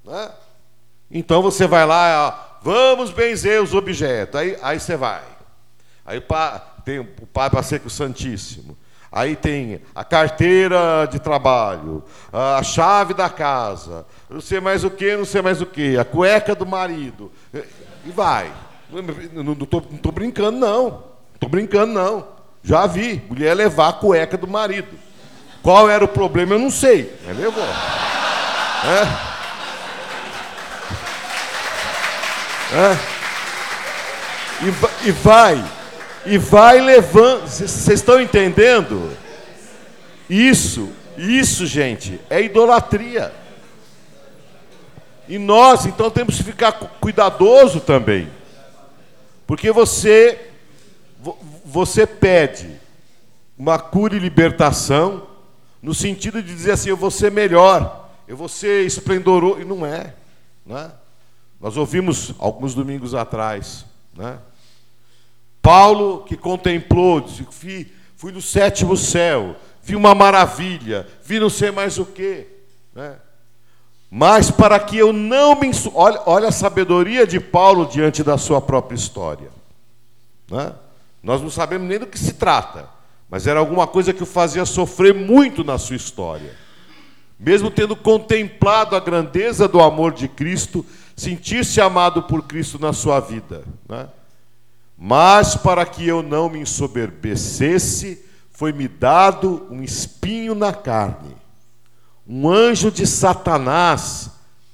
Né? 0.03 0.29
Então 1.09 1.41
você 1.41 1.65
vai 1.65 1.85
lá, 1.85 2.57
vamos 2.61 3.09
benzer 3.09 3.63
os 3.63 3.73
objetos. 3.73 4.37
Aí, 4.37 4.57
aí 4.61 4.77
você 4.77 4.97
vai. 4.97 5.23
Aí 6.05 6.21
tem 6.83 6.99
o 6.99 7.05
Pai 7.05 7.49
para 7.49 7.63
ser 7.63 7.79
com 7.79 7.87
o 7.87 7.89
Santíssimo. 7.89 8.77
Aí 9.09 9.37
tem 9.37 9.79
a 9.95 10.03
carteira 10.03 11.05
de 11.09 11.17
trabalho, 11.17 12.03
a 12.33 12.61
chave 12.61 13.13
da 13.13 13.29
casa, 13.29 14.05
não 14.29 14.41
sei 14.41 14.59
mais 14.59 14.83
o 14.83 14.91
que, 14.91 15.15
não 15.15 15.23
sei 15.23 15.41
mais 15.41 15.61
o 15.61 15.65
que, 15.65 15.97
a 15.97 16.03
cueca 16.03 16.53
do 16.53 16.65
marido. 16.65 17.31
E 18.03 18.11
vai. 18.11 18.51
Não 18.91 19.53
estou 19.53 20.11
brincando, 20.11 20.59
não. 20.59 21.05
Estou 21.35 21.47
brincando, 21.47 21.93
não. 21.93 22.38
Já 22.63 22.85
vi. 22.87 23.21
Mulher 23.29 23.53
levar 23.55 23.89
a 23.89 23.93
cueca 23.93 24.37
do 24.37 24.47
marido. 24.47 24.97
Qual 25.61 25.89
era 25.89 26.03
o 26.03 26.07
problema, 26.07 26.55
eu 26.55 26.59
não 26.59 26.71
sei. 26.71 27.13
Mas 27.25 27.37
levou. 27.37 27.63
É. 27.63 29.29
É. 32.71 32.97
E, 34.61 35.09
e 35.09 35.11
vai. 35.11 35.63
E 36.25 36.37
vai 36.37 36.79
levando. 36.79 37.47
Vocês 37.47 37.89
estão 37.89 38.21
entendendo? 38.21 39.11
Isso, 40.29 40.89
isso, 41.17 41.65
gente, 41.65 42.19
é 42.29 42.41
idolatria. 42.41 43.33
E 45.27 45.37
nós, 45.37 45.85
então, 45.85 46.09
temos 46.09 46.37
que 46.37 46.43
ficar 46.43 46.71
cuidadoso 46.71 47.79
também. 47.79 48.29
Porque 49.45 49.71
você 49.71 50.39
você 51.69 52.07
pede 52.07 52.79
uma 53.57 53.77
cura 53.77 54.15
e 54.15 54.19
libertação, 54.19 55.27
no 55.81 55.93
sentido 55.93 56.41
de 56.41 56.53
dizer 56.53 56.71
assim: 56.71 56.89
eu 56.89 56.97
vou 56.97 57.11
ser 57.11 57.31
melhor, 57.31 58.09
eu 58.27 58.35
vou 58.35 58.49
ser 58.49 58.85
esplendoroso, 58.85 59.61
e 59.61 59.65
não 59.65 59.85
é. 59.85 60.15
Né? 60.65 60.91
Nós 61.59 61.77
ouvimos 61.77 62.33
alguns 62.39 62.73
domingos 62.73 63.13
atrás. 63.13 63.85
Né? 64.15 64.39
Paulo 65.61 66.23
que 66.23 66.35
contemplou, 66.35 67.21
disse, 67.21 67.45
fui, 67.51 67.91
fui 68.15 68.31
no 68.31 68.41
sétimo 68.41 68.97
céu, 68.97 69.55
vi 69.83 69.95
uma 69.95 70.15
maravilha, 70.15 71.07
vi 71.23 71.39
não 71.39 71.49
sei 71.49 71.69
mais 71.69 71.99
o 71.99 72.05
quê. 72.05 72.47
Né? 72.95 73.15
Mas 74.09 74.49
para 74.49 74.79
que 74.79 74.97
eu 74.97 75.13
não 75.13 75.53
me. 75.53 75.69
Olha, 75.93 76.21
olha 76.25 76.47
a 76.47 76.51
sabedoria 76.51 77.27
de 77.27 77.39
Paulo 77.39 77.85
diante 77.85 78.23
da 78.23 78.39
sua 78.39 78.59
própria 78.59 78.95
história. 78.95 79.51
Né? 80.49 80.73
Nós 81.21 81.41
não 81.41 81.49
sabemos 81.49 81.87
nem 81.87 81.99
do 81.99 82.07
que 82.07 82.17
se 82.17 82.33
trata, 82.33 82.89
mas 83.29 83.47
era 83.47 83.59
alguma 83.59 83.85
coisa 83.85 84.13
que 84.13 84.23
o 84.23 84.25
fazia 84.25 84.65
sofrer 84.65 85.13
muito 85.13 85.63
na 85.63 85.77
sua 85.77 85.95
história. 85.95 86.55
Mesmo 87.39 87.71
tendo 87.71 87.95
contemplado 87.95 88.95
a 88.95 88.99
grandeza 88.99 89.67
do 89.67 89.81
amor 89.81 90.13
de 90.13 90.27
Cristo, 90.27 90.85
sentir-se 91.15 91.79
amado 91.79 92.23
por 92.23 92.43
Cristo 92.43 92.79
na 92.79 92.93
sua 92.93 93.19
vida. 93.19 93.63
Né? 93.87 94.07
Mas 94.97 95.55
para 95.55 95.85
que 95.85 96.05
eu 96.07 96.21
não 96.21 96.49
me 96.49 96.59
ensoberbecesse, 96.59 98.25
foi-me 98.51 98.87
dado 98.87 99.67
um 99.69 99.81
espinho 99.81 100.53
na 100.53 100.73
carne 100.73 101.39
um 102.29 102.47
anjo 102.47 102.91
de 102.91 103.07
Satanás 103.07 104.29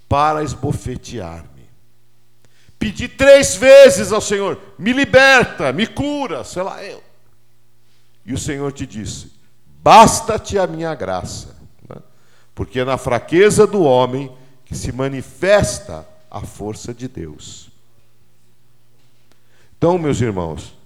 para 0.09 0.43
esbofetear-me. 0.43 1.54
Pedi 2.85 3.07
três 3.07 3.55
vezes 3.55 4.11
ao 4.11 4.21
Senhor: 4.21 4.61
me 4.77 4.93
liberta, 4.93 5.73
me 5.73 5.87
cura, 5.87 6.43
sei 6.43 6.61
lá 6.61 6.83
eu. 6.83 7.01
E 8.23 8.31
o 8.31 8.37
Senhor 8.37 8.71
te 8.71 8.85
disse: 8.85 9.31
basta-te 9.81 10.59
a 10.59 10.67
minha 10.67 10.93
graça, 10.93 11.55
né? 11.89 11.99
porque 12.53 12.81
é 12.81 12.85
na 12.85 12.95
fraqueza 12.95 13.65
do 13.65 13.81
homem 13.81 14.31
que 14.65 14.75
se 14.75 14.91
manifesta 14.91 16.07
a 16.29 16.41
força 16.41 16.93
de 16.93 17.07
Deus. 17.07 17.71
Então, 19.75 19.97
meus 19.97 20.21
irmãos, 20.21 20.77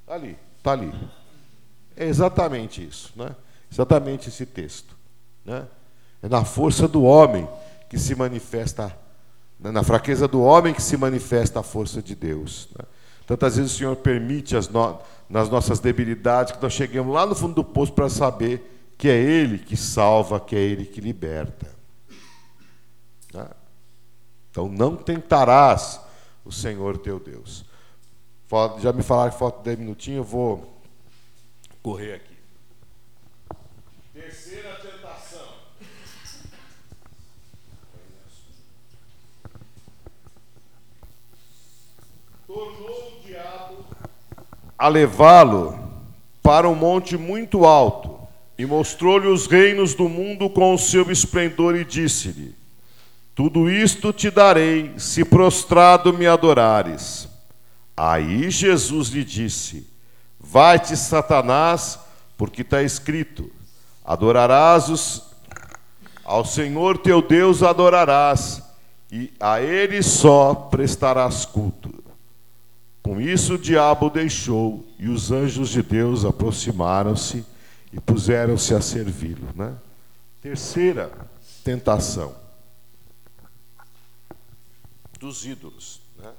está 0.00 0.14
ali, 0.14 0.36
está 0.58 0.72
ali. 0.72 0.92
É 1.96 2.06
exatamente 2.06 2.84
isso, 2.84 3.12
né? 3.14 3.36
exatamente 3.70 4.30
esse 4.30 4.44
texto. 4.44 4.96
Né? 5.44 5.64
É 6.24 6.28
na 6.28 6.44
força 6.44 6.88
do 6.88 7.04
homem 7.04 7.48
que 7.88 7.96
se 7.96 8.16
manifesta, 8.16 8.88
né? 8.88 8.92
Na 9.62 9.82
fraqueza 9.82 10.26
do 10.26 10.40
homem 10.42 10.72
que 10.72 10.82
se 10.82 10.96
manifesta 10.96 11.60
a 11.60 11.62
força 11.62 12.00
de 12.00 12.14
Deus. 12.14 12.68
Né? 12.78 12.84
Tantas 13.26 13.56
vezes 13.56 13.72
o 13.72 13.78
Senhor 13.78 13.96
permite 13.96 14.54
no... 14.70 14.98
nas 15.28 15.48
nossas 15.50 15.80
debilidades 15.80 16.52
que 16.52 16.62
nós 16.62 16.72
cheguemos 16.72 17.12
lá 17.12 17.26
no 17.26 17.34
fundo 17.34 17.54
do 17.54 17.64
poço 17.64 17.92
para 17.92 18.08
saber 18.08 18.94
que 18.96 19.08
é 19.08 19.16
Ele 19.16 19.58
que 19.58 19.76
salva, 19.76 20.40
que 20.40 20.56
é 20.56 20.58
Ele 20.58 20.84
que 20.84 21.00
liberta. 21.00 21.66
Né? 23.32 23.46
Então 24.50 24.68
não 24.68 24.96
tentarás 24.96 26.00
o 26.44 26.50
Senhor 26.50 26.98
teu 26.98 27.20
Deus. 27.20 27.64
Já 28.80 28.92
me 28.92 29.02
falaram 29.02 29.30
que 29.30 29.38
falta 29.38 29.62
10 29.62 29.78
minutinhos, 29.78 30.18
eu 30.18 30.24
vou 30.24 30.82
correr 31.82 32.14
aqui. 32.14 32.29
Tornou 42.52 43.12
o 43.22 43.24
diabo 43.24 43.76
a 44.76 44.88
levá-lo 44.88 45.78
para 46.42 46.68
um 46.68 46.74
monte 46.74 47.16
muito 47.16 47.64
alto 47.64 48.18
e 48.58 48.66
mostrou-lhe 48.66 49.28
os 49.28 49.46
reinos 49.46 49.94
do 49.94 50.08
mundo 50.08 50.50
com 50.50 50.74
o 50.74 50.78
seu 50.78 51.12
esplendor 51.12 51.76
e 51.76 51.84
disse-lhe: 51.84 52.52
Tudo 53.36 53.70
isto 53.70 54.12
te 54.12 54.32
darei 54.32 54.92
se 54.98 55.24
prostrado 55.24 56.12
me 56.12 56.26
adorares. 56.26 57.28
Aí 57.96 58.50
Jesus 58.50 59.10
lhe 59.10 59.22
disse: 59.22 59.86
Vai-te, 60.40 60.96
Satanás, 60.96 62.00
porque 62.36 62.62
está 62.62 62.82
escrito: 62.82 63.48
Adorarás 64.04 64.88
os... 64.88 65.22
ao 66.24 66.44
Senhor 66.44 66.98
teu 66.98 67.22
Deus 67.22 67.62
adorarás, 67.62 68.60
e 69.12 69.32
a 69.38 69.60
ele 69.60 70.02
só 70.02 70.52
prestarás 70.52 71.44
culto. 71.44 71.99
Com 73.02 73.20
isso 73.20 73.54
o 73.54 73.58
diabo 73.58 74.10
deixou, 74.10 74.86
e 74.98 75.08
os 75.08 75.32
anjos 75.32 75.70
de 75.70 75.82
Deus 75.82 76.24
aproximaram-se 76.24 77.44
e 77.92 78.00
puseram-se 78.00 78.74
a 78.74 78.80
servi-lo. 78.80 79.48
Né? 79.54 79.74
Terceira 80.42 81.10
tentação 81.64 82.34
dos 85.18 85.44
ídolos. 85.44 86.00
Né? 86.18 86.32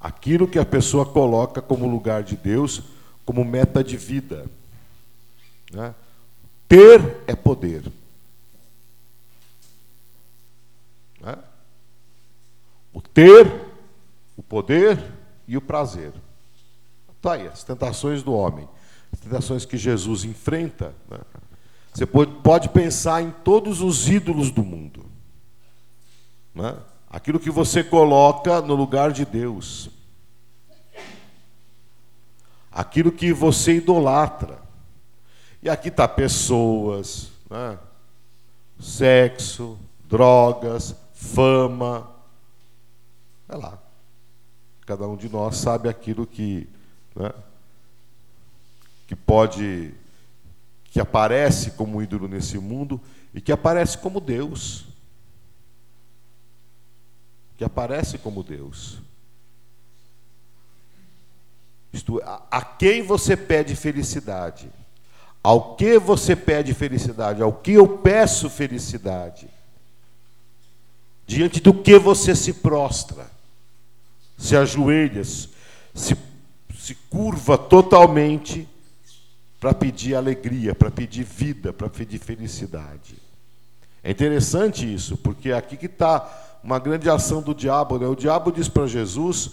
Aquilo 0.00 0.48
que 0.48 0.58
a 0.58 0.64
pessoa 0.64 1.04
coloca 1.04 1.60
como 1.60 1.88
lugar 1.88 2.22
de 2.22 2.36
Deus, 2.36 2.82
como 3.24 3.44
meta 3.44 3.82
de 3.82 3.96
vida. 3.96 4.46
Né? 5.70 5.94
Ter 6.66 7.22
é 7.26 7.34
poder. 7.34 7.84
Né? 11.20 11.36
O 12.92 13.00
ter 13.02 13.67
poder 14.48 15.12
e 15.46 15.56
o 15.56 15.60
prazer. 15.60 16.12
Está 17.16 17.32
aí, 17.32 17.48
as 17.48 17.64
tentações 17.64 18.22
do 18.22 18.32
homem, 18.32 18.68
as 19.12 19.20
tentações 19.20 19.64
que 19.64 19.76
Jesus 19.76 20.24
enfrenta. 20.24 20.94
Né? 21.10 21.18
Você 21.92 22.06
pode, 22.06 22.32
pode 22.42 22.68
pensar 22.68 23.22
em 23.22 23.30
todos 23.30 23.80
os 23.80 24.08
ídolos 24.08 24.50
do 24.50 24.62
mundo. 24.62 25.04
Né? 26.54 26.76
Aquilo 27.10 27.40
que 27.40 27.50
você 27.50 27.82
coloca 27.82 28.60
no 28.60 28.74
lugar 28.74 29.12
de 29.12 29.24
Deus. 29.24 29.90
Aquilo 32.70 33.10
que 33.10 33.32
você 33.32 33.76
idolatra. 33.76 34.62
E 35.60 35.68
aqui 35.68 35.88
está 35.88 36.06
pessoas, 36.06 37.32
né? 37.50 37.78
sexo, 38.78 39.76
drogas, 40.08 40.94
fama. 41.12 42.08
Vai 43.48 43.58
lá. 43.58 43.87
Cada 44.88 45.06
um 45.06 45.18
de 45.18 45.28
nós 45.28 45.58
sabe 45.58 45.86
aquilo 45.86 46.26
que, 46.26 46.66
né, 47.14 47.30
que 49.06 49.14
pode, 49.14 49.92
que 50.86 50.98
aparece 50.98 51.72
como 51.72 52.02
ídolo 52.02 52.26
nesse 52.26 52.56
mundo 52.56 52.98
e 53.34 53.40
que 53.42 53.52
aparece 53.52 53.98
como 53.98 54.18
Deus. 54.18 54.86
Que 57.58 57.64
aparece 57.64 58.16
como 58.16 58.42
Deus. 58.42 59.02
Isto, 61.92 62.22
a, 62.22 62.46
a 62.50 62.62
quem 62.62 63.02
você 63.02 63.36
pede 63.36 63.76
felicidade? 63.76 64.70
Ao 65.42 65.76
que 65.76 65.98
você 65.98 66.34
pede 66.34 66.72
felicidade? 66.72 67.42
Ao 67.42 67.52
que 67.52 67.72
eu 67.72 67.98
peço 67.98 68.48
felicidade? 68.48 69.50
Diante 71.26 71.60
do 71.60 71.74
que 71.74 71.98
você 71.98 72.34
se 72.34 72.54
prostra? 72.54 73.36
Se 74.38 74.56
ajoelha, 74.56 75.22
se, 75.24 76.16
se 76.78 76.94
curva 77.10 77.58
totalmente 77.58 78.66
para 79.60 79.74
pedir 79.74 80.14
alegria, 80.14 80.74
para 80.74 80.90
pedir 80.90 81.24
vida, 81.24 81.72
para 81.72 81.90
pedir 81.90 82.18
felicidade. 82.18 83.16
É 84.02 84.12
interessante 84.12 84.90
isso, 84.90 85.16
porque 85.16 85.50
aqui 85.50 85.76
que 85.76 85.86
está 85.86 86.46
uma 86.62 86.78
grande 86.78 87.10
ação 87.10 87.42
do 87.42 87.54
diabo. 87.54 87.98
Né? 87.98 88.06
O 88.06 88.14
diabo 88.14 88.52
diz 88.52 88.68
para 88.68 88.86
Jesus, 88.86 89.50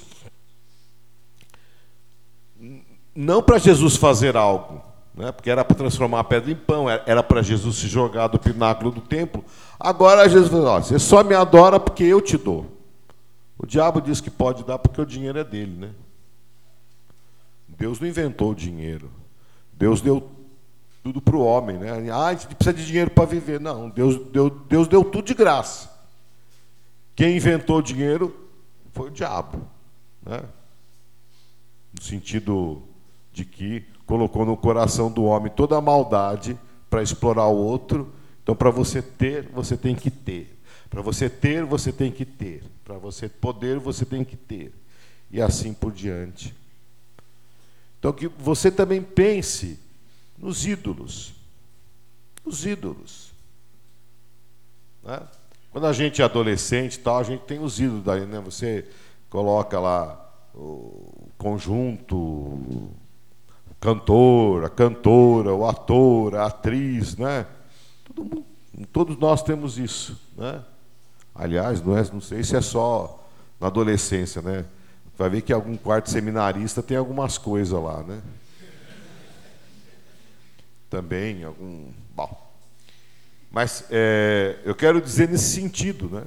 não 3.16 3.42
para 3.42 3.58
Jesus 3.58 3.96
fazer 3.96 4.38
algo, 4.38 4.82
né? 5.16 5.32
porque 5.32 5.50
era 5.50 5.66
para 5.66 5.76
transformar 5.76 6.20
a 6.20 6.24
pedra 6.24 6.52
em 6.52 6.56
pão, 6.56 6.90
era 6.90 7.24
para 7.24 7.42
Jesus 7.42 7.78
se 7.78 7.88
jogar 7.88 8.28
do 8.28 8.38
pináculo 8.38 8.92
do 8.92 9.02
templo. 9.02 9.44
Agora 9.80 10.30
Jesus 10.30 10.50
fala: 10.50 10.82
você 10.82 11.00
só 11.00 11.24
me 11.24 11.34
adora 11.34 11.80
porque 11.80 12.04
eu 12.04 12.22
te 12.22 12.38
dou. 12.38 12.75
O 13.58 13.66
diabo 13.66 14.02
diz 14.02 14.20
que 14.20 14.30
pode 14.30 14.64
dar 14.64 14.78
porque 14.78 15.02
o 15.02 15.06
dinheiro 15.06 15.40
é 15.40 15.44
dele, 15.44 15.76
né? 15.78 15.92
Deus 17.68 18.00
não 18.00 18.08
inventou 18.08 18.52
o 18.52 18.56
dinheiro. 18.56 19.10
Deus 19.74 20.02
deu 20.02 20.30
tudo 21.04 21.22
para 21.22 21.36
o 21.36 21.44
homem, 21.44 21.78
né? 21.78 22.10
Ah, 22.12 22.28
a 22.28 22.34
gente 22.34 22.56
precisa 22.56 22.76
de 22.76 22.86
dinheiro 22.86 23.12
para 23.12 23.26
viver. 23.26 23.60
Não, 23.60 23.90
Deus 23.90 24.18
deu, 24.32 24.50
Deus 24.50 24.88
deu 24.88 25.04
tudo 25.04 25.26
de 25.26 25.34
graça. 25.34 25.90
Quem 27.16 27.38
inventou 27.38 27.78
o 27.78 27.84
dinheiro 27.84 28.36
foi 28.92 29.10
o 29.10 29.12
diabo, 29.12 29.62
né? 30.26 30.44
No 31.94 32.02
sentido 32.02 32.84
de 33.32 33.46
que 33.46 33.86
colocou 34.06 34.46
no 34.46 34.58
coração 34.58 35.12
do 35.12 35.24
homem 35.24 35.52
toda 35.52 35.78
a 35.78 35.82
maldade 35.82 36.58
para 36.90 37.02
explorar 37.02 37.48
o 37.48 37.58
outro. 37.58 38.14
Então, 38.44 38.56
para 38.56 38.70
você 38.70 39.02
ter, 39.02 39.50
você 39.50 39.76
tem 39.76 39.96
que 39.96 40.12
ter. 40.12 40.55
Para 40.96 41.02
você 41.02 41.30
ter, 41.30 41.66
você 41.66 41.92
tem 41.92 42.10
que 42.10 42.24
ter. 42.24 42.64
Para 42.86 42.98
você 42.98 43.28
poder, 43.28 43.80
você 43.80 44.06
tem 44.06 44.24
que 44.24 44.38
ter. 44.38 44.72
E 45.30 45.42
assim 45.42 45.74
por 45.74 45.92
diante. 45.92 46.56
Então, 48.00 48.14
que 48.14 48.30
você 48.30 48.72
também 48.72 49.02
pense 49.02 49.78
nos 50.38 50.66
ídolos. 50.66 51.34
Os 52.46 52.66
ídolos. 52.66 53.34
Né? 55.04 55.22
Quando 55.70 55.86
a 55.86 55.92
gente 55.92 56.22
é 56.22 56.24
adolescente 56.24 56.98
tal, 57.00 57.18
a 57.18 57.24
gente 57.24 57.42
tem 57.42 57.60
os 57.60 57.78
ídolos 57.78 58.06
daí, 58.06 58.26
né? 58.26 58.40
Você 58.40 58.88
coloca 59.30 59.78
lá 59.78 60.34
o 60.54 61.28
conjunto, 61.38 62.16
o 62.16 62.90
cantor, 63.82 64.64
a 64.64 64.70
cantora, 64.70 65.54
o 65.54 65.68
ator, 65.68 66.36
a 66.36 66.46
atriz, 66.46 67.18
né? 67.18 67.46
Mundo, 68.18 68.46
todos 68.94 69.18
nós 69.18 69.44
temos 69.44 69.78
isso, 69.78 70.18
né? 70.38 70.64
Aliás, 71.36 71.82
não, 71.82 71.98
é, 71.98 72.04
não 72.14 72.22
sei 72.22 72.44
se 72.44 72.56
é 72.56 72.62
só 72.62 73.28
na 73.60 73.68
adolescência, 73.68 74.42
né? 74.42 74.64
Vai 75.18 75.30
ver 75.30 75.42
que 75.42 75.52
algum 75.52 75.76
quarto 75.76 76.10
seminarista 76.10 76.82
tem 76.82 76.96
algumas 76.96 77.38
coisas 77.38 77.78
lá, 77.78 78.02
né? 78.04 78.22
Também, 80.90 81.44
algum. 81.44 81.92
Bom. 82.16 82.42
Mas 83.52 83.86
é, 83.90 84.60
eu 84.64 84.74
quero 84.74 85.02
dizer 85.02 85.30
nesse 85.30 85.54
sentido, 85.54 86.10
né? 86.10 86.24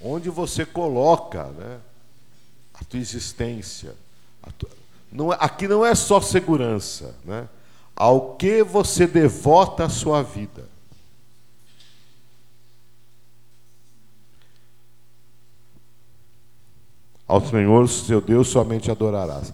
Onde 0.00 0.30
você 0.30 0.64
coloca 0.64 1.44
né, 1.44 1.78
a 2.74 2.84
tua 2.84 3.00
existência. 3.00 3.94
A 4.42 4.50
tua, 4.52 4.70
não, 5.10 5.32
é, 5.32 5.36
aqui 5.40 5.66
não 5.66 5.84
é 5.84 5.94
só 5.94 6.20
segurança, 6.20 7.14
né? 7.24 7.48
Ao 7.96 8.36
que 8.36 8.62
você 8.62 9.06
devota 9.06 9.84
a 9.84 9.88
sua 9.88 10.22
vida. 10.22 10.64
Ao 17.28 17.44
Senhor, 17.44 17.86
seu 17.86 18.22
Deus, 18.22 18.48
somente 18.48 18.90
adorarás. 18.90 19.52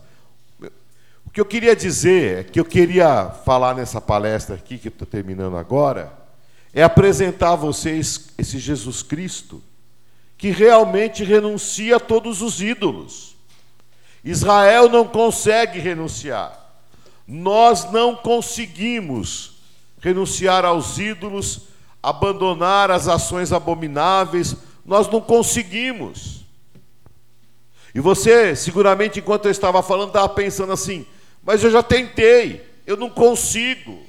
O 1.26 1.30
que 1.30 1.40
eu 1.40 1.44
queria 1.44 1.74
dizer 1.74 2.38
é 2.38 2.44
que 2.44 2.60
eu 2.60 2.64
queria 2.64 3.30
falar 3.44 3.74
nessa 3.74 4.00
palestra 4.00 4.54
aqui, 4.54 4.78
que 4.78 4.86
estou 4.86 5.04
terminando 5.04 5.56
agora, 5.56 6.12
é 6.72 6.84
apresentar 6.84 7.52
a 7.54 7.56
vocês 7.56 8.28
esse 8.38 8.60
Jesus 8.60 9.02
Cristo, 9.02 9.60
que 10.38 10.50
realmente 10.50 11.24
renuncia 11.24 11.96
a 11.96 12.00
todos 12.00 12.40
os 12.40 12.62
ídolos. 12.62 13.34
Israel 14.24 14.88
não 14.88 15.06
consegue 15.06 15.80
renunciar. 15.80 16.60
Nós 17.26 17.90
não 17.90 18.14
conseguimos 18.14 19.54
renunciar 20.00 20.64
aos 20.64 20.98
ídolos, 20.98 21.62
abandonar 22.02 22.90
as 22.90 23.08
ações 23.08 23.52
abomináveis, 23.52 24.54
nós 24.84 25.08
não 25.08 25.20
conseguimos. 25.20 26.33
E 27.94 28.00
você, 28.00 28.56
seguramente, 28.56 29.20
enquanto 29.20 29.44
eu 29.44 29.50
estava 29.50 29.82
falando, 29.82 30.08
estava 30.08 30.28
pensando 30.28 30.72
assim: 30.72 31.06
mas 31.42 31.62
eu 31.62 31.70
já 31.70 31.82
tentei, 31.82 32.64
eu 32.86 32.96
não 32.96 33.10
consigo. 33.10 34.02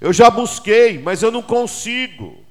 Eu 0.00 0.12
já 0.12 0.28
busquei, 0.28 0.98
mas 0.98 1.22
eu 1.22 1.30
não 1.30 1.40
consigo. 1.40 2.44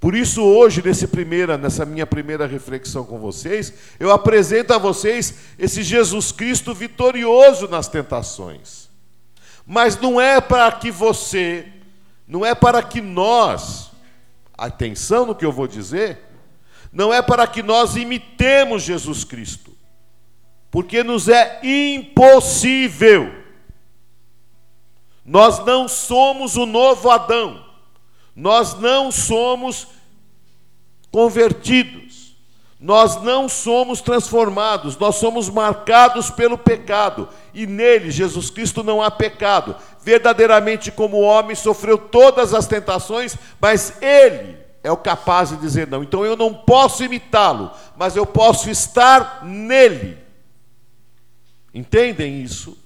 Por 0.00 0.14
isso, 0.14 0.42
hoje, 0.42 0.82
nesse 0.84 1.06
primeira, 1.06 1.56
nessa 1.56 1.84
minha 1.84 2.06
primeira 2.06 2.46
reflexão 2.46 3.04
com 3.04 3.18
vocês, 3.18 3.72
eu 4.00 4.10
apresento 4.10 4.72
a 4.72 4.78
vocês 4.78 5.34
esse 5.58 5.82
Jesus 5.82 6.32
Cristo 6.32 6.74
vitorioso 6.74 7.68
nas 7.68 7.88
tentações. 7.88 8.88
Mas 9.66 9.98
não 9.98 10.20
é 10.20 10.40
para 10.40 10.70
que 10.72 10.90
você, 10.90 11.66
não 12.26 12.44
é 12.44 12.54
para 12.54 12.82
que 12.82 13.00
nós, 13.00 13.90
atenção 14.56 15.26
no 15.26 15.34
que 15.34 15.44
eu 15.44 15.52
vou 15.52 15.66
dizer, 15.66 16.25
não 16.96 17.12
é 17.12 17.20
para 17.20 17.46
que 17.46 17.62
nós 17.62 17.94
imitemos 17.94 18.82
Jesus 18.82 19.22
Cristo, 19.22 19.70
porque 20.70 21.04
nos 21.04 21.28
é 21.28 21.60
impossível. 21.62 23.30
Nós 25.22 25.62
não 25.66 25.88
somos 25.88 26.56
o 26.56 26.64
novo 26.64 27.10
Adão, 27.10 27.62
nós 28.34 28.80
não 28.80 29.12
somos 29.12 29.88
convertidos, 31.10 32.34
nós 32.80 33.20
não 33.20 33.46
somos 33.46 34.00
transformados, 34.00 34.96
nós 34.96 35.16
somos 35.16 35.50
marcados 35.50 36.30
pelo 36.30 36.56
pecado, 36.56 37.28
e 37.52 37.66
nele, 37.66 38.10
Jesus 38.10 38.48
Cristo, 38.48 38.82
não 38.82 39.02
há 39.02 39.10
pecado. 39.10 39.76
Verdadeiramente, 40.00 40.90
como 40.90 41.20
homem, 41.20 41.54
sofreu 41.54 41.98
todas 41.98 42.54
as 42.54 42.66
tentações, 42.66 43.36
mas 43.60 44.00
ele 44.00 44.65
é 44.86 44.92
o 44.92 44.96
capaz 44.96 45.48
de 45.48 45.56
dizer 45.56 45.88
não. 45.88 46.04
Então 46.04 46.24
eu 46.24 46.36
não 46.36 46.54
posso 46.54 47.02
imitá-lo, 47.02 47.72
mas 47.96 48.14
eu 48.14 48.24
posso 48.24 48.70
estar 48.70 49.44
nele. 49.44 50.16
Entendem 51.74 52.40
isso? 52.40 52.78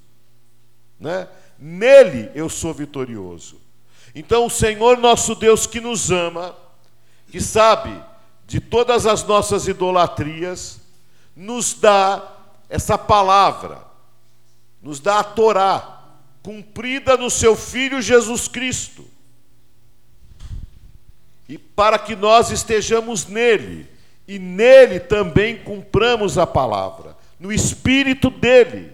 Né? 0.99 1.29
Nele 1.59 2.31
eu 2.35 2.49
sou 2.49 2.73
vitorioso. 2.73 3.61
Então 4.15 4.47
o 4.47 4.51
Senhor 4.51 4.97
nosso 4.97 5.35
Deus 5.35 5.67
que 5.67 5.79
nos 5.79 6.11
ama, 6.11 6.57
que 7.31 7.39
sabe 7.39 8.03
de 8.47 8.61
todas 8.61 9.05
as 9.07 9.23
nossas 9.25 9.69
idolatrias, 9.69 10.81
nos 11.37 11.75
dá 11.75 12.27
essa 12.71 12.97
palavra, 12.97 13.85
nos 14.81 15.01
dá 15.01 15.19
a 15.19 15.25
Torá, 15.25 16.01
cumprida 16.43 17.19
no 17.19 17.29
seu 17.29 17.55
Filho 17.55 18.01
Jesus 18.01 18.49
Cristo 18.49 19.05
e 21.51 21.59
para 21.59 21.99
que 21.99 22.15
nós 22.15 22.53
estejamos 22.53 23.27
nele 23.27 23.91
e 24.29 24.39
nele 24.39 25.01
também 25.01 25.59
cumpramos 25.59 26.39
a 26.39 26.47
palavra, 26.47 27.17
no 27.41 27.53
espírito 27.53 28.31
dele. 28.31 28.93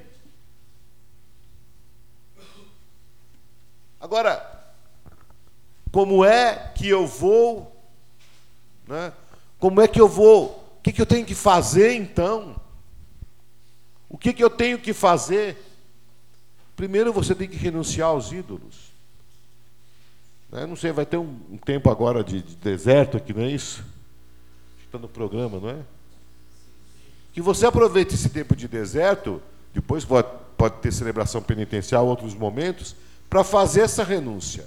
Agora, 4.00 4.64
como 5.92 6.24
é 6.24 6.72
que 6.74 6.88
eu 6.88 7.06
vou, 7.06 7.76
né? 8.88 9.12
Como 9.58 9.82
é 9.82 9.86
que 9.86 10.00
eu 10.00 10.08
vou? 10.08 10.78
O 10.78 10.82
que, 10.82 10.94
que 10.94 11.02
eu 11.02 11.06
tenho 11.06 11.26
que 11.26 11.34
fazer 11.34 11.92
então? 11.92 12.58
O 14.08 14.16
que, 14.16 14.32
que 14.32 14.42
eu 14.42 14.48
tenho 14.48 14.78
que 14.78 14.94
fazer? 14.94 15.62
Primeiro 16.74 17.12
você 17.12 17.34
tem 17.34 17.48
que 17.48 17.56
renunciar 17.56 18.08
aos 18.08 18.32
ídolos. 18.32 18.95
Né? 20.50 20.66
Não 20.66 20.76
sei, 20.76 20.92
vai 20.92 21.06
ter 21.06 21.16
um, 21.16 21.38
um 21.50 21.56
tempo 21.56 21.90
agora 21.90 22.22
de, 22.22 22.42
de, 22.42 22.56
deserto 22.56 23.16
aqui, 23.16 23.32
não 23.32 23.42
é 23.42 23.50
isso? 23.50 23.84
Está 24.84 24.98
no 24.98 25.08
programa, 25.08 25.58
não 25.58 25.70
é? 25.70 25.78
Que 27.32 27.40
você 27.40 27.66
aproveite 27.66 28.14
esse 28.14 28.28
tempo 28.30 28.56
de 28.56 28.66
deserto, 28.66 29.42
depois 29.74 30.04
pode, 30.04 30.28
pode 30.56 30.76
ter 30.76 30.92
celebração 30.92 31.42
penitencial, 31.42 32.06
outros 32.06 32.34
momentos, 32.34 32.96
para 33.28 33.44
fazer 33.44 33.82
essa 33.82 34.02
renúncia. 34.02 34.66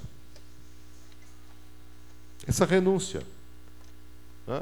Essa 2.48 2.66
renúncia. 2.66 3.22
Né? 4.46 4.62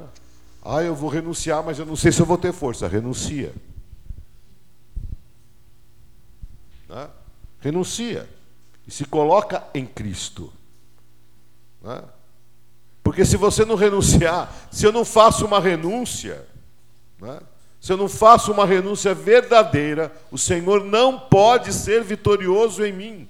Ah, 0.64 0.84
eu 0.84 0.96
vou 0.96 1.10
renunciar, 1.10 1.64
mas 1.64 1.80
eu 1.80 1.86
não 1.86 1.96
sei 1.96 2.12
se 2.12 2.22
eu 2.22 2.26
vou 2.26 2.38
ter 2.38 2.54
força. 2.54 2.88
Renuncia. 2.88 3.54
Né? 6.88 7.10
Renuncia. 7.60 8.30
E 8.86 8.92
se 8.92 9.06
coloca 9.06 9.66
em 9.74 9.86
Cristo. 9.86 10.52
Né? 11.88 12.04
Porque 13.02 13.24
se 13.24 13.38
você 13.38 13.64
não 13.64 13.76
renunciar, 13.76 14.54
se 14.70 14.86
eu 14.86 14.92
não 14.92 15.06
faço 15.06 15.46
uma 15.46 15.62
renúncia, 15.62 16.46
né? 17.22 17.40
se 17.80 17.94
eu 17.94 17.96
não 17.96 18.10
faço 18.10 18.52
uma 18.52 18.66
renúncia 18.66 19.14
verdadeira, 19.14 20.12
o 20.30 20.38
Senhor 20.38 20.84
não 20.84 21.18
pode 21.18 21.72
ser 21.72 22.04
vitorioso 22.04 22.84
em 22.84 22.92
mim. 22.92 23.30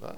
Né? 0.00 0.12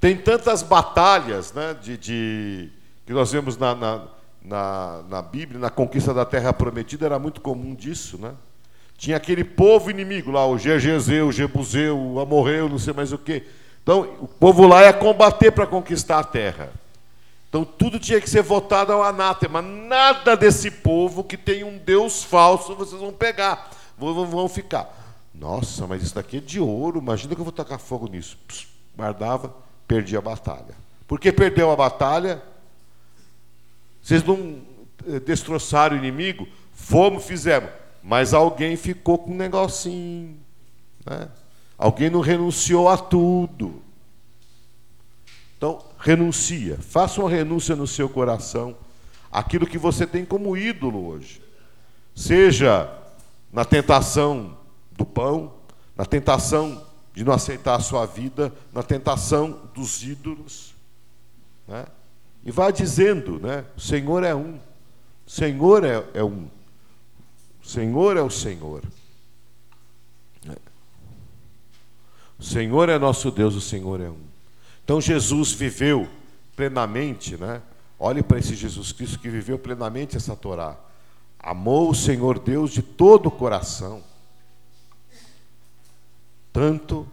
Tem 0.00 0.16
tantas 0.16 0.62
batalhas 0.62 1.52
né, 1.52 1.74
de, 1.74 1.98
de, 1.98 2.72
que 3.04 3.12
nós 3.12 3.30
vemos 3.30 3.58
na, 3.58 3.74
na, 3.74 4.08
na, 4.42 5.02
na 5.10 5.20
Bíblia, 5.22 5.60
na 5.60 5.68
conquista 5.68 6.14
da 6.14 6.24
terra 6.24 6.54
prometida, 6.54 7.04
era 7.04 7.18
muito 7.18 7.42
comum 7.42 7.74
disso. 7.74 8.16
Né? 8.16 8.32
Tinha 8.96 9.18
aquele 9.18 9.44
povo 9.44 9.90
inimigo 9.90 10.30
lá, 10.30 10.46
o 10.46 10.56
Gegezeu, 10.56 11.28
o 11.28 11.32
Jebuseu, 11.32 11.98
o 11.98 12.20
Amorreu, 12.20 12.70
não 12.70 12.78
sei 12.78 12.94
mais 12.94 13.12
o 13.12 13.18
que 13.18 13.44
então, 13.86 14.16
o 14.20 14.26
povo 14.26 14.66
lá 14.66 14.82
ia 14.82 14.92
combater 14.92 15.52
para 15.52 15.64
conquistar 15.64 16.18
a 16.18 16.24
terra. 16.24 16.72
Então, 17.48 17.64
tudo 17.64 18.00
tinha 18.00 18.20
que 18.20 18.28
ser 18.28 18.42
votado 18.42 18.92
ao 18.92 19.00
anátema. 19.00 19.62
Nada 19.62 20.36
desse 20.36 20.72
povo 20.72 21.22
que 21.22 21.36
tem 21.36 21.62
um 21.62 21.78
Deus 21.78 22.24
falso 22.24 22.74
vocês 22.74 23.00
vão 23.00 23.12
pegar, 23.12 23.70
vão, 23.96 24.48
ficar. 24.48 24.92
Nossa, 25.32 25.86
mas 25.86 26.02
isso 26.02 26.16
daqui 26.16 26.38
é 26.38 26.40
de 26.40 26.58
ouro, 26.58 26.98
imagina 26.98 27.36
que 27.36 27.40
eu 27.40 27.44
vou 27.44 27.52
tacar 27.52 27.78
fogo 27.78 28.08
nisso. 28.08 28.36
Pss, 28.48 28.66
guardava, 28.96 29.54
perdia 29.86 30.18
a 30.18 30.22
batalha. 30.22 30.74
Por 31.06 31.20
que 31.20 31.30
perdeu 31.30 31.70
a 31.70 31.76
batalha? 31.76 32.42
Vocês 34.02 34.24
não 34.24 34.62
eh, 35.06 35.20
destroçaram 35.20 35.94
o 35.94 35.98
inimigo? 36.00 36.48
Fomos, 36.72 37.24
fizemos. 37.24 37.70
Mas 38.02 38.34
alguém 38.34 38.74
ficou 38.74 39.16
com 39.16 39.30
um 39.30 39.36
negocinho. 39.36 40.36
Né? 41.06 41.28
Alguém 41.78 42.08
não 42.08 42.20
renunciou 42.20 42.88
a 42.88 42.96
tudo. 42.96 43.82
Então, 45.56 45.82
renuncia. 45.98 46.78
Faça 46.78 47.20
uma 47.20 47.30
renúncia 47.30 47.76
no 47.76 47.86
seu 47.86 48.08
coração. 48.08 48.76
Aquilo 49.30 49.66
que 49.66 49.78
você 49.78 50.06
tem 50.06 50.24
como 50.24 50.56
ídolo 50.56 51.06
hoje. 51.06 51.42
Seja 52.14 52.90
na 53.52 53.64
tentação 53.64 54.56
do 54.92 55.04
pão, 55.04 55.52
na 55.96 56.04
tentação 56.04 56.84
de 57.14 57.24
não 57.24 57.32
aceitar 57.32 57.74
a 57.74 57.80
sua 57.80 58.06
vida, 58.06 58.52
na 58.72 58.82
tentação 58.82 59.60
dos 59.74 60.02
ídolos. 60.02 60.74
Né? 61.66 61.86
E 62.44 62.50
vá 62.50 62.70
dizendo, 62.70 63.40
né? 63.40 63.64
O 63.76 63.80
Senhor 63.80 64.22
é 64.22 64.34
um. 64.34 64.60
O 65.26 65.30
Senhor 65.30 65.84
é, 65.84 66.04
é 66.14 66.22
um. 66.22 66.48
O 67.62 67.66
Senhor 67.66 68.16
é 68.16 68.22
o 68.22 68.30
Senhor. 68.30 68.82
O 72.38 72.44
Senhor 72.44 72.88
é 72.88 72.98
nosso 72.98 73.30
Deus, 73.30 73.54
o 73.54 73.60
Senhor 73.60 74.00
é 74.00 74.08
um. 74.08 74.20
Então 74.84 75.00
Jesus 75.00 75.52
viveu 75.52 76.08
plenamente, 76.54 77.36
né? 77.36 77.62
Olhe 77.98 78.22
para 78.22 78.38
esse 78.38 78.54
Jesus 78.54 78.92
Cristo 78.92 79.18
que 79.18 79.28
viveu 79.28 79.58
plenamente 79.58 80.16
essa 80.16 80.36
Torá. 80.36 80.76
Amou 81.38 81.90
o 81.90 81.94
Senhor 81.94 82.38
Deus 82.38 82.70
de 82.72 82.82
todo 82.82 83.26
o 83.26 83.30
coração, 83.30 84.02
tanto 86.52 87.06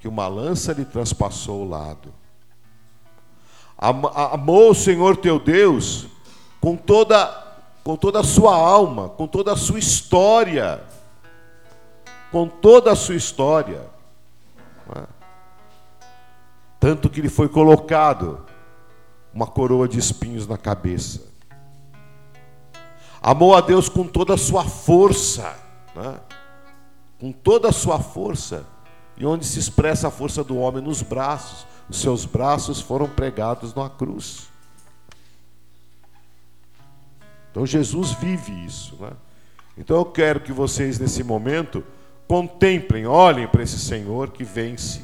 que 0.00 0.06
uma 0.06 0.28
lança 0.28 0.72
lhe 0.72 0.84
transpassou 0.84 1.64
o 1.64 1.68
lado. 1.68 2.12
Amou 3.76 4.70
o 4.70 4.74
Senhor 4.74 5.16
teu 5.16 5.38
Deus 5.38 6.06
com 6.60 6.76
toda 6.76 7.46
com 7.84 7.96
toda 7.96 8.20
a 8.20 8.24
sua 8.24 8.54
alma, 8.54 9.08
com 9.08 9.26
toda 9.26 9.52
a 9.52 9.56
sua 9.56 9.78
história, 9.78 10.84
com 12.30 12.46
toda 12.46 12.92
a 12.92 12.96
sua 12.96 13.14
história. 13.14 13.80
É? 14.96 15.06
Tanto 16.80 17.10
que 17.10 17.20
lhe 17.20 17.28
foi 17.28 17.48
colocado 17.48 18.44
uma 19.32 19.46
coroa 19.46 19.88
de 19.88 19.98
espinhos 19.98 20.46
na 20.46 20.56
cabeça. 20.56 21.22
Amou 23.20 23.54
a 23.54 23.60
Deus 23.60 23.88
com 23.88 24.06
toda 24.06 24.34
a 24.34 24.38
sua 24.38 24.64
força, 24.64 25.56
né? 25.94 26.20
com 27.18 27.32
toda 27.32 27.68
a 27.68 27.72
sua 27.72 27.98
força, 27.98 28.64
e 29.16 29.26
onde 29.26 29.44
se 29.44 29.58
expressa 29.58 30.08
a 30.08 30.10
força 30.10 30.44
do 30.44 30.56
homem 30.56 30.82
nos 30.82 31.02
braços, 31.02 31.66
os 31.88 32.00
seus 32.00 32.24
braços 32.24 32.80
foram 32.80 33.08
pregados 33.08 33.74
numa 33.74 33.90
cruz. 33.90 34.48
Então 37.50 37.66
Jesus 37.66 38.12
vive 38.12 38.52
isso. 38.64 38.96
Né? 39.00 39.10
Então 39.76 39.96
eu 39.96 40.04
quero 40.04 40.40
que 40.40 40.52
vocês, 40.52 40.98
nesse 40.98 41.24
momento, 41.24 41.84
contemplem, 42.28 43.06
olhem 43.06 43.48
para 43.48 43.62
esse 43.62 43.78
Senhor 43.78 44.30
que 44.30 44.44
vence 44.44 45.00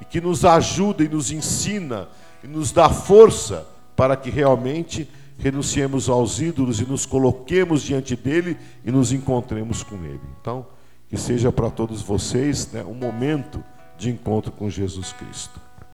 e 0.00 0.04
que 0.04 0.20
nos 0.20 0.44
ajuda 0.44 1.04
e 1.04 1.08
nos 1.08 1.30
ensina 1.30 2.08
e 2.42 2.48
nos 2.48 2.72
dá 2.72 2.90
força 2.90 3.66
para 3.94 4.16
que 4.16 4.28
realmente 4.28 5.08
renunciemos 5.38 6.08
aos 6.08 6.40
ídolos 6.40 6.80
e 6.80 6.84
nos 6.84 7.06
coloquemos 7.06 7.82
diante 7.82 8.16
dele 8.16 8.58
e 8.84 8.90
nos 8.90 9.12
encontremos 9.12 9.82
com 9.82 9.96
ele. 10.04 10.20
Então, 10.40 10.66
que 11.08 11.16
seja 11.16 11.52
para 11.52 11.70
todos 11.70 12.02
vocês 12.02 12.72
né, 12.72 12.82
um 12.82 12.94
momento 12.94 13.62
de 13.96 14.10
encontro 14.10 14.50
com 14.50 14.68
Jesus 14.68 15.12
Cristo. 15.12 15.65